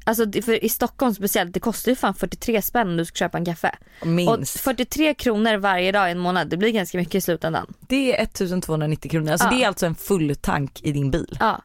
Alltså 0.04 0.24
för 0.42 0.64
i 0.64 0.68
Stockholm 0.68 1.14
speciellt, 1.14 1.52
det 1.52 1.60
kostar 1.60 1.92
ju 1.92 1.96
fan 1.96 2.14
43 2.14 2.62
spänn 2.62 2.88
om 2.88 2.96
du 2.96 3.04
ska 3.04 3.16
köpa 3.16 3.38
en 3.38 3.44
kaffe. 3.44 3.74
Och 4.00 4.06
minst. 4.06 4.60
43 4.60 5.14
kronor 5.14 5.56
varje 5.56 5.92
dag 5.92 6.08
i 6.08 6.12
en 6.12 6.18
månad, 6.18 6.48
det 6.48 6.56
blir 6.56 6.70
ganska 6.70 6.98
mycket 6.98 7.14
i 7.14 7.20
slutändan. 7.20 7.74
Det 7.88 8.16
är 8.18 8.22
1290 8.22 9.10
kronor. 9.10 9.32
Alltså 9.32 9.46
Ja. 9.46 9.50
det 9.56 9.62
är 9.64 9.68
alltså 9.68 9.86
en 9.86 9.94
full 9.94 10.36
tank 10.36 10.80
i 10.82 10.92
din 10.92 11.10
bil. 11.10 11.38
Ja. 11.40 11.62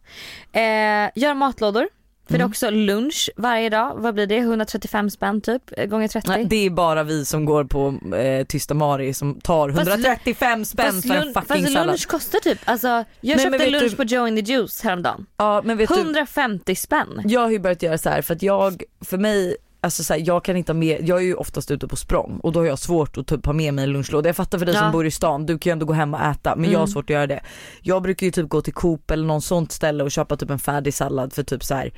Eh, 0.60 1.10
gör 1.16 1.34
matlådor. 1.34 1.88
För 2.26 2.34
det 2.34 2.38
är 2.38 2.40
Mm. 2.40 2.50
också 2.50 2.70
lunch 2.70 3.30
varje 3.36 3.70
dag. 3.70 3.94
Vad 3.98 4.14
blir 4.14 4.28
det? 4.28 4.38
135 4.38 5.10
spänn 5.10 5.42
typ 5.42 5.62
eh, 5.78 5.86
gånger 5.86 6.08
30. 6.08 6.30
Nej, 6.30 6.46
det 6.46 6.56
är 6.66 6.70
bara 6.70 7.04
vi 7.04 7.26
som 7.26 7.46
går 7.46 7.64
på 7.64 8.16
eh, 8.16 8.46
Tysta 8.46 8.74
Mari 8.74 9.14
som 9.14 9.40
tar 9.42 9.70
Fast 9.72 9.88
135 9.88 10.66
spänn 10.66 10.86
fast, 10.94 11.08
för 11.08 11.16
en 11.16 11.34
fucking 11.34 11.46
fast 11.64 11.74
sallad. 11.74 11.88
lunch 11.88 12.08
kostar 12.08 12.40
typ, 12.40 12.60
alltså 12.66 12.88
jag 12.88 13.06
Nej, 13.38 13.40
köpte 13.46 13.70
lunch 13.70 13.90
du- 13.90 13.96
på 13.96 14.04
Joe 14.04 14.28
in 14.28 14.36
the 14.46 14.52
Juice 14.54 14.82
häromdagen. 14.84 15.26
Ja 15.38 15.62
men 15.66 15.78
vet 15.78 15.90
du, 15.90 15.96
150 15.96 16.76
spänn. 16.76 17.22
jag 17.26 17.42
har 17.42 17.52
ju 17.52 17.60
börjat 17.60 17.82
göra 17.84 17.98
så 17.98 18.10
här 18.10 18.22
för 18.22 18.34
att 18.36 18.42
jag, 18.44 18.84
för 19.02 19.18
mig 19.18 19.56
alltså 19.82 20.04
så 20.04 20.14
här, 20.14 20.24
jag 20.26 20.44
kan 20.44 20.58
inte 20.58 20.72
ha 20.72 20.78
med, 20.78 21.10
jag 21.10 21.18
är 21.20 21.24
ju 21.24 21.34
oftast 21.36 21.72
ute 21.72 21.88
på 21.88 21.96
språng 21.96 22.40
och 22.44 22.52
då 22.52 22.60
har 22.60 22.66
jag 22.68 22.80
svårt 22.80 23.18
att 23.18 23.28
typ 23.28 23.46
ha 23.46 23.54
med 23.54 23.74
mig 23.74 23.84
en 23.84 23.92
lunchlåda. 23.92 24.30
Jag 24.30 24.36
fattar 24.36 24.58
för 24.60 24.66
dig 24.66 24.76
Ja. 24.76 24.82
som 24.82 24.92
bor 24.92 25.06
i 25.06 25.12
stan, 25.12 25.46
du 25.46 25.60
kan 25.60 25.70
ju 25.70 25.72
ändå 25.72 25.86
gå 25.86 25.94
hem 25.94 26.14
och 26.14 26.22
äta 26.22 26.56
men 26.56 26.66
jag 26.72 26.80
har 26.80 26.84
Mm. 26.86 26.94
svårt 26.94 27.04
att 27.06 27.10
göra 27.10 27.28
det. 27.28 27.42
Jag 27.82 28.02
brukar 28.02 28.26
ju 28.26 28.32
typ 28.32 28.50
gå 28.50 28.62
till 28.62 28.74
Coop 28.74 29.12
eller 29.12 29.26
någon 29.26 29.42
sånt 29.42 29.72
ställe 29.72 30.04
och 30.04 30.12
köpa 30.12 30.36
typ 30.38 30.50
en 30.50 30.60
färdig 30.60 30.94
sallad 30.94 31.34
för 31.34 31.44
typ 31.44 31.64
så 31.64 31.76
här 31.76 31.94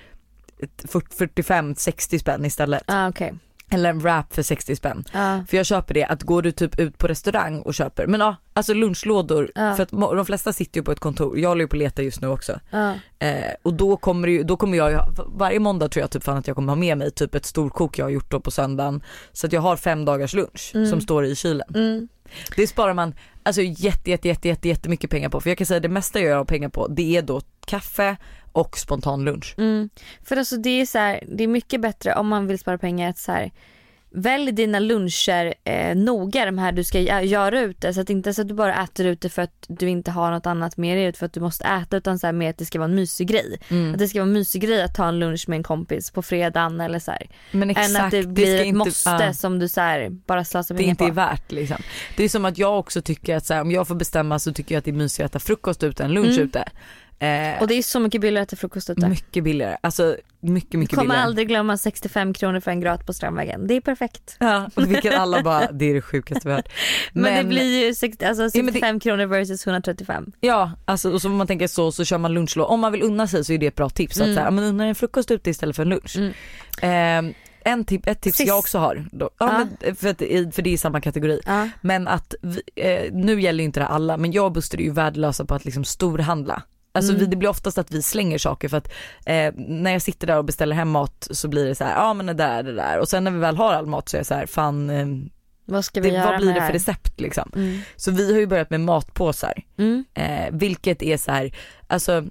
45-60 0.60 2.20
spänn 2.20 2.46
istället. 2.46 2.84
Ja 2.88 3.10
okej. 3.10 3.34
Eller 3.70 3.90
en 3.90 4.00
wrap 4.00 4.34
för 4.34 4.44
60 4.44 4.76
spänn. 4.76 5.04
Ja. 5.14 5.46
För 5.50 5.58
jag 5.58 5.66
köper 5.66 5.94
det 5.94 6.06
att 6.06 6.24
går 6.24 6.42
du 6.42 6.52
typ 6.52 6.80
ut 6.80 6.98
på 6.98 7.08
restaurang 7.08 7.62
och 7.62 7.74
köper, 7.74 8.08
men 8.08 8.20
ja 8.20 8.36
alltså 8.56 8.74
lunchlådor, 8.74 9.52
Ja. 9.56 9.76
för 9.76 9.84
att 9.84 9.90
de 9.92 10.26
flesta 10.26 10.54
sitter 10.54 10.80
ju 10.80 10.84
på 10.84 10.92
ett 10.92 11.00
kontor, 11.00 11.40
jag 11.40 11.50
håller 11.50 11.62
ju 11.64 11.68
på 11.68 11.76
att 11.76 11.80
leta 11.80 12.04
just 12.04 12.22
nu 12.22 12.28
också. 12.28 12.60
Ja. 12.70 12.94
Eh, 13.20 13.52
och 13.62 13.74
då 13.74 13.98
kommer, 13.98 14.28
ju, 14.28 14.44
då 14.44 14.58
kommer 14.58 14.78
jag 14.78 14.92
ju, 14.92 14.98
varje 15.28 15.60
måndag 15.60 15.90
tror 15.90 16.02
jag 16.02 16.12
typ 16.12 16.24
fan 16.24 16.38
att 16.38 16.48
jag 16.48 16.56
kommer 16.56 16.72
ha 16.74 16.76
med 16.80 16.98
mig 16.98 17.12
typ 17.12 17.36
ett 17.36 17.46
storkok 17.46 17.98
jag 18.00 18.06
har 18.06 18.10
gjort 18.10 18.32
då 18.32 18.40
på 18.40 18.52
söndagen. 18.52 19.04
Så 19.32 19.48
att 19.48 19.54
jag 19.54 19.62
har 19.62 19.78
fem 19.78 20.06
dagars 20.06 20.34
lunch 20.34 20.72
Mm. 20.76 20.90
som 20.90 21.02
står 21.02 21.26
i 21.26 21.36
kylen. 21.36 21.68
Mm. 21.76 22.08
Det 22.56 22.68
sparar 22.68 22.94
man 22.94 23.14
alltså 23.44 23.62
jätte, 23.62 24.10
jätte, 24.10 24.28
jätte, 24.28 24.48
jätte, 24.48 24.68
jättemycket 24.68 25.10
pengar 25.10 25.30
på. 25.30 25.42
För 25.42 25.50
jag 25.50 25.58
kan 25.58 25.68
säga 25.68 25.80
det 25.80 25.90
mesta 25.90 26.20
jag 26.20 26.38
har 26.38 26.46
pengar 26.46 26.70
på 26.70 26.88
det 26.88 27.18
är 27.18 27.22
då 27.22 27.42
kaffe 27.66 28.18
och 28.52 28.78
spontan 28.78 29.24
lunch. 29.26 29.56
Mm. 29.58 29.90
För 30.24 30.38
alltså 30.38 30.58
det 30.58 30.82
är 30.82 30.86
så 30.86 30.98
här, 30.98 31.24
det 31.28 31.44
är 31.44 31.48
mycket 31.48 31.82
bättre 31.82 32.16
om 32.16 32.28
man 32.28 32.48
vill 32.48 32.60
spara 32.60 32.78
pengar 32.78 33.10
att 33.10 33.18
så 33.18 33.32
här, 33.32 33.52
välj 34.16 34.52
dina 34.52 34.80
luncher 34.80 35.54
eh, 35.64 35.96
noga 35.96 36.46
de 36.46 36.58
här 36.58 36.72
du 36.72 36.84
ska 36.84 36.98
gö- 37.00 37.22
göra 37.22 37.62
ute 37.62 37.94
så 37.94 38.02
att 38.02 38.10
inte 38.10 38.34
så 38.34 38.42
att 38.42 38.48
du 38.48 38.54
bara 38.54 38.84
äter 38.84 39.06
ute 39.06 39.30
för 39.30 39.42
att 39.42 39.66
du 39.68 39.90
inte 39.90 40.12
har 40.12 40.32
något 40.32 40.46
annat 40.46 40.78
med 40.78 40.98
dig 40.98 41.14
för 41.14 41.26
att 41.26 41.34
du 41.34 41.40
måste 41.40 41.64
äta 41.66 41.98
utan 41.98 42.20
så 42.20 42.28
här 42.28 42.32
med 42.34 42.50
att 42.50 42.58
det 42.58 42.66
ska 42.66 42.80
vara 42.80 42.90
en 42.90 42.96
mysig 42.96 43.28
grej. 43.28 43.58
Mm. 43.70 43.94
Att 43.94 44.00
det 44.00 44.08
ska 44.08 44.20
vara 44.20 44.28
en 44.28 44.34
mysig 44.34 44.62
grej 44.62 44.82
att 44.84 44.96
ta 44.96 45.08
en 45.08 45.20
lunch 45.20 45.46
med 45.50 45.58
en 45.58 45.64
kompis 45.64 46.12
på 46.12 46.22
fredagen 46.22 46.82
eller 46.82 47.00
så 47.00 47.12
här. 47.12 47.28
Men 47.52 47.70
exakt, 47.70 47.90
Än 47.90 47.96
att 48.06 48.12
det 48.12 48.24
blir 48.28 48.58
ska 48.58 48.66
ett 48.66 48.76
måste 48.76 49.10
ja. 49.10 49.34
som 49.34 49.60
du 49.60 49.68
så 49.68 49.82
här, 49.82 50.10
bara 50.10 50.46
slösar 50.46 50.76
det 50.76 50.80
pengar 50.80 50.90
inte 50.90 51.04
på. 51.04 51.08
är 51.10 51.14
värt 51.14 51.52
liksom. 51.52 51.78
Det 52.18 52.24
är 52.24 52.30
som 52.30 52.46
att 52.46 52.58
jag 52.58 52.80
också 52.80 53.02
tycker 53.02 53.36
att 53.36 53.46
så 53.46 53.54
här, 53.54 53.62
om 53.62 53.72
jag 53.72 53.88
får 53.88 53.96
bestämma 53.96 54.40
så 54.40 54.54
tycker 54.54 54.76
jag 54.76 54.80
att 54.80 54.86
det 54.86 54.92
är 54.92 54.96
mysigare 54.96 55.26
att 55.26 55.32
äta 55.32 55.40
frukost 55.40 55.84
ute 55.84 56.04
än 56.04 56.12
lunch 56.12 56.30
Mm. 56.36 56.44
ute. 56.44 56.64
Eh, 57.20 57.62
Och 57.62 57.68
det 57.68 57.74
är 57.76 57.82
så 57.82 58.00
mycket 58.00 58.22
billigare 58.22 58.44
att 58.44 58.50
äta 58.54 58.60
frukost 58.60 58.90
ute. 58.90 59.08
mycket 59.10 59.44
billigare, 59.44 59.78
alltså 59.82 60.18
mycket 60.40 60.72
Du 60.72 60.78
mycket 60.78 60.96
kommer 60.96 61.08
billigare. 61.10 61.26
aldrig 61.26 61.48
glömma 61.48 61.78
65 61.78 62.34
kronor 62.34 62.60
för 62.60 62.72
en 62.72 62.80
gröt 62.80 63.06
på 63.06 63.14
Strandvägen. 63.14 63.68
Det 63.68 63.74
är 63.74 63.82
perfekt. 63.82 64.38
Ja, 64.40 64.70
och 64.76 64.84
vilket 64.92 65.14
alla 65.16 65.42
bara, 65.44 65.72
det 65.72 65.86
är 65.86 65.94
det 65.94 66.02
sjukaste 66.02 66.48
vi 66.48 66.52
har 66.52 66.58
hört. 66.58 66.72
Men, 67.14 67.36
det 67.44 67.44
blir 67.50 67.86
ju 67.88 67.94
60, 67.94 68.26
alltså 68.26 68.44
Ja, 68.44 68.50
men 68.54 68.66
det- 68.66 68.72
65 68.72 69.00
kronor 69.00 69.26
versus 69.26 69.68
135. 69.68 70.32
Ja, 70.40 70.72
alltså 70.86 71.12
och 71.12 71.22
så 71.22 71.28
om 71.30 71.36
man 71.36 71.48
tänker 71.48 71.68
så 71.68 71.92
så 71.92 72.06
kör 72.06 72.18
man 72.18 72.34
lunchlåda. 72.34 72.68
Om 72.68 72.80
man 72.80 72.92
vill 72.92 73.04
unna 73.04 73.28
sig 73.28 73.46
så 73.46 73.54
är 73.54 73.58
det 73.58 73.68
ett 73.68 73.76
bra 73.76 73.90
tips. 73.90 74.18
Att 74.18 74.24
Mm. 74.24 74.36
så 74.36 74.40
här, 74.40 74.48
ja, 74.48 74.52
men 74.52 74.64
unna 74.64 74.84
dig 74.84 74.90
en 74.90 74.96
frukost 74.96 75.32
ute 75.32 75.50
istället 75.50 75.76
för 75.76 75.84
en 75.84 75.90
lunch. 75.90 76.18
Mm. 76.82 77.26
Eh, 77.30 77.36
en 77.68 77.86
tip, 77.86 78.08
ett 78.08 78.22
tips 78.22 78.38
Sist- 78.38 78.48
jag 78.48 78.60
också 78.60 78.78
har, 78.80 79.06
då, 79.12 79.30
ja, 79.40 79.46
Ja. 79.60 79.66
Men, 79.82 79.96
för, 79.96 80.10
att, 80.10 80.18
för 80.56 80.62
det 80.62 80.74
är 80.74 80.78
samma 80.78 81.02
kategori. 81.02 81.42
Ja. 81.46 81.70
Men 81.82 82.08
att, 82.08 82.36
vi, 82.42 82.62
eh, 82.76 83.14
nu 83.14 83.42
gäller 83.42 83.60
ju 83.60 83.66
inte 83.66 83.80
det 83.80 83.88
alla, 83.88 84.18
men 84.18 84.32
jag 84.32 84.46
och 84.46 84.52
Buster 84.52 84.78
är 84.78 84.84
ju 84.84 84.92
värdelösa 84.92 85.46
på 85.46 85.56
att 85.56 85.66
liksom 85.66 85.84
storhandla. 85.84 86.62
Alltså 86.96 87.12
Mm. 87.12 87.20
vi, 87.20 87.26
det 87.26 87.36
blir 87.36 87.50
oftast 87.50 87.78
att 87.78 87.92
vi 87.92 88.02
slänger 88.02 88.38
saker 88.38 88.70
för 88.70 88.78
att 88.78 88.88
eh, 89.26 89.54
när 89.56 89.92
jag 89.92 90.02
sitter 90.02 90.28
där 90.28 90.38
och 90.38 90.46
beställer 90.46 90.76
hem 90.76 90.90
mat 90.90 91.28
så 91.32 91.48
blir 91.48 91.66
det 91.66 91.76
så 91.76 91.84
här, 91.84 91.96
ja 91.96 92.14
men 92.14 92.26
det 92.26 92.34
där, 92.34 92.64
det 92.64 92.76
där. 92.76 93.00
Och 93.00 93.10
sen 93.10 93.24
när 93.24 93.32
vi 93.32 93.40
väl 93.40 93.58
har 93.58 93.74
all 93.74 93.86
mat 93.86 94.10
så 94.10 94.18
är 94.18 94.20
jag 94.20 94.26
så 94.26 94.34
här, 94.34 94.46
fan, 94.46 94.90
eh, 94.90 95.08
Vad 95.66 95.86
ska 95.86 96.02
vi 96.02 96.10
det, 96.10 96.16
göra 96.16 96.32
vad 96.32 96.40
blir 96.42 96.54
det 96.54 96.62
för 96.62 96.74
recept 96.74 97.20
liksom? 97.22 97.52
Mm. 97.56 97.80
Så 97.96 98.12
vi 98.12 98.34
har 98.34 98.40
ju 98.40 98.48
börjat 98.48 98.70
med 98.70 98.80
matpåsar. 98.82 99.64
Mm. 99.78 100.06
Eh, 100.14 100.46
vilket 100.52 101.02
är 101.04 101.18
så 101.18 101.32
här, 101.32 101.56
alltså 101.88 102.24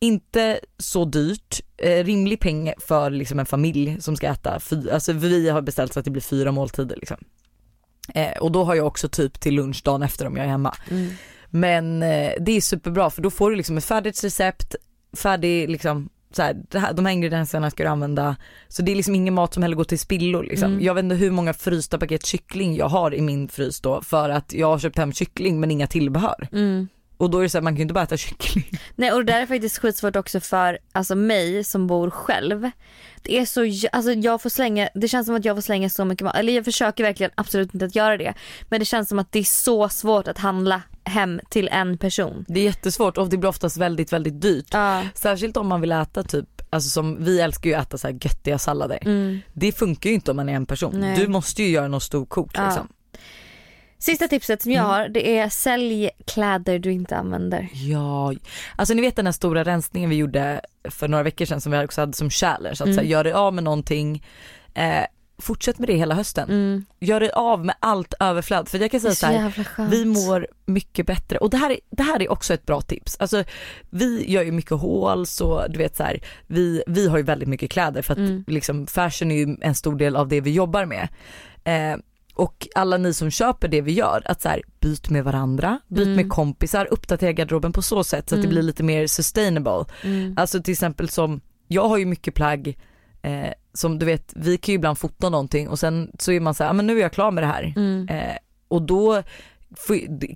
inte 0.00 0.60
så 0.78 1.04
dyrt, 1.04 1.60
eh, 1.76 2.04
rimlig 2.04 2.40
peng 2.40 2.72
för 2.78 3.10
liksom 3.10 3.38
en 3.38 3.46
familj 3.46 4.00
som 4.00 4.16
ska 4.16 4.26
äta, 4.28 4.60
fy, 4.60 4.90
alltså 4.90 5.12
vi 5.12 5.48
har 5.48 5.60
beställt 5.62 5.92
så 5.92 5.98
att 5.98 6.04
det 6.04 6.10
blir 6.10 6.22
fyra 6.22 6.52
måltider 6.52 6.96
liksom. 6.96 7.16
Eh, 8.14 8.38
och 8.38 8.52
då 8.52 8.64
har 8.64 8.74
jag 8.74 8.86
också 8.86 9.08
typ 9.08 9.40
till 9.40 9.54
lunch 9.54 9.82
dagen 9.84 10.02
efter 10.02 10.26
om 10.26 10.36
jag 10.36 10.46
är 10.46 10.50
hemma. 10.50 10.74
Mm. 10.90 11.10
Men 11.50 12.02
eh, 12.02 12.32
det 12.40 12.52
är 12.52 12.60
superbra 12.60 13.10
för 13.10 13.22
då 13.22 13.30
får 13.30 13.50
du 13.50 13.56
liksom 13.56 13.76
ett 13.76 13.84
färdigt 13.84 14.24
recept, 14.24 14.74
färdig 15.16 15.70
liksom 15.70 16.08
så 16.30 16.42
här, 16.42 16.56
det 16.68 16.78
här, 16.78 16.92
de 16.92 17.06
här 17.06 17.12
ingredienserna 17.12 17.70
ska 17.70 17.82
du 17.82 17.88
använda. 17.88 18.36
Så 18.68 18.82
det 18.82 18.92
är 18.92 18.96
liksom 18.96 19.14
ingen 19.14 19.34
mat 19.34 19.54
som 19.54 19.62
heller 19.62 19.76
går 19.76 19.84
till 19.84 19.98
spillo 19.98 20.42
liksom. 20.42 20.72
Mm. 20.72 20.84
Jag 20.84 20.94
vet 20.94 21.04
inte 21.04 21.16
hur 21.16 21.30
många 21.30 21.54
frysta 21.54 21.98
paket 21.98 22.26
kyckling 22.26 22.76
jag 22.76 22.88
har 22.88 23.14
i 23.14 23.20
min 23.20 23.48
frys 23.48 23.80
då 23.80 24.02
för 24.02 24.30
att 24.30 24.52
jag 24.52 24.66
har 24.66 24.78
köpt 24.78 24.98
hem 24.98 25.12
kyckling 25.12 25.60
men 25.60 25.70
inga 25.70 25.86
tillbehör. 25.86 26.48
Mm. 26.52 26.88
Och 27.16 27.30
då 27.30 27.38
är 27.38 27.42
det 27.42 27.48
så 27.48 27.58
här, 27.58 27.62
man 27.62 27.72
kan 27.72 27.76
ju 27.76 27.82
inte 27.82 27.94
bara 27.94 28.04
äta 28.04 28.16
kyckling. 28.16 28.64
Nej 28.96 29.12
och 29.12 29.24
det 29.24 29.32
där 29.32 29.40
är 29.40 29.46
faktiskt 29.46 29.78
skitsvårt 29.78 30.16
också 30.16 30.40
för 30.40 30.78
alltså 30.92 31.14
mig 31.14 31.64
som 31.64 31.86
bor 31.86 32.10
själv. 32.10 32.70
Det 33.22 33.38
är 33.38 33.44
så, 33.44 33.88
alltså 33.92 34.12
jag 34.12 34.42
får 34.42 34.50
slänga, 34.50 34.88
det 34.94 35.08
känns 35.08 35.26
som 35.26 35.36
att 35.36 35.44
jag 35.44 35.56
får 35.56 35.62
slänga 35.62 35.90
så 35.90 36.04
mycket 36.04 36.24
mat, 36.24 36.36
eller 36.36 36.52
jag 36.52 36.64
försöker 36.64 37.04
verkligen 37.04 37.32
absolut 37.34 37.74
inte 37.74 37.86
att 37.86 37.94
göra 37.94 38.16
det. 38.16 38.34
Men 38.68 38.80
det 38.80 38.84
känns 38.84 39.08
som 39.08 39.18
att 39.18 39.32
det 39.32 39.38
är 39.38 39.44
så 39.44 39.88
svårt 39.88 40.28
att 40.28 40.38
handla 40.38 40.82
hem 41.08 41.40
till 41.50 41.68
en 41.72 41.98
person. 41.98 42.44
Det 42.48 42.60
är 42.60 42.64
jättesvårt 42.64 43.18
och 43.18 43.28
det 43.28 43.36
blir 43.36 43.48
oftast 43.50 43.76
väldigt 43.76 44.12
väldigt 44.12 44.40
dyrt. 44.40 44.66
Ja. 44.72 45.02
Särskilt 45.14 45.56
om 45.56 45.66
man 45.68 45.80
vill 45.80 45.92
äta 45.92 46.22
typ, 46.22 46.46
alltså 46.70 46.90
som 46.90 47.24
vi 47.24 47.40
älskar 47.40 47.70
ju 47.70 47.76
att 47.76 47.86
äta 47.86 47.98
så 47.98 48.06
här 48.06 48.14
göttiga 48.14 48.58
sallader. 48.58 48.98
Mm. 49.02 49.38
Det 49.52 49.72
funkar 49.72 50.10
ju 50.10 50.14
inte 50.14 50.30
om 50.30 50.36
man 50.36 50.48
är 50.48 50.54
en 50.54 50.66
person. 50.66 51.00
Nej. 51.00 51.16
Du 51.18 51.28
måste 51.28 51.62
ju 51.62 51.68
göra 51.68 51.88
något 51.88 52.02
storkok 52.02 52.50
Ja. 52.54 52.66
liksom. 52.66 52.88
Sista 54.00 54.28
tipset 54.28 54.62
som 54.62 54.72
jag 54.72 54.84
Mm. 54.84 54.90
har 54.90 55.08
det 55.08 55.38
är 55.38 55.48
sälj 55.48 56.10
kläder 56.26 56.78
du 56.78 56.92
inte 56.92 57.16
använder. 57.16 57.68
Ja, 57.72 58.34
alltså 58.76 58.94
ni 58.94 59.00
vet 59.02 59.16
den 59.16 59.26
här 59.26 59.32
stora 59.32 59.64
rensningen 59.64 60.10
vi 60.10 60.16
gjorde 60.16 60.60
för 60.90 61.08
några 61.08 61.24
veckor 61.24 61.44
sedan 61.44 61.60
som 61.60 61.72
vi 61.72 61.84
också 61.84 62.00
hade 62.00 62.12
som 62.12 62.30
challenge. 62.30 62.72
Att 62.72 62.80
Mm. 62.80 62.94
så 62.94 63.00
här, 63.00 63.08
gör 63.08 63.24
dig 63.24 63.32
av 63.32 63.54
med 63.54 63.64
någonting, 63.64 64.24
eh, 64.74 65.04
fortsätt 65.38 65.78
med 65.78 65.88
det 65.88 65.94
hela 65.96 66.14
hösten. 66.14 66.48
Mm. 66.50 66.84
Gör 67.00 67.20
dig 67.20 67.30
av 67.30 67.64
med 67.64 67.74
allt 67.80 68.14
överflöd. 68.20 68.68
För 68.68 68.78
jag 68.78 68.90
kan 68.90 69.00
säga 69.00 69.12
så 69.14 69.16
så 69.16 69.26
här, 69.26 69.68
vi 69.90 70.04
mår 70.04 70.46
mycket 70.66 71.06
bättre 71.06 71.38
och 71.38 71.50
det 71.50 71.56
här, 71.56 71.70
är, 71.70 71.78
det 71.90 72.02
här 72.02 72.22
är 72.22 72.30
också 72.32 72.54
ett 72.54 72.66
bra 72.66 72.80
tips. 72.80 73.16
Alltså 73.20 73.44
vi 73.90 74.30
gör 74.32 74.42
ju 74.42 74.52
mycket 74.52 74.70
hål 74.80 75.26
så 75.26 75.66
du 75.68 75.78
vet 75.78 75.96
så 75.96 76.02
här, 76.02 76.20
vi, 76.46 76.82
vi 76.86 77.08
har 77.08 77.16
ju 77.16 77.22
väldigt 77.22 77.48
mycket 77.48 77.70
kläder 77.70 78.02
för 78.02 78.12
att 78.12 78.18
Mm. 78.18 78.44
liksom 78.46 78.86
fashion 78.86 79.30
är 79.30 79.36
ju 79.46 79.56
en 79.60 79.74
stor 79.74 79.96
del 79.96 80.16
av 80.16 80.28
det 80.28 80.40
vi 80.40 80.50
jobbar 80.50 80.84
med. 80.84 81.08
Eh, 81.64 81.98
och 82.34 82.68
alla 82.74 82.96
ni 82.96 83.14
som 83.14 83.30
köper 83.30 83.68
det 83.68 83.80
vi 83.80 83.92
gör, 83.92 84.22
att 84.24 84.42
så 84.42 84.48
här, 84.48 84.62
byt 84.80 85.10
med 85.10 85.24
varandra, 85.24 85.80
byt 85.88 86.02
Mm. 86.06 86.16
med 86.16 86.28
kompisar, 86.30 86.88
uppdatera 86.90 87.32
garderoben 87.32 87.72
på 87.72 87.82
så 87.82 88.04
sätt 88.04 88.28
så 88.28 88.34
att 88.34 88.40
det 88.40 88.46
Mm. 88.46 88.50
blir 88.50 88.62
lite 88.62 88.82
mer 88.82 89.06
sustainable. 89.06 89.84
Mm. 90.04 90.34
Alltså 90.36 90.62
till 90.62 90.72
exempel 90.72 91.08
som, 91.08 91.40
jag 91.68 91.88
har 91.88 91.96
ju 91.98 92.06
mycket 92.06 92.34
plagg 92.34 92.78
eh, 93.22 93.52
som 93.78 93.98
du 93.98 94.06
vet, 94.06 94.32
vi 94.36 94.56
kan 94.58 94.72
ju 94.72 94.76
ibland 94.76 94.98
fota 94.98 95.28
någonting 95.28 95.68
och 95.68 95.78
sen 95.78 96.10
så 96.18 96.32
är 96.32 96.40
man 96.40 96.54
så 96.54 96.64
här, 96.64 96.70
"Ah, 96.70 96.72
men 96.72 96.86
nu 96.86 96.96
är 96.98 97.02
jag 97.02 97.12
klar 97.12 97.30
med 97.30 97.42
det 97.42 97.46
här. 97.48 97.72
Mm. 97.76 98.08
Eh, 98.08 98.36
och 98.68 98.82
då 98.82 99.22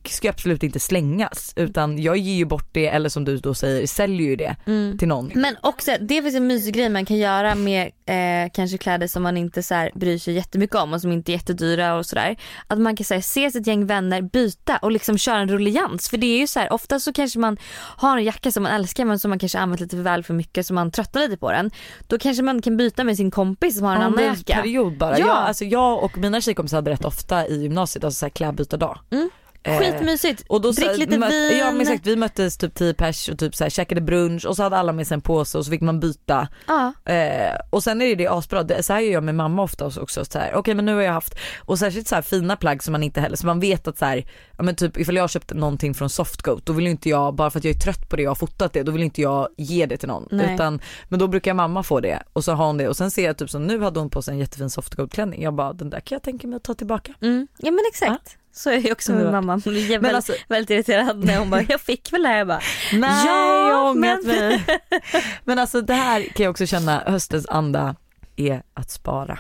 ska 0.09 0.29
absolut 0.31 0.63
inte 0.63 0.81
slängas 0.81 1.53
utan 1.57 2.03
jag 2.03 2.17
ger 2.17 2.35
ju 2.35 2.45
bort 2.45 2.69
det 2.73 2.87
eller 2.89 3.09
som 3.09 3.25
du 3.25 3.37
då 3.37 3.55
säger 3.55 3.87
säljer 3.87 4.29
ju 4.29 4.37
det 4.37 4.57
Mm. 4.67 4.99
till 4.99 5.09
någon. 5.09 5.31
Men 5.35 5.57
också, 5.61 5.91
det 6.01 6.23
finns 6.23 6.35
en 6.35 6.47
mysig 6.47 6.75
grej 6.75 6.89
man 6.89 7.05
kan 7.05 7.17
göra 7.17 7.55
med 7.55 7.91
eh, 8.07 8.51
kanske 8.55 8.79
kläder 8.79 9.07
som 9.07 9.23
man 9.23 9.37
inte 9.37 9.63
så 9.63 9.75
här, 9.75 9.91
bryr 9.95 10.19
sig 10.19 10.35
jättemycket 10.35 10.77
om 10.77 10.93
och 10.93 11.01
som 11.01 11.13
inte 11.13 11.33
är 11.33 11.35
jättedyra 11.35 11.95
och 11.95 12.07
sådär. 12.07 12.37
Att 12.67 12.79
man 12.79 12.97
kan 12.97 13.05
så 13.05 13.15
här, 13.15 13.21
se 13.21 13.51
sitt 13.51 13.67
gäng 13.67 13.87
vänner 13.87 14.23
byta 14.23 14.77
och 14.77 14.93
liksom 14.93 15.19
köra 15.19 15.39
en 15.39 15.49
rullians. 15.49 16.09
För 16.09 16.17
det 16.17 16.27
är 16.27 16.39
ju 16.39 16.47
så 16.47 16.61
här, 16.61 16.73
ofta 16.73 17.01
så 17.01 17.13
kanske 17.13 17.39
man 17.39 17.57
har 17.97 18.19
en 18.19 18.25
jacka 18.25 18.51
som 18.53 18.63
man 18.63 18.73
älskar 18.73 19.05
men 19.05 19.19
som 19.19 19.29
man 19.29 19.39
kanske 19.39 19.59
använt 19.59 19.81
lite 19.81 19.97
för 19.97 20.03
väl 20.03 20.25
för 20.25 20.35
mycket 20.35 20.67
så 20.67 20.75
man 20.75 20.91
tröttnar 20.91 21.23
lite 21.23 21.37
på 21.37 21.53
den. 21.53 21.71
Då 22.07 22.19
kanske 22.19 22.43
man 22.43 22.63
kan 22.63 22.77
byta 22.77 23.05
med 23.05 23.17
sin 23.17 23.31
kompis 23.31 23.77
som 23.79 23.87
har 23.87 23.95
en 23.95 24.01
Ja, 24.01 24.07
annan 24.07 24.25
jacka. 24.25 24.55
period 24.63 24.99
bara. 24.99 25.19
Ja. 25.19 25.27
Jag, 25.27 25.37
alltså 25.37 25.65
jag 25.65 26.05
och 26.05 26.19
mina 26.19 26.41
tjejkompisar 26.41 26.77
hade 26.77 26.91
rätt 26.91 27.05
ofta 27.05 27.47
i 27.49 27.63
gymnasiet, 27.63 28.05
alltså 28.05 28.19
så 28.19 28.25
här 28.27 28.31
klädbytardag. 28.31 28.99
Mm. 29.11 29.22
Eh, 29.65 29.79
Skitmysigt. 29.79 30.45
och 30.49 30.61
då 30.61 30.71
Drick 30.73 30.91
så, 30.91 30.97
lite 30.97 31.11
vin. 31.11 31.59
Ja 31.59 31.71
men 31.71 31.81
exakt, 31.81 32.07
vi 32.07 32.17
möttes 32.17 32.57
typ 32.57 32.75
10 32.75 32.95
pers 32.95 33.29
och 33.29 33.39
typ 33.39 33.55
så 33.55 33.65
här, 33.65 33.71
käkade 33.71 34.01
brunch 34.01 34.47
och 34.47 34.57
så 34.57 34.63
hade 34.63 34.77
alla 34.77 34.93
med 34.93 35.07
sig 35.07 35.15
en 35.15 35.21
påse 35.21 35.59
och 35.59 35.65
så 35.65 35.71
fick 35.71 35.81
man 35.81 36.01
byta. 36.01 36.49
Ja. 36.67 36.93
Eh, 37.13 37.57
och 37.71 37.83
sen 37.83 38.03
är 38.03 38.07
det 38.07 38.15
det 38.15 38.27
asbra, 38.27 38.63
det, 38.63 38.83
så 38.83 38.93
här 38.93 39.01
gör 39.01 39.13
jag 39.13 39.25
med 39.25 39.35
mamma 39.35 39.63
ofta 39.63 39.87
också. 39.87 40.25
Så 40.25 40.39
här, 40.39 40.55
Okej 40.55 40.75
men 40.75 40.85
nu 40.85 40.95
har 40.95 41.03
jag 41.03 41.13
haft, 41.13 41.35
och 41.61 41.79
särskilt 41.79 42.09
så 42.09 42.15
här 42.15 42.23
fina 42.23 42.57
plagg 42.57 42.83
som 42.83 42.93
man 42.93 43.03
inte 43.03 43.21
heller, 43.21 43.37
så 43.37 43.47
man 43.47 43.61
vet 43.61 43.89
att 43.89 43.99
så 43.99 44.05
här, 44.05 44.27
ja 44.57 44.63
men 44.63 44.75
typ 44.75 44.99
ifall 44.99 45.17
jag 45.17 45.23
har 45.23 45.29
köpt 45.29 45.53
någonting 45.55 45.95
från 45.95 46.11
Softgoat 46.11 46.67
då 46.67 46.73
vill 46.73 46.87
inte 46.87 47.09
jag, 47.09 47.35
bara 47.35 47.51
för 47.51 47.59
att 47.59 47.65
jag 47.65 47.75
är 47.75 47.81
trött 47.81 48.09
på 48.09 48.17
det 48.17 48.23
och 48.23 48.31
har 48.31 48.35
fotat 48.35 48.73
det, 48.73 48.83
då 48.83 48.93
vill 48.93 49.03
inte 49.03 49.21
jag 49.23 49.49
ge 49.57 49.87
det 49.87 49.97
till 49.97 50.09
någon. 50.09 50.29
Nej. 50.31 50.55
Utan, 50.55 50.81
men 51.09 51.19
då 51.19 51.29
brukar 51.29 51.55
mamma 51.55 51.83
få 51.83 52.01
det 52.01 52.23
och 52.33 52.45
så 52.45 52.53
har 52.53 52.67
hon 52.67 52.79
det 52.79 52.89
och 52.89 52.97
sen 52.97 53.11
ser 53.11 53.25
jag 53.25 53.39
typ 53.39 53.51
som 53.51 53.67
nu 53.67 53.81
hade 53.81 54.01
hon 54.01 54.11
på 54.11 54.23
sig 54.23 54.33
en 54.33 54.39
jättefin 54.39 54.71
Softgoat 54.71 55.13
klänning. 55.13 55.43
Jag 55.43 55.55
bara 55.55 55.73
den 55.73 55.91
där 55.91 56.01
kan 56.01 56.17
jag 56.17 56.23
tänka 56.23 56.47
mig 56.47 56.57
att 56.57 56.63
ta 56.63 56.75
tillbaka. 56.75 57.15
Mm. 57.21 57.49
ja 57.59 57.71
men 57.71 57.85
exakt. 57.89 58.39
Så 58.55 58.71
är 58.71 58.75
jag 58.79 58.93
också 58.93 59.13
med 59.13 59.21
Underbart. 59.21 59.45
mamma. 59.45 59.61
Hon 59.65 59.77
är 59.77 60.01
Men 60.01 60.15
alltså, 60.15 60.33
väldigt 60.49 60.71
irriterad 60.71 61.25
när 61.25 61.39
hon 61.39 61.51
bara, 61.51 61.63
jag 61.69 61.81
fick 61.81 62.13
väl 62.13 62.23
det 62.23 62.29
här. 62.29 62.39
Jag 62.39 62.47
bara, 62.47 62.61
nej 62.93 63.27
Ja, 63.27 63.69
jag 63.69 63.91
ångrat 63.91 64.25
men- 64.25 64.37
mig. 64.49 64.65
Men 65.45 65.59
alltså 65.59 65.81
det 65.81 65.95
här 65.95 66.23
kan 66.23 66.45
jag 66.45 66.51
också 66.51 66.67
känna, 66.67 67.03
höstens 67.07 67.47
anda 67.49 67.97
är 68.37 68.63
att 68.75 68.91
spara. 68.91 69.39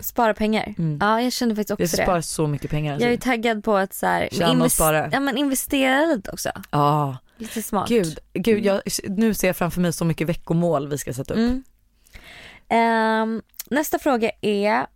spara 0.00 0.34
pengar. 0.34 0.74
Mm. 0.78 0.98
Ja 1.00 1.22
jag 1.22 1.32
känner 1.32 1.54
faktiskt 1.54 1.70
också 1.70 1.82
Jag 1.82 1.90
det. 1.90 2.02
sparar 2.02 2.20
så 2.20 2.46
mycket 2.46 2.70
pengar. 2.70 2.92
Alltså. 2.92 3.06
Jag 3.06 3.12
är 3.12 3.18
taggad 3.18 3.64
på 3.64 3.76
att 3.76 3.94
så 3.94 4.06
här, 4.06 4.28
Tjäna 4.32 4.64
och 4.64 4.72
spara. 4.72 5.08
ja, 5.12 5.20
men 5.20 5.36
investera 5.38 6.06
lite 6.06 6.30
också. 6.30 6.50
Ja. 6.70 7.16
Lite 7.36 7.62
smart. 7.62 7.88
Gud, 7.88 8.18
gud 8.32 8.64
jag, 8.64 8.82
nu 9.08 9.34
ser 9.34 9.46
jag 9.46 9.56
framför 9.56 9.80
mig 9.80 9.92
så 9.92 10.04
mycket 10.04 10.28
veckomål 10.28 10.88
vi 10.88 10.98
ska 10.98 11.12
sätta 11.14 11.34
upp. 11.34 11.38
Mm. 11.40 11.62
Ehm, 12.68 13.42
Nästa 13.70 13.98
fråga 13.98 14.30
är 14.40 14.86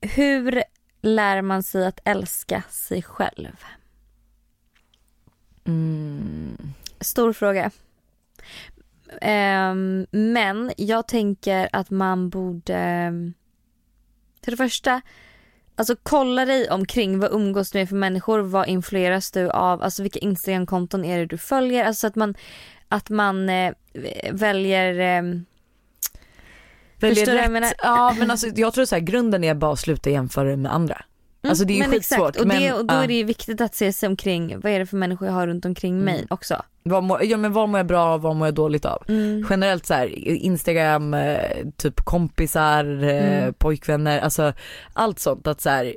hur 0.00 0.62
lär 1.00 1.42
man 1.42 1.62
sig 1.62 1.86
att 1.86 2.00
älska 2.04 2.62
sig 2.70 3.02
själv? 3.02 3.64
Mm. 5.64 6.56
Stor 7.00 7.32
fråga. 7.32 7.70
Um, 9.22 10.06
men 10.10 10.72
jag 10.76 11.08
tänker 11.08 11.68
att 11.72 11.90
man 11.90 12.30
borde 12.30 13.12
För 14.44 14.50
det 14.50 14.56
första 14.56 15.00
Alltså 15.76 15.96
kolla 16.02 16.44
dig 16.44 16.70
omkring, 16.70 17.18
vad 17.18 17.32
umgås 17.32 17.70
du 17.70 17.78
med 17.78 17.88
för 17.88 17.96
människor, 17.96 18.38
vad 18.38 18.68
influeras 18.68 19.30
du 19.30 19.50
av, 19.50 19.82
alltså 19.82 20.02
vilka 20.02 20.18
instagramkonton 20.18 21.04
är 21.04 21.18
det 21.18 21.26
du 21.26 21.38
följer, 21.38 21.84
alltså 21.84 22.06
att 22.06 22.16
man, 22.16 22.34
att 22.88 23.10
man 23.10 23.48
eh, 23.48 23.74
väljer 24.32 24.98
Eh, 24.98 25.40
Väljer 27.00 27.28
jag 27.34 27.42
rätt. 27.42 27.50
menar? 27.50 27.72
Ja 27.82 28.14
men 28.18 28.30
alltså 28.30 28.46
jag 28.54 28.74
tror 28.74 28.84
så 28.84 28.94
här, 28.94 29.02
grunden 29.02 29.44
är 29.44 29.54
bara 29.54 29.72
att 29.72 29.78
sluta 29.78 30.10
jämföra 30.10 30.56
med 30.56 30.74
andra. 30.74 30.94
Mm, 31.42 31.50
Alltså 31.50 31.64
det 31.64 31.72
är 31.72 31.74
ju 31.74 31.80
men 31.80 31.90
skitsvårt. 31.90 32.28
Exakt. 32.28 32.40
Och, 32.40 32.48
det, 32.48 32.60
men, 32.60 32.72
och 32.74 32.84
då 32.86 32.94
är 32.94 33.06
det 33.06 33.14
ju 33.14 33.24
viktigt 33.24 33.60
att 33.60 33.74
se 33.74 33.92
sig 33.92 34.06
omkring, 34.06 34.60
vad 34.60 34.72
är 34.72 34.78
det 34.78 34.86
för 34.86 34.96
människor 34.96 35.28
jag 35.28 35.34
har 35.34 35.46
runt 35.46 35.64
omkring 35.64 35.98
mig 35.98 36.14
Mm. 36.14 36.26
också. 36.30 36.62
Vad 36.82 37.02
mår, 37.02 37.24
ja 37.24 37.36
men 37.36 37.52
vad 37.52 37.68
mår 37.68 37.78
jag 37.78 37.86
bra 37.86 38.00
av, 38.04 38.20
vad 38.20 38.36
mår 38.36 38.46
jag 38.46 38.54
dåligt 38.54 38.84
av? 38.84 39.02
Mm. 39.08 39.46
Generellt 39.50 39.86
så 39.86 39.94
här, 39.94 40.06
Instagram, 40.28 41.14
eh, 41.14 41.40
typ 41.76 42.00
kompisar, 42.04 43.02
eh, 43.04 43.38
Mm. 43.38 43.54
pojkvänner, 43.54 44.20
alltså 44.20 44.52
allt 44.92 45.18
sånt 45.18 45.46
att 45.46 45.60
så 45.60 45.70
här, 45.70 45.94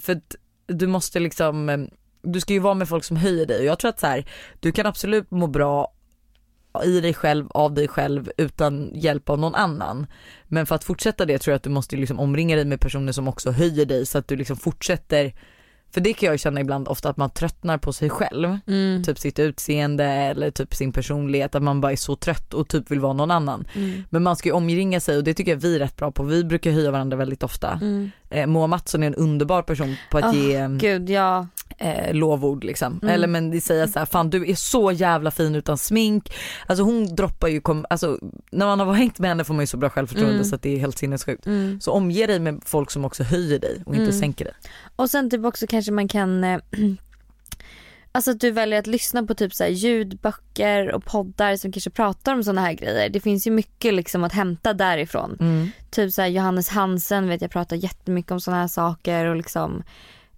för 0.00 0.12
att 0.12 0.36
du 0.66 0.86
måste 0.86 1.20
liksom, 1.20 1.68
eh, 1.68 1.78
du 2.22 2.40
ska 2.40 2.52
ju 2.52 2.58
vara 2.58 2.74
med 2.74 2.88
folk 2.88 3.04
som 3.04 3.16
höjer 3.16 3.46
dig 3.46 3.58
och 3.58 3.64
jag 3.64 3.78
tror 3.78 3.88
att 3.88 4.00
så 4.00 4.06
här, 4.06 4.24
du 4.60 4.72
kan 4.72 4.86
absolut 4.86 5.30
må 5.30 5.46
bra 5.46 5.92
i 6.84 7.00
dig 7.00 7.14
själv, 7.14 7.46
av 7.50 7.74
dig 7.74 7.88
själv 7.88 8.30
utan 8.36 8.90
hjälp 8.94 9.30
av 9.30 9.38
någon 9.38 9.54
annan. 9.54 10.06
Men 10.44 10.66
för 10.66 10.74
att 10.74 10.84
fortsätta 10.84 11.26
det 11.26 11.38
tror 11.38 11.52
jag 11.52 11.56
att 11.56 11.62
du 11.62 11.70
måste 11.70 11.96
liksom 11.96 12.20
omringa 12.20 12.56
dig 12.56 12.64
med 12.64 12.80
personer 12.80 13.12
som 13.12 13.28
också 13.28 13.50
höjer 13.50 13.86
dig 13.86 14.06
så 14.06 14.18
att 14.18 14.28
du 14.28 14.36
liksom 14.36 14.56
fortsätter 14.56 15.32
för 15.94 16.00
det 16.00 16.12
kan 16.12 16.28
jag 16.28 16.40
känna 16.40 16.60
ibland 16.60 16.88
ofta 16.88 17.08
att 17.08 17.16
man 17.16 17.30
tröttnar 17.30 17.78
på 17.78 17.92
sig 17.92 18.10
själv 18.10 18.58
Mm. 18.66 19.02
typ 19.02 19.18
sitt 19.18 19.38
utseende 19.38 20.04
eller 20.04 20.50
typ 20.50 20.74
sin 20.74 20.92
personlighet, 20.92 21.54
att 21.54 21.62
man 21.62 21.80
bara 21.80 21.92
är 21.92 21.96
så 21.96 22.16
trött 22.16 22.54
och 22.54 22.68
typ 22.68 22.90
vill 22.90 23.00
vara 23.00 23.12
någon 23.12 23.30
annan. 23.30 23.64
Mm. 23.74 24.04
Men 24.10 24.22
man 24.22 24.36
ska 24.36 24.48
ju 24.48 24.52
omringa 24.52 25.00
sig 25.00 25.16
och 25.16 25.24
det 25.24 25.34
tycker 25.34 25.52
jag 25.52 25.58
vi 25.58 25.74
är 25.74 25.78
rätt 25.78 25.96
bra 25.96 26.10
på. 26.10 26.22
Vi 26.22 26.44
brukar 26.44 26.70
höja 26.70 26.90
varandra 26.90 27.16
väldigt 27.16 27.42
ofta. 27.42 27.72
Mm. 27.82 28.10
Eh, 28.30 28.46
Moa 28.46 28.66
Mattsson 28.66 29.02
är 29.02 29.06
en 29.06 29.14
underbar 29.14 29.62
person 29.62 29.96
på 30.10 30.18
att 30.18 30.24
Åh, 30.24 30.36
ge 30.36 30.68
Gud, 30.68 31.10
ja. 31.10 31.46
Eh, 31.82 32.14
lovord 32.14 32.64
liksom. 32.64 32.98
Mm. 33.02 33.14
Eller 33.14 33.28
men 33.28 33.50
det 33.50 33.60
säger 33.60 33.86
så 33.86 33.98
här, 33.98 34.06
fan 34.06 34.30
du 34.30 34.50
är 34.50 34.54
så 34.54 34.92
jävla 34.92 35.30
fin 35.30 35.54
utan 35.54 35.78
smink. 35.78 36.34
Alltså 36.66 36.84
hon 36.84 37.14
droppar 37.16 37.48
ju, 37.48 37.60
kom, 37.60 37.86
alltså 37.90 38.18
när 38.50 38.66
man 38.66 38.80
har 38.80 38.92
hängt 38.94 39.18
med 39.18 39.30
henne 39.30 39.44
får 39.44 39.54
man 39.54 39.62
ju 39.62 39.66
så 39.66 39.76
bra 39.76 39.90
självförtroende 39.90 40.34
Mm. 40.34 40.44
så 40.44 40.54
att 40.54 40.62
det 40.62 40.74
är 40.74 40.78
helt 40.78 40.98
sinnessjukt. 40.98 41.46
Mm. 41.46 41.80
Så 41.80 41.92
omge 41.92 42.26
dig 42.26 42.38
med 42.38 42.62
folk 42.64 42.90
som 42.90 43.04
också 43.04 43.22
höjer 43.22 43.58
dig 43.58 43.82
och 43.86 43.94
inte 43.94 44.04
Mm. 44.04 44.18
sänker 44.20 44.44
dig. 44.44 44.54
Och 44.96 45.10
sen 45.10 45.30
typ 45.30 45.44
också 45.44 45.66
kanske 45.66 45.92
man 45.92 46.08
kan 46.08 46.44
eh, 46.44 46.58
Alltså 48.14 48.30
att 48.30 48.40
du 48.40 48.50
väljer 48.50 48.78
att 48.78 48.86
lyssna 48.86 49.22
på 49.26 49.34
typ 49.34 49.54
så 49.54 49.64
här 49.64 49.70
ljudböcker 49.70 50.92
och 50.92 51.04
poddar 51.04 51.56
som 51.56 51.72
kanske 51.72 51.90
pratar 51.90 52.34
om 52.34 52.44
sådana 52.44 52.60
här 52.60 52.72
grejer. 52.72 53.08
Det 53.08 53.20
finns 53.20 53.46
ju 53.46 53.50
mycket 53.50 53.94
liksom 53.94 54.24
att 54.24 54.32
hämta 54.32 54.72
därifrån. 54.74 55.36
Mm. 55.40 55.68
Typ 55.90 56.12
så 56.12 56.22
här 56.22 56.28
Johannes 56.28 56.68
Hansen 56.68 57.28
vet 57.28 57.42
jag 57.42 57.50
pratar 57.50 57.76
jättemycket 57.76 58.32
om 58.32 58.40
sådana 58.40 58.60
här 58.60 58.68
saker 58.68 59.26
och 59.26 59.36
liksom 59.36 59.82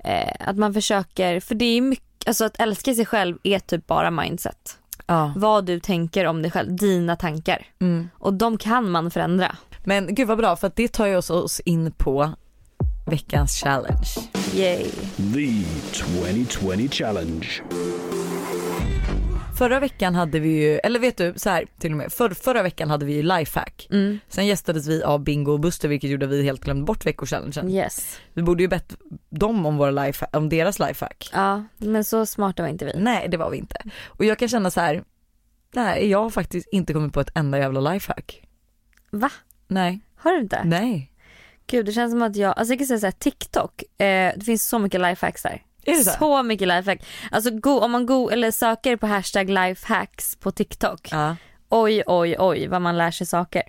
eh, 0.04 0.48
att 0.48 0.56
man 0.56 0.74
försöker, 0.74 1.40
för 1.40 1.54
det 1.54 1.64
är 1.64 1.80
mycket, 1.80 2.28
alltså 2.28 2.44
att 2.44 2.60
älska 2.60 2.94
sig 2.94 3.06
själv 3.06 3.36
är 3.42 3.58
typ 3.58 3.86
bara 3.86 4.10
mindset. 4.10 4.78
Ja. 5.06 5.32
Vad 5.36 5.66
du 5.66 5.80
tänker 5.80 6.24
om 6.24 6.42
dig 6.42 6.50
själv, 6.50 6.76
dina 6.76 7.16
tankar. 7.16 7.66
Mm. 7.80 8.08
Och 8.18 8.34
de 8.34 8.58
kan 8.58 8.90
man 8.90 9.10
förändra. 9.10 9.56
Men 9.84 10.14
gud 10.14 10.28
vad 10.28 10.38
bra 10.38 10.56
för 10.56 10.66
att 10.66 10.76
det 10.76 10.88
tar 10.88 11.06
ju 11.06 11.16
oss, 11.16 11.30
oss 11.30 11.60
in 11.60 11.92
på 11.92 12.32
veckans 13.06 13.52
challenge. 13.52 14.08
Yay. 14.54 14.90
The 15.16 15.64
2020 15.92 16.88
Challenge. 16.90 17.62
Förra 19.58 19.80
veckan 19.80 20.14
hade 20.14 20.40
vi 20.40 20.48
ju, 20.62 20.78
eller 20.78 21.00
vet 21.00 21.16
du 21.16 21.32
så 21.36 21.50
här 21.50 21.64
till 21.78 21.90
och 21.92 21.96
med, 21.98 22.12
för, 22.12 22.30
förra 22.30 22.62
veckan 22.62 22.90
hade 22.90 23.06
vi 23.06 23.12
ju 23.14 23.22
lifehack. 23.22 23.88
Mm. 23.90 24.18
Sen 24.28 24.46
gästades 24.46 24.86
vi 24.86 25.02
av 25.02 25.24
Bingo 25.24 25.52
och 25.52 25.60
Buster 25.60 25.88
vilket 25.88 26.10
gjorde 26.10 26.26
att 26.26 26.32
vi 26.32 26.42
helt 26.42 26.64
glömde 26.64 26.84
bort 26.84 27.06
veckochallengen. 27.06 27.70
Yes. 27.70 28.20
Vi 28.32 28.42
borde 28.42 28.62
ju 28.62 28.68
bett 28.68 28.96
dem 29.30 29.66
om, 29.66 29.76
våra 29.76 29.90
life, 29.90 30.26
om 30.32 30.48
deras 30.48 30.78
lifehack. 30.78 31.30
Ja, 31.32 31.64
men 31.78 32.04
så 32.04 32.26
smarta 32.26 32.62
var 32.62 32.68
inte 32.70 32.84
vi. 32.84 32.92
Nej 32.96 33.28
det 33.28 33.36
var 33.36 33.50
vi 33.50 33.56
inte. 33.56 33.76
Och 34.06 34.24
jag 34.24 34.38
kan 34.38 34.48
känna 34.48 34.70
så 34.70 34.80
här, 34.80 35.04
nej 35.74 36.10
jag 36.10 36.22
har 36.22 36.30
faktiskt 36.30 36.68
inte 36.72 36.92
kommit 36.92 37.12
på 37.12 37.20
ett 37.20 37.30
enda 37.34 37.58
jävla 37.58 37.92
lifehack. 37.92 38.42
Va? 39.10 39.30
Nej, 39.68 40.00
Har 40.16 40.32
du 40.32 40.40
inte? 40.40 40.62
nej. 40.64 41.10
Gud 41.66 41.86
det 41.86 41.92
känns 41.92 42.12
som 42.12 42.22
att 42.22 42.36
jag, 42.36 42.54
alltså 42.58 42.72
jag 42.72 42.78
kan 42.78 42.86
säga 42.86 42.98
såhär 43.00 43.12
TikTok, 43.12 43.82
eh, 43.82 44.32
det 44.36 44.44
finns 44.44 44.68
så 44.68 44.78
mycket 44.78 45.00
lifehacks 45.00 45.42
där. 45.42 45.62
Det 45.84 46.04
så? 46.04 46.42
mycket 46.42 46.68
lifehack. 46.68 47.06
Alltså 47.30 47.50
go, 47.50 47.80
om 47.80 47.90
man 47.90 48.06
go, 48.06 48.30
eller 48.30 48.50
söker 48.50 48.96
på 48.96 49.06
hashtag 49.06 49.50
lifehacks 49.50 50.36
på 50.36 50.50
TikTok. 50.50 51.08
Ja. 51.10 51.36
Oj 51.68 52.02
oj 52.06 52.36
oj 52.38 52.66
vad 52.68 52.82
man 52.82 52.98
lär 52.98 53.10
sig 53.10 53.26
saker. 53.26 53.62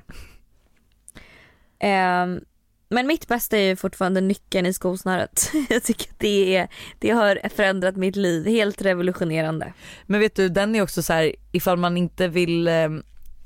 Ehm, 1.79 2.39
men 2.89 3.07
mitt 3.07 3.27
bästa 3.27 3.57
är 3.57 3.61
ju 3.61 3.75
fortfarande 3.75 4.21
nyckeln 4.21 4.65
i 4.65 4.73
skosnöret. 4.73 5.51
Jag 5.69 5.83
tycker 5.83 6.09
att 6.09 6.19
det, 6.19 6.55
är, 6.55 6.67
det 6.99 7.09
har 7.09 7.49
förändrat 7.49 7.95
mitt 7.95 8.15
liv, 8.15 8.45
helt 8.45 8.81
revolutionerande. 8.81 9.73
Men 10.05 10.19
vet 10.19 10.35
du 10.35 10.49
den 10.49 10.75
är 10.75 10.81
också 10.81 11.03
så 11.03 11.13
här, 11.13 11.35
ifall 11.51 11.77
man 11.77 11.97
inte 11.97 12.27
vill 12.27 12.67
eh, 12.67 12.89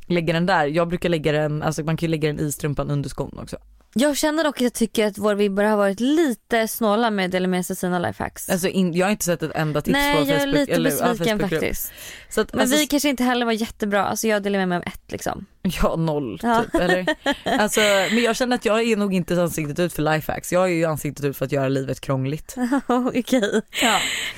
lägga 0.07 0.33
den 0.33 0.45
där, 0.45 0.65
jag 0.67 0.87
brukar 0.87 1.09
lägga 1.09 1.31
den, 1.31 1.63
alltså 1.63 1.83
man 1.83 1.97
kan 1.97 2.07
ju 2.07 2.11
lägga 2.11 2.33
den 2.33 2.39
i 2.39 2.51
strumpan 2.51 2.91
under 2.91 3.09
skon 3.09 3.39
också. 3.41 3.57
Jag 3.93 4.17
känner 4.17 4.43
dock 4.43 4.55
att 4.57 4.61
jag 4.61 4.73
tycker 4.73 5.07
att 5.07 5.17
vår 5.17 5.35
vibbar 5.35 5.63
har 5.63 5.77
varit 5.77 5.99
lite 5.99 6.67
snåla 6.67 7.09
med 7.11 7.25
att 7.25 7.31
dela 7.31 7.47
med 7.47 7.65
sig 7.65 7.75
sina 7.75 7.99
lifehacks. 7.99 8.49
Alltså 8.49 8.67
in, 8.67 8.93
jag 8.93 9.05
har 9.05 9.11
inte 9.11 9.25
sett 9.25 9.43
ett 9.43 9.51
enda 9.55 9.81
tips 9.81 9.93
Nej 9.93 10.13
på 10.15 10.19
jag 10.21 10.29
är 10.29 10.39
Facebook. 10.39 10.55
lite 10.59 10.71
eller, 10.73 10.89
ja, 10.89 10.95
besviken 11.09 11.37
Facebookgrupp. 11.39 11.61
faktiskt. 11.61 11.91
Att, 12.37 12.53
Men 12.53 12.61
alltså, 12.61 12.77
vi 12.77 12.87
kanske 12.87 13.09
inte 13.09 13.23
heller 13.23 13.45
var 13.45 13.53
jättebra, 13.53 14.05
alltså 14.05 14.27
jag 14.27 14.43
delar 14.43 14.59
med 14.59 14.67
mig 14.67 14.75
av 14.75 14.83
ett 14.85 15.11
liksom. 15.11 15.45
Ja 15.81 15.95
noll 15.95 16.39
Ja. 16.43 16.63
typ 16.63 16.75
eller? 16.75 17.05
Alltså, 17.59 17.79
men 17.81 18.17
jag 18.23 18.35
känner 18.35 18.55
att 18.55 18.65
jag 18.65 18.81
är 18.83 18.97
nog 18.97 19.13
inte 19.13 19.41
ansiktet 19.41 19.79
ut 19.79 19.93
för 19.93 20.01
lifehacks. 20.13 20.51
Jag 20.53 20.63
är 20.63 20.67
ju 20.73 20.85
ansiktet 20.85 21.25
ut 21.25 21.37
för 21.37 21.45
att 21.45 21.51
göra 21.51 21.67
livet 21.67 22.01
krångligt. 22.01 22.55
Okej. 22.87 23.61
Ja. 23.81 23.95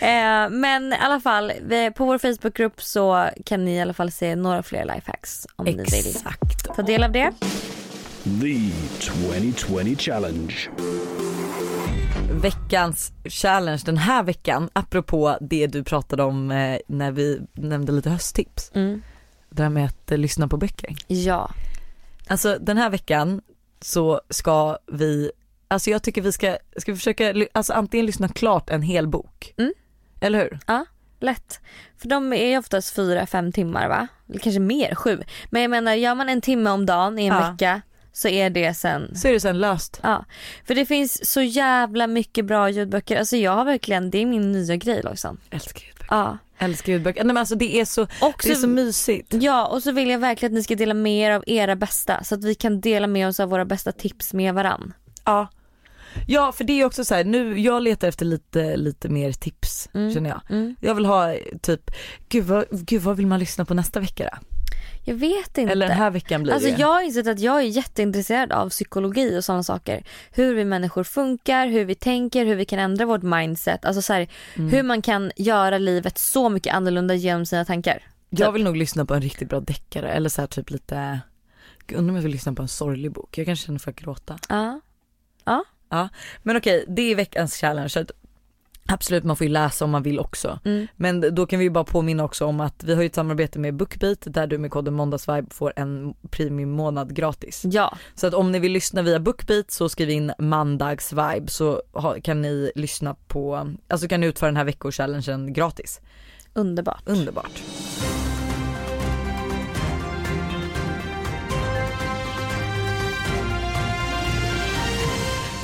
Eh, 0.07 0.49
men 0.49 0.93
i 0.93 0.97
alla 0.99 1.19
fall, 1.19 1.51
vi, 1.67 1.91
på 1.91 2.05
vår 2.05 2.17
Facebookgrupp 2.17 2.81
så 2.81 3.29
kan 3.45 3.65
ni 3.65 3.75
i 3.75 3.81
alla 3.81 3.93
fall 3.93 4.11
se 4.11 4.35
några 4.35 4.63
fler 4.63 4.85
lifehacks 4.95 5.47
om 5.55 5.65
ni 5.65 5.71
vill 5.71 5.83
Exakt. 5.83 6.75
ta 6.75 6.81
del 6.81 7.03
av 7.03 7.11
det. 7.11 7.31
The 8.23 8.71
2020 8.99 9.95
Challenge. 9.95 10.69
Veckans 12.41 13.11
challenge 13.25 13.81
den 13.85 13.97
här 13.97 14.23
veckan, 14.23 14.69
apropå 14.73 15.37
det 15.41 15.67
du 15.67 15.83
pratade 15.83 16.23
om 16.23 16.51
eh, 16.51 16.79
när 16.87 17.11
vi 17.11 17.41
nämnde 17.53 17.91
lite 17.91 18.09
hösttips. 18.09 18.71
Mm. 18.75 19.01
Det 19.49 19.63
här 19.63 19.69
med 19.69 19.85
att 19.85 20.11
eh, 20.11 20.17
lyssna 20.17 20.47
på 20.47 20.57
böcker. 20.57 20.95
Ja. 21.07 21.51
Alltså 22.27 22.57
den 22.61 22.77
här 22.77 22.89
veckan 22.89 23.41
så 23.81 24.21
ska 24.29 24.77
vi, 24.91 25.31
alltså 25.67 25.89
jag 25.89 26.03
tycker 26.03 26.21
vi 26.21 26.31
ska, 26.31 26.57
ska 26.77 26.91
vi 26.91 26.97
försöka, 26.97 27.33
alltså 27.53 27.73
antingen 27.73 28.05
lyssna 28.05 28.27
klart 28.27 28.69
en 28.69 28.81
hel 28.81 29.07
bok. 29.07 29.53
Mm. 29.57 29.73
Eller 30.21 30.39
hur? 30.39 30.59
Lätt. 31.19 31.59
För 31.97 32.09
de 32.09 32.33
är 32.33 32.45
ju 32.49 32.57
oftast 32.57 32.95
fyra, 32.95 33.25
fem 33.25 33.51
timmar 33.51 33.89
va? 33.89 34.07
Eller 34.29 34.39
kanske 34.39 34.59
mer, 34.59 34.95
sju. 34.95 35.21
Men 35.49 35.61
jag 35.61 35.71
menar 35.71 35.93
gör 35.93 36.15
man 36.15 36.29
en 36.29 36.41
timme 36.41 36.69
om 36.69 36.85
dagen 36.85 37.19
i 37.19 37.25
en 37.25 37.35
Ja. 37.35 37.51
vecka 37.51 37.81
så 38.13 38.27
är 38.27 38.49
det 38.49 38.73
sen 38.73 39.15
Så 39.15 39.27
är 39.27 39.33
det 39.33 39.39
sen 39.39 39.59
löst. 39.59 39.99
Ja, 40.03 40.25
för 40.67 40.75
det 40.75 40.85
finns 40.85 41.31
så 41.31 41.41
jävla 41.41 42.07
mycket 42.07 42.45
bra 42.45 42.69
ljudböcker. 42.69 43.19
Alltså 43.19 43.37
jag 43.37 43.51
har 43.51 43.65
verkligen, 43.65 44.09
det 44.11 44.17
är 44.17 44.25
min 44.25 44.51
nya 44.51 44.75
grej 44.75 45.01
Lojsan. 45.03 45.37
Älskar 45.49 45.81
ljudböcker. 45.85 46.07
Ja. 46.15 46.37
Älskar 46.57 46.93
ljudböcker. 46.93 47.23
Nej 47.23 47.33
men 47.33 47.37
alltså 47.37 47.55
det 47.55 47.75
är 47.79 47.85
så, 47.85 48.01
Och 48.01 48.41
det 48.43 48.51
är 48.51 48.55
så 48.55 48.67
mysigt. 48.67 49.33
ja, 49.33 49.67
och 49.67 49.83
så 49.83 49.91
vill 49.91 50.09
jag 50.09 50.19
verkligen 50.19 50.53
att 50.53 50.55
ni 50.57 50.63
ska 50.63 50.75
dela 50.75 50.93
med 50.93 51.13
er 51.27 51.31
av 51.31 51.43
era 51.47 51.75
bästa. 51.75 52.23
Så 52.23 52.35
att 52.35 52.43
vi 52.43 52.55
kan 52.55 52.81
dela 52.81 53.07
med 53.07 53.27
oss 53.27 53.39
av 53.39 53.49
våra 53.49 53.65
bästa 53.65 53.91
tips 53.91 54.33
med 54.33 54.53
varann. 54.53 54.93
Ja. 55.25 55.47
Ja 56.27 56.51
för 56.51 56.63
det 56.63 56.81
är 56.81 56.85
också 56.85 57.05
så 57.05 57.15
här, 57.15 57.23
nu, 57.23 57.59
jag 57.59 57.83
letar 57.83 58.07
efter 58.07 58.25
lite, 58.25 58.77
lite 58.77 59.09
mer 59.09 59.31
tips 59.31 59.89
Mm. 59.93 60.13
känner 60.13 60.29
jag. 60.29 60.41
Mm. 60.49 60.75
Jag 60.81 60.95
vill 60.95 61.05
ha 61.05 61.35
typ, 61.61 61.91
gud 62.29 62.43
vad, 62.43 62.65
gud 62.71 63.01
vad 63.01 63.17
vill 63.17 63.27
man 63.27 63.39
lyssna 63.39 63.65
på 63.65 63.73
nästa 63.73 63.99
vecka 63.99 64.29
då? 64.31 64.47
Jag 65.03 65.15
vet 65.15 65.57
inte. 65.57 65.71
Eller 65.71 65.87
den 65.87 65.97
här 65.97 66.11
veckan 66.11 66.43
blir 66.43 66.53
Alltså 66.53 66.69
det. 66.69 66.75
jag 66.77 66.87
har 66.87 67.01
insett 67.01 67.27
att 67.27 67.39
jag 67.39 67.57
är 67.57 67.61
jätteintresserad 67.65 68.51
av 68.51 68.69
psykologi 68.69 69.37
och 69.39 69.43
sådana 69.45 69.63
saker. 69.63 70.03
Hur 70.31 70.55
vi 70.55 70.65
människor 70.65 71.03
funkar, 71.03 71.67
hur 71.67 71.85
vi 71.85 71.95
tänker, 71.95 72.45
hur 72.45 72.55
vi 72.55 72.65
kan 72.65 72.79
ändra 72.79 73.05
vårt 73.05 73.21
mindset. 73.23 73.85
Alltså 73.85 74.01
så 74.01 74.13
här, 74.13 74.27
Mm. 74.55 74.69
hur 74.71 74.83
man 74.83 75.01
kan 75.01 75.31
göra 75.35 75.77
livet 75.77 76.17
så 76.17 76.49
mycket 76.49 76.73
annorlunda 76.73 77.13
genom 77.15 77.45
sina 77.45 77.65
tankar. 77.65 78.03
Jag 78.29 78.51
vill 78.51 78.63
nog 78.63 78.77
lyssna 78.77 79.05
på 79.05 79.13
en 79.13 79.21
riktigt 79.21 79.49
bra 79.49 79.59
deckare 79.59 80.11
eller 80.11 80.29
så 80.29 80.41
här 80.41 80.47
typ 80.47 80.69
lite, 80.69 81.19
undrar 81.93 82.09
om 82.09 82.15
jag 82.15 82.23
vill 82.23 82.31
lyssna 82.31 82.53
på 82.53 82.61
en 82.61 82.67
sorglig 82.67 83.11
bok. 83.11 83.37
Jag 83.37 83.45
kanske 83.45 83.65
känner 83.65 83.79
för 83.79 83.91
att 83.91 83.97
gråta. 83.97 84.39
Ja. 85.45 86.09
Men 86.43 86.57
okej, 86.57 86.85
det 86.87 87.01
är 87.01 87.15
veckans 87.15 87.55
challenge. 87.55 88.05
Absolut 88.91 89.23
man 89.23 89.35
får 89.35 89.47
ju 89.47 89.53
läsa 89.53 89.85
om 89.85 89.91
man 89.91 90.03
vill 90.03 90.19
också. 90.19 90.59
Mm. 90.65 90.87
Men 90.95 91.35
då 91.35 91.45
kan 91.45 91.59
vi 91.59 91.65
ju 91.65 91.71
bara 91.71 91.83
påminna 91.83 92.23
också 92.23 92.45
om 92.45 92.59
att 92.59 92.83
vi 92.83 92.93
har 92.95 93.01
ju 93.01 93.05
ett 93.05 93.15
samarbete 93.15 93.59
med 93.59 93.73
Bookbeat 93.75 94.19
där 94.21 94.47
du 94.47 94.57
med 94.57 94.71
koden 94.71 94.93
måndagsvibe 94.93 95.47
får 95.53 95.73
en 95.75 96.13
premium 96.29 96.69
månad 96.71 97.15
gratis. 97.15 97.61
Ja, 97.65 97.97
Så 98.15 98.27
att 98.27 98.33
om 98.33 98.51
ni 98.51 98.59
vill 98.59 98.71
lyssna 98.71 99.01
via 99.01 99.19
Bookbeat 99.19 99.71
så 99.71 99.89
skriv 99.89 100.09
in 100.09 100.33
mandagsvibe 100.37 101.47
så 101.47 101.81
kan 102.23 102.41
ni 102.41 102.71
lyssna 102.75 103.15
på, 103.27 103.73
alltså 103.87 104.07
kan 104.07 104.21
ni 104.21 104.27
utföra 104.27 104.47
den 104.47 104.57
här 104.57 104.65
veckochallengen 104.65 105.53
gratis. 105.53 106.01
underbart. 106.53 107.03
Underbart. 107.05 107.61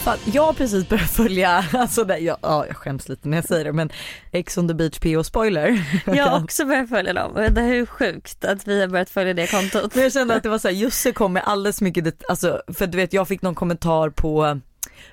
Fan, 0.08 0.17
jag 0.34 0.43
har 0.43 0.54
precis 0.54 0.89
börjat 0.89 1.10
följa, 1.10 1.65
alltså 1.74 2.04
det, 2.04 2.17
jag, 2.17 2.38
ja, 2.41 2.65
jag 2.67 2.76
skäms 2.78 3.10
lite 3.10 3.30
när 3.30 3.38
jag 3.38 3.46
säger 3.46 3.65
det 3.65 3.74
men 3.74 3.89
Ex 4.32 4.58
on 4.58 4.67
the 4.67 4.74
beach 4.74 5.00
PO 5.00 5.24
spoiler. 5.24 6.02
Jag 6.06 6.26
har 6.26 6.43
också 6.43 6.65
börjat 6.65 6.89
följa 6.89 7.13
dem 7.13 7.32
och 7.32 7.52
det 7.52 7.62
är 7.62 7.74
ju 7.74 7.86
sjukt 7.86 8.46
att 8.46 8.67
vi 8.67 8.82
har 8.82 8.88
börjat 8.88 9.10
följa 9.10 9.34
det 9.34 9.48
kontot. 9.48 9.91
Men 9.96 10.04
jag 10.04 10.13
kände 10.13 10.36
att 10.36 10.43
det 10.43 10.50
var 10.50 10.58
så 10.58 10.67
här, 10.67 10.76
Jusse 10.76 11.12
kom 11.12 11.34
med 11.34 11.43
alldeles 11.46 11.82
mycket, 11.82 12.04
det, 12.04 12.24
alltså 12.30 12.62
för 12.74 12.88
du 12.88 12.98
vet 12.98 13.13
jag 13.13 13.28
fick 13.28 13.41
någon 13.41 13.56
kommentar 13.56 14.10
på 14.10 14.60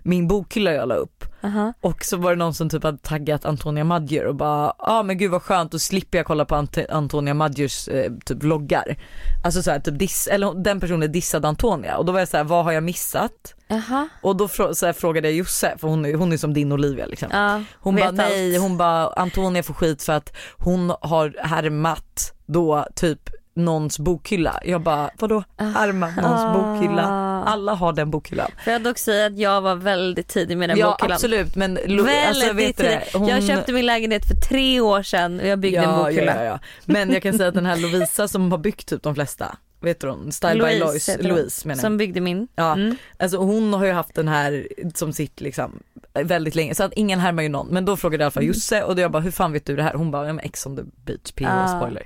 min 0.03 0.29
bokhylla 0.29 0.73
jag 0.73 0.89
la 0.89 0.95
upp 0.95 1.25
Aha. 1.45 1.73
och 1.81 2.05
så 2.05 2.17
var 2.17 2.31
det 2.31 2.37
någon 2.37 2.55
som 2.55 2.69
typ 2.69 2.83
hade 2.83 2.99
taggat 2.99 3.45
Antonia 3.45 3.85
Madjer 3.85 4.25
och 4.27 4.35
bara, 4.35 4.67
ja 4.67 4.75
ah, 4.79 5.03
men 5.03 5.19
gud 5.19 5.31
vad 5.31 5.43
skönt 5.43 5.73
då 5.73 5.79
slipper 5.79 6.19
jag 6.19 6.27
kolla 6.27 6.45
på 6.45 6.55
Ant- 6.55 6.91
Antonia 6.93 7.35
Madjers 7.35 7.89
eh, 7.89 8.13
typ 8.25 8.43
vloggar. 8.43 8.97
Alltså 9.45 9.63
så 9.63 9.71
här, 9.71 9.81
typ 9.81 9.99
diss, 9.99 10.27
eller 10.27 10.55
den 10.65 10.81
personen 10.81 11.13
dissade 11.13 11.49
Antonia 11.49 11.97
och 11.97 12.05
då 12.05 12.13
var 12.13 12.19
jag 12.19 12.29
så 12.29 12.37
här, 12.37 12.45
vad 12.45 12.65
har 12.65 12.73
jag 12.73 12.83
missat? 12.83 13.55
Jaha. 13.69 14.09
Och 14.23 14.37
då 14.37 14.47
frå- 14.47 14.73
så 14.75 14.93
frågade 14.93 15.29
jag 15.29 15.37
Josse, 15.37 15.75
för 15.79 15.89
hon 15.89 16.05
är, 16.05 16.15
hon 16.15 16.33
är 16.33 16.37
som 16.37 16.55
din 16.55 16.73
Olivia 16.73 17.07
liksom. 17.07 17.29
Ja, 17.33 17.63
Hon 17.79 17.97
bara 17.97 18.11
nej, 18.11 18.57
hon 18.59 18.77
bara 18.77 19.07
Antonia 19.09 19.63
får 19.63 19.75
skit 19.75 20.03
för 20.03 20.13
att 20.13 20.37
hon 20.59 20.93
har 21.01 21.35
härmat 21.43 22.33
då 22.47 22.87
typ 22.95 23.21
någons 23.55 23.99
bokhylla. 23.99 24.61
Jag 24.65 24.81
bara 24.81 25.11
vadå 25.19 25.45
härma 25.59 26.07
någons 26.07 26.41
Ah. 26.41 26.53
bokhylla? 26.55 27.03
Alla 27.47 27.75
har 27.75 27.93
den 27.93 28.11
bokhyllan. 28.11 28.51
Får 28.65 28.73
jag 28.73 28.83
dock 28.83 28.99
säga 28.99 29.27
att 29.27 29.39
jag 29.39 29.61
var 29.61 29.75
väldigt 29.75 30.29
tidig 30.29 30.59
med 30.59 30.69
den 30.69 30.79
ja 30.79 30.91
bokhyllan. 30.91 31.15
absolut 31.15 31.57
men 31.57 31.75
Lo- 31.87 32.05
Väldigt 32.05 32.29
alltså, 32.29 32.53
vet 32.53 32.77
tidig. 32.77 32.91
det? 33.13 33.19
Hon... 33.19 33.29
Jag 33.29 33.45
köpte 33.45 33.73
min 33.73 33.87
lägenhet 33.87 34.29
för 34.29 34.35
tre 34.49 34.81
år 34.81 35.03
sedan 35.03 35.41
och 35.41 35.47
jag 35.47 35.59
byggde 35.59 35.79
en 35.79 35.85
ja, 35.91 35.97
bokhylla. 35.97 36.35
ja, 36.35 36.43
ja, 36.43 36.45
ja. 36.45 36.59
Men 36.85 37.13
jag 37.13 37.23
kan 37.23 37.35
säga 37.37 37.49
att 37.49 37.55
den 37.55 37.67
här 37.67 37.77
Lovisa 37.77 38.29
som 38.29 38.51
har 38.53 38.59
byggt 38.59 38.89
typ 38.89 39.03
de 39.03 39.15
flesta, 39.15 39.57
vet 39.81 40.01
du 40.01 40.09
hon? 40.09 40.33
Style 40.33 40.65
by 40.65 40.79
Lois, 40.79 41.09
Louise 41.21 41.69
menar 41.69 41.77
jag. 41.79 41.83
Som 41.83 41.97
byggde 41.97 42.21
min. 42.21 42.49
Ja, 42.55 42.73
Mm. 42.73 42.97
alltså 43.19 43.37
hon 43.37 43.73
har 43.75 43.85
ju 43.87 43.93
haft 43.93 44.15
den 44.15 44.29
här 44.29 44.69
som 44.95 45.13
sitt 45.13 45.41
liksom 45.41 45.83
väldigt 46.15 46.55
länge 46.55 46.75
så 46.75 46.85
att 46.85 46.93
ingen 46.93 47.21
härmar 47.21 47.43
ju 47.43 47.49
någon 47.49 47.67
men 47.69 47.85
då 47.85 47.97
frågade 47.97 48.23
jag 48.23 48.27
i 48.27 48.27
alla 48.27 48.31
fall 48.31 48.45
Josse 48.45 48.83
och 48.83 48.97
då 48.97 49.03
jag 49.03 49.11
bara 49.11 49.23
hur 49.23 49.31
fan 49.31 49.53
vet 49.53 49.67
du 49.67 49.77
det 49.77 49.83
här? 49.83 49.95
Hon 49.95 50.11
bara 50.11 50.27
ja, 50.27 50.33
men 50.33 50.45
Ex 50.45 50.67
on 50.67 50.77
the 50.77 50.83
beach 51.05 51.33
PO 51.35 51.45
Ah. 51.49 51.79
spoiler. 51.81 52.03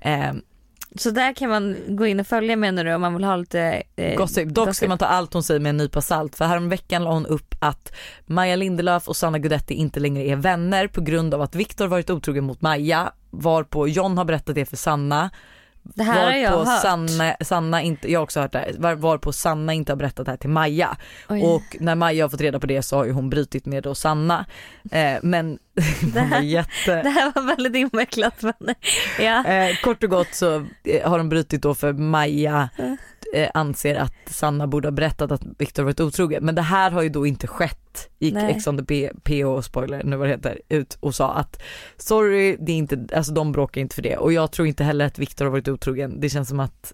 Ehm, 0.00 0.42
Så 0.98 1.10
där 1.10 1.32
kan 1.32 1.50
man 1.50 1.76
gå 1.88 2.06
in 2.06 2.20
och 2.20 2.26
följa 2.26 2.56
menar 2.56 2.84
du 2.84 2.94
om 2.94 3.00
man 3.00 3.14
vill 3.14 3.24
ha 3.24 3.36
lite 3.36 3.82
eh, 3.96 4.16
gossip. 4.16 4.48
Dock 4.48 4.64
ska 4.64 4.70
gossip. 4.70 4.88
man 4.88 4.98
ta 4.98 5.06
allt 5.06 5.32
hon 5.32 5.42
säger 5.42 5.60
med 5.60 5.70
en 5.70 5.76
nypa 5.76 6.00
salt 6.00 6.36
för 6.36 6.44
häromveckan 6.44 7.04
la 7.04 7.12
hon 7.12 7.26
upp 7.26 7.54
att 7.60 7.92
Maja 8.26 8.56
Lindelöf 8.56 9.08
och 9.08 9.16
Sanna 9.16 9.38
Guidetti 9.38 9.74
inte 9.74 10.00
längre 10.00 10.24
är 10.24 10.36
vänner 10.36 10.86
på 10.88 11.00
grund 11.00 11.34
av 11.34 11.42
att 11.42 11.54
Viktor 11.54 11.86
varit 11.86 12.10
otrogen 12.10 12.44
mot 12.44 12.60
Maja 12.60 13.12
varpå 13.30 13.88
John 13.88 14.18
har 14.18 14.24
berättat 14.24 14.54
det 14.54 14.66
för 14.66 14.76
Sanna 14.76 15.30
Det 15.94 16.02
här 16.02 16.24
har 16.24 16.32
jag 16.32 16.50
hört. 16.50 16.82
Sanna, 16.82 17.36
Sanna 17.40 17.82
inte, 17.82 18.12
jag 18.12 18.20
har 18.20 18.24
också 18.24 18.40
hört 18.40 18.52
det 18.52 18.58
här, 18.58 18.96
var, 18.96 19.32
Sanna 19.32 19.72
inte 19.74 19.92
har 19.92 19.96
berättat 19.96 20.26
det 20.26 20.32
här 20.32 20.36
till 20.38 20.50
Maja. 20.50 20.96
Oj. 21.28 21.42
Och 21.42 21.76
när 21.80 21.94
Maja 21.94 22.24
har 22.24 22.28
fått 22.28 22.40
reda 22.40 22.60
på 22.60 22.66
det 22.66 22.82
så 22.82 22.96
har 22.96 23.04
ju 23.04 23.12
hon 23.12 23.30
brutit 23.30 23.66
med 23.66 23.82
då 23.82 23.94
Sanna. 23.94 24.46
Eh, 24.90 25.18
men 25.22 25.58
det 26.14 26.20
här- 26.20 26.30
var 26.30 26.40
jätte... 26.40 27.02
Det 27.02 27.08
här 27.08 27.32
var 27.34 27.42
väldigt 27.42 27.74
invecklat 27.74 28.42
men 28.42 28.74
ja. 29.20 29.44
Eh, 29.46 29.76
kort 29.84 30.04
och 30.04 30.10
gott 30.10 30.34
så 30.34 30.66
eh, 30.84 31.10
har 31.10 31.18
de 31.18 31.28
brutit 31.28 31.62
då 31.62 31.74
för 31.74 31.92
Maja 31.92 32.68
eh, 33.36 33.50
anser 33.54 33.94
att 33.94 34.14
Sanna 34.26 34.66
borde 34.66 34.88
ha 34.88 34.92
berättat 34.92 35.32
att 35.32 35.42
Viktor 35.58 35.82
varit 35.82 36.00
otrogen. 36.00 36.44
Men 36.44 36.54
det 36.54 36.62
här 36.62 36.90
har 36.90 37.02
ju 37.02 37.08
då 37.08 37.26
inte 37.26 37.46
skett. 37.46 38.10
Gick 38.18 38.34
Nej. 38.34 38.52
Ex 38.52 38.66
on 38.66 38.86
the 38.86 39.10
PO, 39.22 39.62
spoiler 39.62 40.04
nu 40.04 40.16
vad 40.16 40.28
det 40.28 40.32
heter, 40.32 40.60
ut 40.68 40.98
och 41.00 41.14
sa 41.14 41.32
att 41.32 41.62
sorry, 41.96 42.56
det 42.60 42.72
är 42.72 42.76
inte, 42.76 43.06
alltså 43.16 43.32
de 43.32 43.52
bråkar 43.52 43.80
inte 43.80 43.94
för 43.94 44.02
det. 44.02 44.16
Och 44.16 44.32
jag 44.32 44.52
tror 44.52 44.68
inte 44.68 44.84
heller 44.84 45.06
att 45.06 45.18
Viktor 45.18 45.44
har 45.44 45.52
varit 45.52 45.68
otrogen. 45.68 46.20
Det 46.20 46.30
känns 46.30 46.48
som 46.48 46.60
att 46.60 46.92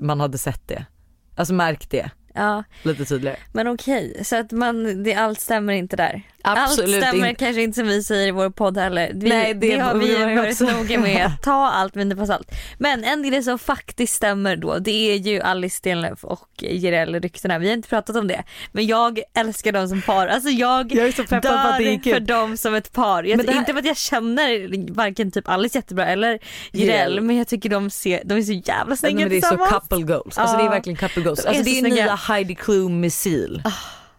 man 0.00 0.20
hade 0.20 0.38
sett 0.38 0.68
det. 0.68 0.86
Alltså 1.34 1.54
märkt 1.54 1.90
det 1.90 2.10
ja. 2.34 2.64
lite 2.82 3.04
tydligare. 3.04 3.36
Men 3.52 3.68
okej, 3.68 4.20
så 4.24 4.36
att 4.36 4.52
man, 4.52 5.02
det, 5.02 5.14
allt 5.14 5.40
stämmer 5.40 5.72
inte 5.72 5.96
där. 5.96 6.22
Absolut 6.46 6.94
allt 6.96 7.04
stämmer 7.06 7.28
inte. 7.28 7.44
kanske 7.44 7.62
inte 7.62 7.76
som 7.76 7.86
vi 7.88 8.02
säger 8.02 8.28
i 8.28 8.30
vår 8.30 8.50
podd 8.50 8.78
heller. 8.78 9.10
Vi, 9.14 9.28
Nej, 9.28 9.54
det 9.54 9.74
det 9.74 9.80
har 9.80 9.94
vi 9.94 10.34
varit 10.36 10.50
också. 10.50 10.64
noga 10.64 10.98
med 10.98 11.30
ta 11.42 11.70
allt 11.70 11.94
med 11.94 12.12
en 12.12 12.26
salt. 12.26 12.50
Men 12.78 13.04
en 13.04 13.22
grej 13.30 13.42
som 13.42 13.58
faktiskt 13.58 14.14
stämmer 14.14 14.56
då 14.56 14.78
det 14.78 14.90
är 15.12 15.16
ju 15.16 15.40
Alice 15.40 15.76
Stenlöf 15.76 16.24
och 16.24 16.48
Jireel 16.60 17.20
ryktena. 17.20 17.58
Vi 17.58 17.66
har 17.68 17.74
inte 17.74 17.88
pratat 17.88 18.16
om 18.16 18.28
det. 18.28 18.42
Men 18.72 18.86
jag 18.86 19.20
älskar 19.34 19.72
dem 19.72 19.88
som 19.88 20.02
par. 20.02 20.26
Alltså 20.26 20.48
jag, 20.50 20.92
Jag 20.94 21.06
är 21.08 21.12
så 21.12 21.22
peppad 21.24 21.42
på 21.42 21.48
att 21.48 21.78
det 21.78 21.84
dör 21.84 22.02
kul. 22.02 22.12
för 22.14 22.20
dem 22.20 22.56
som 22.56 22.74
ett 22.74 22.92
par. 22.92 23.24
Jag, 23.24 23.36
Men 23.36 23.46
det 23.46 23.52
här- 23.52 23.58
Inte 23.58 23.72
för 23.72 23.78
att 23.78 23.86
jag 23.86 23.96
känner 23.96 24.92
varken 24.94 25.30
typ 25.30 25.48
Alice 25.48 25.78
jättebra 25.78 26.06
eller 26.06 26.38
Jireel. 26.72 27.20
Men 27.20 27.36
jag 27.36 27.48
tycker 27.48 27.68
de, 27.68 27.90
ser, 27.90 28.22
de 28.24 28.34
är 28.38 28.42
så 28.42 28.52
jävla 28.52 28.96
snygga 28.96 29.16
men 29.18 29.28
det 29.28 29.36
är 29.36 29.40
så 29.40 29.48
tillsammans. 29.48 29.88
couple 29.88 30.02
goals. 30.14 30.38
Alltså 30.38 30.56
det 30.56 30.62
är 30.64 30.70
verkligen 30.70 30.96
couple 30.96 31.22
goals. 31.22 31.44
Alltså 31.46 31.64
så 31.64 31.70
det 31.70 31.78
är 31.78 31.82
nya 31.82 32.16
Heidi 32.28 32.54
Klum 32.54 33.00
missil. 33.00 33.62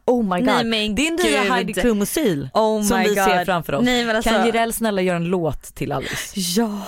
Oh 0.05 0.23
my 0.23 0.39
god. 0.45 0.65
Nej, 0.65 0.89
det 0.89 1.07
är 1.07 1.11
nya 1.31 1.41
gud. 1.43 1.51
Heidi 1.51 1.73
Klum 1.73 1.99
missil 1.99 2.49
Oh 2.53 2.83
som 2.83 2.99
vi 2.99 3.05
God. 3.07 3.15
ser 3.15 3.45
framför 3.45 3.73
oss. 3.73 3.85
Nej, 3.85 4.09
alltså- 4.11 4.29
Kan 4.29 4.45
Jireel 4.45 4.73
snälla 4.73 5.01
göra 5.01 5.17
en 5.17 5.25
låt 5.25 5.63
till 5.75 5.91
Alice? 5.91 6.33
Ja. 6.35 6.81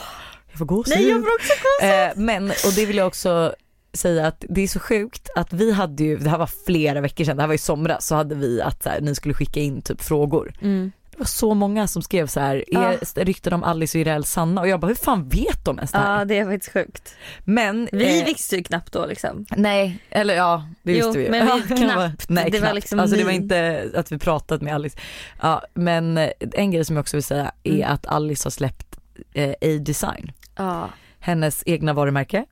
Jag 0.49 0.57
får 0.59 0.65
gåshud. 0.65 0.95
Nej 0.97 1.09
jag 1.09 1.23
får 1.23 1.33
också 1.33 1.53
gåshud. 1.53 1.91
eh, 2.01 2.09
Men, 2.15 2.49
och 2.49 2.73
det 2.75 2.85
vill 2.85 2.97
jag 2.97 3.07
också 3.07 3.53
säga 3.93 4.27
att 4.27 4.45
det 4.49 4.61
är 4.61 4.67
så 4.67 4.79
sjukt 4.79 5.29
att 5.35 5.53
vi 5.53 5.71
hade 5.71 6.03
ju, 6.03 6.17
det 6.17 6.29
här 6.29 6.37
var 6.37 6.49
flera 6.65 7.01
veckor 7.01 7.23
sedan, 7.25 7.35
det 7.37 7.43
här 7.43 7.47
var 7.47 7.55
i 7.55 7.57
somras, 7.57 8.07
så 8.07 8.15
hade 8.15 8.35
vi 8.35 8.61
att 8.61 8.83
så 8.83 8.89
här, 8.89 9.01
ni 9.01 9.15
skulle 9.15 9.33
skicka 9.33 9.59
in 9.59 9.81
typ 9.81 10.01
frågor. 10.01 10.53
Mm. 10.61 10.91
Det 11.17 11.21
var 11.21 11.25
så 11.25 11.53
många 11.53 11.87
som 11.87 12.01
skrev 12.01 12.27
så 12.27 12.39
här, 12.39 12.63
är 12.75 13.25
rykten 13.25 13.53
om 13.53 13.63
Alice 13.63 13.97
och 13.97 13.99
Jireel 13.99 14.23
sanna? 14.23 14.61
Och 14.61 14.67
jag 14.67 14.79
bara 14.79 14.87
hur 14.87 14.95
fan 14.95 15.29
vet 15.29 15.65
de 15.65 15.77
ens 15.77 15.91
det 15.91 15.97
här? 15.97 16.19
Ja 16.19 16.25
det 16.25 16.37
är 16.37 16.45
faktiskt 16.45 16.73
sjukt. 16.73 17.15
Men 17.43 17.89
Vi 17.91 18.19
eh, 18.19 18.25
visste 18.25 18.55
ju 18.55 18.63
knappt 18.63 18.93
då 18.93 19.05
liksom. 19.05 19.45
Nej, 19.55 19.99
eller 20.09 20.35
ja 20.35 20.63
det 20.83 20.91
Jo, 20.93 21.05
visste 21.05 21.17
vi 21.19 21.25
ju. 21.25 21.31
men 21.31 21.45
vi- 21.45 21.51
Ja, 21.51 21.75
knappt. 21.77 22.29
Nej, 22.29 22.43
Det 22.51 22.51
var 22.51 22.59
knappt. 22.59 22.75
liksom 22.75 22.99
alltså 22.99 23.15
det 23.17 23.23
var 23.23 23.31
inte 23.31 23.89
att 23.95 24.11
vi 24.11 24.17
pratat 24.17 24.61
med 24.61 24.75
Alice. 24.75 24.97
Ja, 25.41 25.61
men 25.73 26.17
eh, 26.17 26.29
en 26.53 26.71
grej 26.71 26.85
som 26.85 26.95
jag 26.95 27.03
också 27.03 27.17
vill 27.17 27.23
säga 27.23 27.51
är 27.63 27.71
Mm. 27.75 27.91
att 27.93 28.05
Alice 28.07 28.45
har 28.45 28.51
släppt 28.51 28.97
eh, 29.33 29.49
A-design, 29.49 30.31
Ja. 30.57 30.89
hennes 31.19 31.63
egna 31.65 31.93
varumärke. 31.93 32.45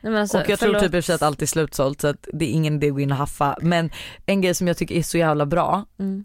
Nej, 0.00 0.20
alltså, 0.20 0.38
och 0.40 0.48
jag 0.48 0.58
tror 0.58 0.68
förlåt. 0.68 0.82
typ 0.82 0.90
för 0.92 1.00
sig 1.00 1.14
att 1.14 1.22
allt 1.22 1.42
är 1.42 1.46
slutsålt 1.46 2.00
så 2.00 2.08
att 2.08 2.28
det 2.32 2.44
är 2.44 2.50
ingen 2.52 2.74
idé 2.74 2.86
att 2.88 2.92
gå 2.94 3.00
in 3.00 3.10
och 3.12 3.16
haffa. 3.18 3.56
Men 3.62 3.90
en 4.26 4.40
grej 4.40 4.54
som 4.54 4.66
jag 4.68 4.76
tycker 4.76 4.94
är 4.94 5.02
så 5.02 5.18
jävla 5.18 5.46
bra, 5.46 5.84
Mm. 5.98 6.24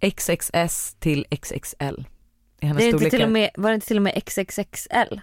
XXS 0.00 0.94
till 1.00 1.26
XXL. 1.42 2.04
I 2.60 2.66
hennes 2.66 2.78
Det 2.78 2.84
är 2.84 2.86
inte 2.86 2.98
storlekar. 2.98 3.10
till 3.10 3.22
och 3.24 3.30
med, 3.32 3.50
var 3.54 3.70
det 3.70 3.74
inte 3.74 3.86
till 3.86 3.96
och 3.96 4.02
med 4.02 4.22
XXXL? 4.26 5.20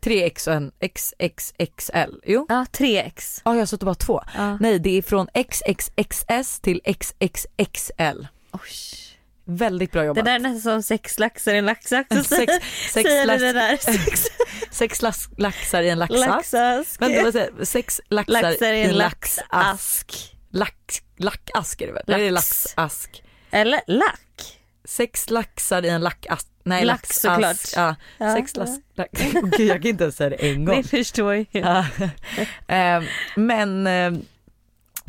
3X 0.00 0.48
och 0.48 0.54
en 0.54 0.72
XXXL. 0.80 2.20
Jo, 2.26 2.46
Ja 2.48 2.66
3X. 2.72 3.40
ja 3.44 3.52
jag 3.54 3.60
har 3.60 3.66
suttit 3.66 3.84
bara 3.84 3.94
två. 3.94 4.22
Ja. 4.36 4.58
Nej 4.60 4.78
det 4.78 4.90
är 4.98 5.02
från 5.02 5.28
XXXS 5.50 6.60
till 6.60 6.80
XXXL. 6.84 8.26
Oj. 8.52 8.60
Väldigt 9.44 9.92
bra 9.92 10.00
Det 10.02 10.06
jobbat. 10.06 10.24
där 10.24 10.34
är 10.34 10.38
nästan 10.38 10.60
som 10.60 10.82
sex 10.82 11.18
laxar 11.18 11.54
i 11.54 11.58
en 11.58 11.66
laxax. 11.66 12.08
Sex, 12.28 12.52
sex, 12.92 13.10
du 13.10 13.24
lax, 13.24 13.40
det 13.40 13.52
där? 13.52 13.76
Sex 13.76 14.24
sex 14.70 15.02
lax, 15.02 15.28
laxar 15.36 15.82
i 15.82 15.88
en 15.90 15.98
laxask. 15.98 16.26
laxask. 16.26 17.02
Vänta 17.02 17.22
vad 17.22 17.32
säger? 17.32 17.64
Sex 17.64 18.00
laxar, 18.10 18.32
Laxar 18.42 18.72
i 18.72 18.82
en 18.82 18.94
laxask. 18.94 20.36
Lax, 20.50 21.02
lackask 21.16 21.80
är 21.80 21.86
det 21.86 21.92
väl? 21.92 22.02
Lax. 22.06 22.20
Eller 22.20 22.30
laxask. 22.30 23.22
Eller 23.56 23.80
lack. 23.86 24.58
Sex 24.84 25.30
laxar 25.30 25.84
i 25.84 25.88
en 25.88 26.00
lackask. 26.00 26.46
Nej 26.62 26.84
Lax 26.84 27.24
laxask. 27.24 27.70
såklart. 27.70 27.96
Ja, 28.18 28.24
Ja, 28.26 28.34
sex 28.34 28.52
ja. 28.54 28.60
lax. 28.64 28.72
lax. 28.94 29.10
Gud 29.56 29.68
jag 29.68 29.82
kan 29.82 29.90
inte 29.90 30.04
ens 30.04 30.16
säga 30.16 30.30
det 30.30 30.36
en 30.52 30.64
gång. 30.64 30.76
Det 30.82 30.88
förstår 30.88 31.34
jag. 31.34 31.46
Ja. 31.50 31.86
Ehm, 32.66 33.04
Men 33.36 33.86
eh, 33.86 34.12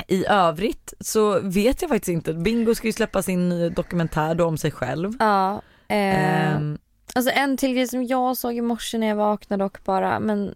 i 0.08 0.24
övrigt 0.28 0.94
så 1.00 1.40
vet 1.40 1.82
jag 1.82 1.88
faktiskt 1.88 2.08
inte. 2.08 2.34
Bingo 2.34 2.74
ska 2.74 2.86
ju 2.86 2.92
släppa 2.92 3.22
sin 3.22 3.74
dokumentär 3.74 4.34
då 4.34 4.44
om 4.44 4.58
sig 4.58 4.70
själv. 4.70 5.12
Ja. 5.18 5.62
Eh, 5.88 6.54
Ehm, 6.54 6.78
Alltså 7.14 7.32
en 7.34 7.56
till 7.56 7.74
grej 7.74 7.88
som 7.88 8.04
jag 8.06 8.36
såg 8.36 8.56
i 8.56 8.60
morse 8.60 8.98
när 8.98 9.06
jag 9.06 9.16
vaknade 9.16 9.64
och 9.64 9.78
bara, 9.84 10.20
men 10.20 10.54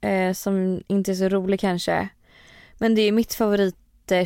eh, 0.00 0.32
som 0.32 0.82
inte 0.86 1.10
är 1.10 1.14
så 1.14 1.28
rolig 1.28 1.60
kanske. 1.60 2.08
Men 2.78 2.94
det 2.94 3.02
är 3.02 3.12
mitt 3.12 3.34
favorit 3.34 3.76
eh, 4.10 4.24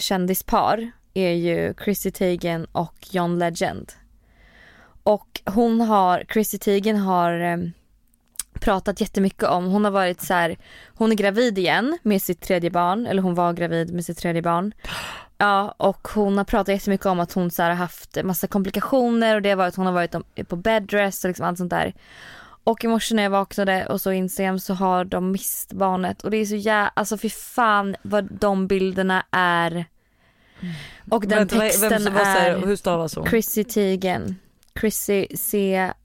är 1.14 1.32
ju 1.32 1.74
Chrissy 1.84 2.10
Teigen 2.10 2.66
och 2.72 2.94
John 3.10 3.38
Legend. 3.38 3.92
Och 5.02 5.40
hon 5.44 5.80
har, 5.80 6.24
Chrissy 6.32 6.58
Teigen 6.58 6.96
har 6.96 7.40
eh, 7.40 7.56
pratat 8.60 9.00
jättemycket 9.00 9.42
om, 9.42 9.66
hon 9.66 9.84
har 9.84 9.90
varit 9.90 10.20
så 10.20 10.34
här, 10.34 10.56
hon 10.94 11.12
är 11.12 11.16
gravid 11.16 11.58
igen 11.58 11.98
med 12.02 12.22
sitt 12.22 12.40
tredje 12.40 12.70
barn, 12.70 13.06
eller 13.06 13.22
hon 13.22 13.34
var 13.34 13.52
gravid 13.52 13.94
med 13.94 14.04
sitt 14.04 14.18
tredje 14.18 14.42
barn. 14.42 14.72
Ja 15.38 15.74
och 15.76 16.08
hon 16.08 16.38
har 16.38 16.44
pratat 16.44 16.74
jättemycket 16.74 17.06
om 17.06 17.20
att 17.20 17.32
hon 17.32 17.50
så 17.50 17.62
här, 17.62 17.70
har 17.70 17.76
haft 17.76 18.24
massa 18.24 18.46
komplikationer 18.46 19.34
och 19.34 19.42
det 19.42 19.48
har 19.48 19.56
varit, 19.56 19.76
hon 19.76 19.86
har 19.86 19.92
varit 19.92 20.14
på 20.48 20.56
bedrest 20.56 21.24
och 21.24 21.28
liksom 21.28 21.46
allt 21.46 21.58
sånt 21.58 21.70
där. 21.70 21.94
Och 22.64 22.84
i 22.84 22.88
morse 22.88 23.14
när 23.14 23.22
jag 23.22 23.30
vaknade 23.30 23.86
och 23.86 24.00
så 24.00 24.12
Instagram 24.12 24.58
så 24.58 24.74
har 24.74 25.04
de 25.04 25.30
mist 25.30 25.72
barnet 25.72 26.22
och 26.22 26.30
det 26.30 26.36
är 26.36 26.44
så 26.44 26.56
jävla, 26.56 26.92
alltså 26.96 27.18
fy 27.18 27.30
fan 27.30 27.96
vad 28.02 28.32
de 28.32 28.66
bilderna 28.66 29.24
är. 29.30 29.84
Och 31.10 31.26
den 31.26 31.38
Vänta, 31.38 31.58
texten 31.58 31.90
vem 31.90 32.02
så 32.02 32.10
här, 32.10 32.50
är 32.50 32.58
hur 32.66 32.76
stavas 32.76 33.16
hon? 33.16 33.26
Chrissy 33.26 33.64
Teigen. 33.64 34.36
Chrissy 34.80 35.26
C-H-R-I-S-S. 35.36 35.96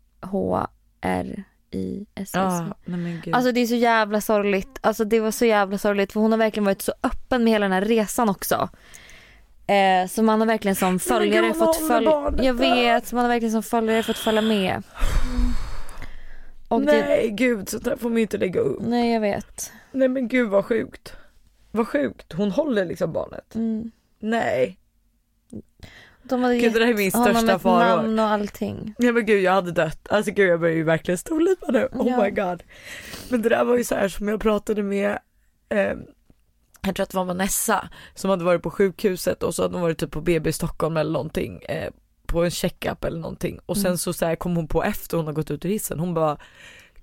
Ja, 2.33 2.75
nej 2.85 2.99
men 2.99 3.21
gud. 3.23 3.35
Alltså 3.35 3.51
det 3.51 3.59
är 3.59 3.67
så 3.67 3.75
jävla 3.75 4.21
sorgligt. 4.21 4.79
Alltså 4.81 5.05
det 5.05 5.19
var 5.19 5.31
så 5.31 5.45
jävla 5.45 5.77
sorgligt 5.77 6.13
för 6.13 6.19
hon 6.19 6.31
har 6.31 6.39
verkligen 6.39 6.65
varit 6.65 6.81
så 6.81 6.93
öppen 7.03 7.43
med 7.43 7.53
hela 7.53 7.65
den 7.65 7.71
här 7.71 7.81
resan 7.81 8.29
också. 8.29 8.69
Eh, 9.67 10.07
så 10.09 10.23
man 10.23 10.39
har 10.39 10.47
verkligen 10.47 10.75
som 10.75 10.99
följare 10.99 11.45
gud, 11.47 11.55
fått 11.55 11.87
följa. 11.87 12.33
Jag 12.41 12.53
vet, 12.53 13.13
man 13.13 13.21
har 13.21 13.29
verkligen 13.29 13.51
som 13.51 13.63
följare 13.63 14.03
fått 14.03 14.17
följa 14.17 14.41
med. 14.41 14.83
Och 16.67 16.81
det, 16.81 17.05
nej 17.05 17.29
gud, 17.31 17.69
sånt 17.69 17.83
där 17.85 17.95
får 17.95 18.09
man 18.09 18.15
ju 18.15 18.21
inte 18.21 18.37
lägga 18.37 18.59
upp. 18.59 18.81
nej 18.81 19.13
jag 19.13 19.21
vet. 19.21 19.71
Nej 19.91 20.07
men 20.07 20.27
gud 20.27 20.49
vad 20.49 20.65
sjukt. 20.65 21.13
Vad 21.71 21.87
sjukt, 21.87 22.33
hon 22.33 22.51
håller 22.51 22.85
liksom 22.85 23.13
barnet. 23.13 23.55
Mm. 23.55 23.91
Nej. 24.23 24.79
De 26.23 26.43
hade 26.43 26.57
Gud 26.57 26.73
det 26.73 26.79
där 26.79 26.87
är 26.87 26.93
min 26.93 27.11
största 27.11 27.59
faror. 27.59 27.95
namn 28.03 28.19
och 28.19 28.25
allting. 28.25 28.95
Ja 28.97 29.11
men 29.11 29.25
gud 29.25 29.41
jag 29.43 29.51
hade 29.51 29.71
dött. 29.71 30.07
Alltså 30.09 30.31
gud 30.31 30.49
jag 30.49 30.59
börjar 30.59 30.75
ju 30.75 30.83
verkligen 30.83 31.17
storlipa 31.17 31.71
nu. 31.71 31.89
Oh 31.91 32.07
Ja. 32.09 32.23
my 32.23 32.29
god. 32.29 32.63
Men 33.29 33.41
det 33.41 33.49
där 33.49 33.63
var 33.65 33.77
ju 33.77 33.83
så 33.83 33.95
här 33.95 34.07
som 34.07 34.27
jag 34.27 34.41
pratade 34.41 34.83
med 34.83 35.19
eh, 35.69 35.93
jag 36.81 36.95
tror 36.95 37.03
att 37.03 37.09
det 37.09 37.17
var 37.17 37.25
Vanessa 37.25 37.89
som 38.15 38.29
hade 38.29 38.43
varit 38.43 38.61
på 38.63 38.69
sjukhuset 38.71 39.43
och 39.43 39.55
så 39.55 39.61
hade 39.61 39.73
hon 39.73 39.81
varit 39.81 39.97
typ 39.97 40.11
på 40.11 40.21
BB 40.21 40.49
i 40.49 40.53
Stockholm 40.53 40.97
eller 40.97 41.11
någonting. 41.11 41.61
Eh, 41.61 41.91
på 42.25 42.43
en 42.43 42.51
checkup 42.51 43.03
eller 43.03 43.19
någonting 43.19 43.59
och 43.65 43.77
sen 43.77 43.85
Mm. 43.85 43.97
så, 43.97 44.13
så 44.13 44.25
här 44.25 44.35
kom 44.35 44.55
hon 44.55 44.67
på 44.67 44.83
efter 44.83 45.17
hon 45.17 45.25
har 45.25 45.33
gått 45.33 45.51
ut 45.51 45.65
ur 45.65 45.69
hissen. 45.69 45.99
Hon 45.99 46.13
bara, 46.13 46.37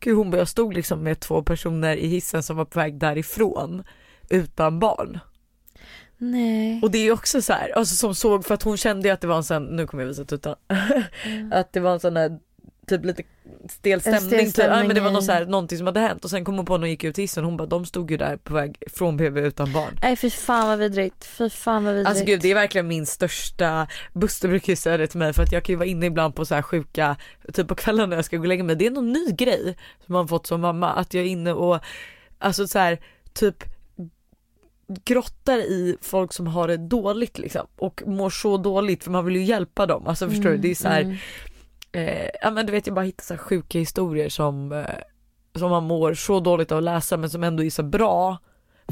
gud 0.01 0.17
hon 0.17 0.31
bara 0.31 0.39
jag 0.39 0.49
stod 0.49 0.75
liksom 0.75 1.03
med 1.03 1.21
två 1.21 1.43
personer 1.43 1.97
i 1.97 2.07
hissen 2.07 2.43
som 2.43 2.57
var 2.57 2.65
på 2.65 2.79
väg 2.79 2.99
därifrån 2.99 3.85
utan 4.31 4.79
barn. 4.79 5.19
Nej. 6.23 6.81
Och 6.83 6.91
det 6.91 6.99
är 6.99 7.13
också 7.13 7.43
så 7.43 7.53
här, 7.53 7.71
alltså 7.79 7.95
som 7.95 8.15
såg 8.15 8.45
för 8.45 8.55
att 8.55 8.63
hon 8.63 8.77
kände 8.77 9.09
ju 9.09 9.15
att 9.15 9.21
det 9.21 9.27
var 9.27 9.37
en 9.37 9.45
sån, 9.45 9.65
nu 9.65 9.87
kommer 9.87 10.03
jag 10.03 10.09
visa 10.09 10.25
tutan, 10.25 10.57
att 11.53 11.73
det 11.73 11.81
var 11.81 11.93
en 11.93 12.01
sån 12.01 12.15
där 12.15 12.39
typ 12.87 13.05
lite 13.05 13.23
stel 13.69 14.01
stämning, 14.01 14.21
stel 14.21 14.53
typ. 14.53 14.59
ja, 14.65 14.77
men 14.85 14.89
det 14.95 15.01
var 15.01 15.09
stämning 15.11 15.23
i- 15.23 15.27
så 15.27 15.33
här, 15.33 15.47
någonting 15.47 15.79
som 15.79 15.87
hade 15.87 16.01
hänt 16.01 16.25
och 16.25 16.31
sen 16.31 16.45
kom 16.45 16.57
hon 16.57 16.67
på 16.67 16.73
när 16.73 16.79
hon 16.79 16.91
gick 16.91 17.05
ut 17.05 17.19
hissen 17.19 17.45
hon 17.45 17.57
bara 17.57 17.67
de 17.69 17.87
stod 17.87 18.11
ju 18.11 18.17
där 18.17 18.37
på 18.37 18.55
väg 18.55 18.83
från 18.93 19.17
BB 19.17 19.41
utan 19.41 19.73
barn. 19.73 19.99
Nej 20.03 20.17
fy 20.17 20.31
fan 20.31 20.69
vad 20.69 20.79
vidrigt. 20.79 21.25
Fy 21.25 21.51
fan 21.51 21.85
vad 21.85 21.95
vidrigt. 21.95 22.09
Alltså 22.09 22.25
gud 22.25 22.41
det 22.41 22.51
är 22.51 22.55
verkligen 22.55 22.89
min 22.89 23.07
största, 23.07 23.87
Buster 24.13 24.49
brukar 24.49 24.73
ju 24.73 24.77
säga 24.77 24.97
det 24.97 25.07
till 25.07 25.19
mig 25.19 25.33
för 25.33 25.43
att 25.43 25.53
jag 25.53 25.65
kan 25.65 25.73
ju 25.73 25.77
vara 25.77 25.89
inne 25.89 26.07
ibland 26.07 26.35
på 26.35 26.45
så 26.47 26.55
här 26.55 26.63
sjuka, 26.63 27.17
typ 27.53 27.69
på 27.69 27.75
kvällen 27.75 28.09
när 28.11 28.17
jag 28.17 28.25
ska 28.25 28.37
gå 28.37 28.43
och 28.43 28.49
lägga 28.49 28.65
mig, 28.65 28.77
det 28.77 28.87
är 28.87 28.91
någon 28.91 29.13
ny 29.13 29.27
grej 29.33 29.77
som 30.07 30.13
man 30.13 30.29
fått 30.29 30.47
som 30.47 30.61
mamma 30.61 30.93
att 30.93 31.15
jag 31.15 31.25
är 31.25 31.29
inne 31.29 31.53
och 31.53 31.81
alltså 32.39 32.67
så 32.67 32.79
här 32.79 33.01
typ 33.33 33.65
grottar 35.05 35.59
i 35.59 35.97
folk 36.01 36.33
som 36.33 36.47
har 36.47 36.69
det 36.69 36.77
dåligt 36.77 37.39
liksom 37.39 37.67
och 37.79 38.03
mår 38.07 38.31
så 38.31 38.57
dåligt 38.57 39.05
för 39.05 39.11
man 39.11 39.25
vill 39.25 39.37
ju 39.37 39.43
hjälpa 39.45 39.87
dem, 39.87 40.07
alltså 40.07 40.29
förstår 40.29 40.51
du 40.51 40.57
det 40.57 40.71
är 40.71 40.75
så 40.75 40.89
här, 40.89 41.01
Mm. 41.01 41.17
eh, 41.93 42.29
ja 42.43 42.51
men 42.51 42.67
du 42.67 42.73
vet 42.73 42.87
jag 42.87 42.95
bara 42.95 43.05
hittar 43.05 43.25
så 43.25 43.35
här 43.35 43.39
sjuka 43.39 43.79
historier 43.79 44.29
som, 44.29 44.73
eh, 44.73 44.85
som 45.55 45.71
man 45.71 45.85
mår 45.85 46.15
så 46.15 46.41
dåligt 46.41 46.73
av 46.73 46.79
att 46.79 46.85
läsa 46.85 47.17
men 47.17 47.31
som 47.31 47.45
ändå 47.45 47.65
är 47.65 47.71
så 47.71 47.83
bra 47.83 48.39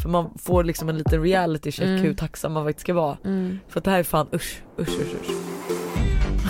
för 0.02 0.08
man 0.08 0.38
får 0.38 0.64
liksom 0.64 0.88
en 0.88 0.98
liten 0.98 1.22
reality 1.22 1.72
check 1.72 1.86
Mm. 1.86 2.00
hur 2.02 2.14
tacksam 2.14 2.52
man 2.52 2.64
faktiskt 2.64 2.80
ska 2.84 2.94
vara. 2.94 3.18
Mm. 3.24 3.58
För 3.68 3.80
att 3.80 3.84
det 3.84 3.90
här 3.90 3.98
är 3.98 4.02
fan 4.02 4.26
usch, 4.34 4.62
usch, 4.80 4.88
usch, 4.88 5.14
usch. 5.20 5.47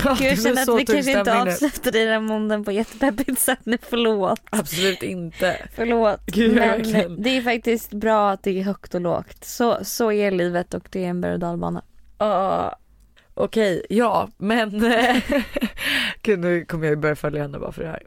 Gud, 0.02 0.30
jag 0.30 0.42
känner 0.42 0.62
att 0.62 0.80
vi 0.80 0.86
kanske 0.86 1.18
inte 1.18 1.40
avslutar 1.40 1.96
i 1.96 2.04
den 2.04 2.24
måndagen 2.24 2.64
på 2.64 2.72
jättepeppigt 2.72 3.38
sätt 3.40 3.58
nu. 3.64 3.78
Förlåt. 3.82 4.40
Absolut 4.50 5.02
inte. 5.02 5.68
Förlåt. 5.74 6.26
Gud, 6.26 6.54
Men 6.54 7.22
det 7.22 7.36
är 7.36 7.42
faktiskt 7.42 7.92
bra 7.92 8.30
att 8.30 8.42
det 8.42 8.58
är 8.58 8.62
högt 8.62 8.94
och 8.94 9.00
lågt. 9.00 9.44
Så, 9.44 9.78
så 9.82 10.12
är 10.12 10.30
livet 10.30 10.74
och 10.74 10.88
det 10.90 11.04
är 11.04 11.08
en 11.08 11.20
berg 11.20 11.32
och 11.32 11.38
dalbana. 11.38 11.82
Uh, 12.22 12.70
Okej, 13.40 13.86
ja 13.88 14.28
men 14.36 14.84
eh, 14.84 15.16
Gud 16.22 16.38
nu 16.38 16.64
kommer 16.64 16.84
jag 16.84 16.90
ju 16.90 16.96
börja 16.96 17.16
följa 17.16 17.42
henne 17.42 17.58
bara 17.58 17.72
för 17.72 17.82
det 17.82 17.88
här. 17.88 18.02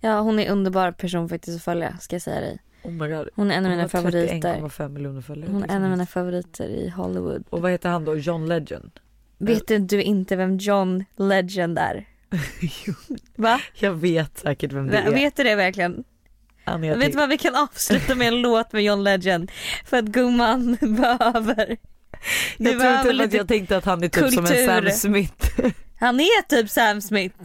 Ja 0.00 0.20
hon 0.20 0.38
är 0.38 0.46
en 0.46 0.52
underbar 0.52 0.92
person 0.92 1.28
faktiskt 1.28 1.56
att 1.56 1.62
följa 1.62 1.98
ska 1.98 2.14
jag 2.14 2.22
säga 2.22 2.40
dig. 2.40 2.58
Oh 2.82 2.92
my 2.92 3.08
god. 3.08 3.28
Hon 3.34 3.50
är 3.50 3.54
en 3.54 3.64
av 3.64 3.70
mina 3.70 3.88
favoriter. 3.88 4.54
31,5 4.54 4.88
miljoner 4.88 5.20
följare. 5.20 5.52
Hon 5.52 5.64
är 5.64 5.76
en 5.76 5.84
av 5.84 5.90
mina 5.90 6.06
favoriter 6.06 6.68
i 6.68 6.88
Hollywood. 6.88 7.44
Och 7.50 7.62
vad 7.62 7.70
heter 7.70 7.88
han 7.88 8.04
då? 8.04 8.16
John 8.16 8.46
Legend? 8.46 8.90
Vet 9.38 9.88
du 9.88 10.02
inte 10.02 10.36
vem 10.36 10.56
John 10.56 11.04
Legend 11.16 11.78
är? 11.78 12.04
Jo, 12.86 12.94
Va? 13.36 13.60
jag 13.74 13.92
vet 13.92 14.38
säkert 14.38 14.72
vem 14.72 14.86
det 14.86 14.98
är. 14.98 15.10
Vet 15.10 15.36
du 15.36 15.42
det 15.44 15.54
verkligen? 15.54 16.04
Han 16.64 16.80
Vet 16.80 17.12
du 17.12 17.18
vad 17.18 17.28
vi 17.28 17.38
kan 17.38 17.54
avsluta 17.54 18.14
med 18.14 18.28
en 18.28 18.40
låt 18.42 18.72
med 18.72 18.84
John 18.84 19.04
Legend? 19.04 19.50
För 19.84 19.96
att 19.96 20.04
gumman 20.04 20.76
behöver. 20.80 21.76
Du 22.58 22.70
jag 22.70 22.72
tror 22.72 22.78
behöver 22.80 23.12
typ 23.12 23.20
att 23.26 23.32
jag 23.32 23.48
tänkte 23.48 23.76
att 23.76 23.84
han 23.84 24.02
är 24.02 24.08
typ 24.08 24.32
som 24.32 24.44
en 24.44 24.50
kultur. 24.50 24.66
Sam 24.66 24.90
Smith. 24.90 25.50
Han 26.00 26.20
är 26.20 26.42
typ 26.48 26.70
Sam 26.70 27.00
Smith. 27.00 27.36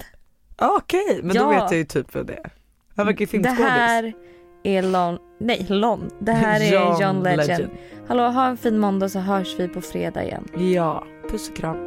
Ah, 0.56 0.70
Okej, 0.78 1.20
men 1.24 1.36
då 1.36 1.42
Ja. 1.42 1.50
vet 1.50 1.60
jag 1.72 1.74
ju 1.74 1.86
typ 1.86 2.16
vem 2.16 2.26
det 2.26 2.34
är. 2.34 2.52
Han 2.96 3.06
verkar 3.06 3.20
ju 3.20 3.26
Det 3.26 3.32
filmskådis. 3.32 3.64
här 3.66 4.14
är 4.63 4.82
Lon, 4.82 5.17
nej 5.39 5.65
Lon. 5.69 6.10
Det 6.19 6.32
här 6.32 6.62
är 6.62 7.02
John, 7.02 7.23
Legend. 7.23 7.69
Hallå 8.08 8.23
ha 8.23 8.47
en 8.47 8.58
fin 8.58 8.80
måndag 8.80 9.10
så 9.10 9.19
hörs 9.19 9.60
vi 9.60 9.67
på 9.67 9.82
fredag 9.82 10.23
igen. 10.23 10.47
Ja, 10.73 11.04
puss 11.30 11.49
och 11.49 11.56
kram. 11.56 11.78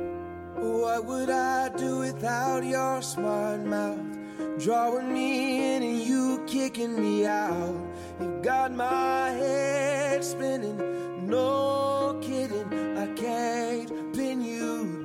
What 0.56 1.04
would 1.06 1.28
I 1.28 1.68
do 1.78 2.00
without 2.00 2.64
your 2.64 3.00
smart 3.00 3.60
mouth? 3.66 4.16
Drawing 4.64 5.12
me 5.12 5.76
in 5.76 5.82
and 5.82 6.08
you 6.08 6.46
kicking 6.46 6.94
me 7.02 7.26
out. 7.26 7.76
You 8.20 8.42
got 8.42 8.72
my 8.72 9.30
head 9.38 10.24
spinning, 10.24 10.76
no 11.26 12.20
kidding. 12.22 12.96
I 12.96 13.06
can't 13.20 14.15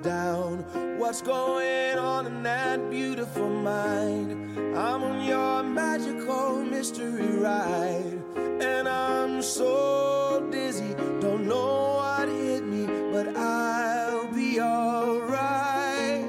down. 0.01 0.65
What's 0.97 1.21
going 1.21 1.97
on 1.97 2.25
in 2.25 2.43
that 2.43 2.89
beautiful 2.89 3.49
mind? 3.49 4.57
I'm 4.77 5.03
on 5.03 5.25
your 5.25 5.63
magical 5.63 6.63
mystery 6.63 7.37
ride. 7.37 8.21
And 8.35 8.87
I'm 8.87 9.41
so 9.41 10.47
dizzy, 10.51 10.93
don't 11.19 11.47
know 11.47 11.95
what 11.97 12.27
hit 12.29 12.63
me, 12.63 12.85
but 13.11 13.35
I'll 13.35 14.27
be 14.33 14.61
alright. 14.61 16.25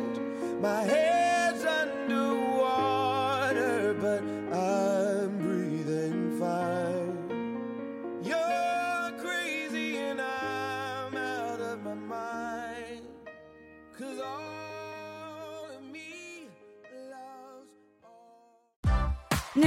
My 0.61 0.83
head's 0.83 1.02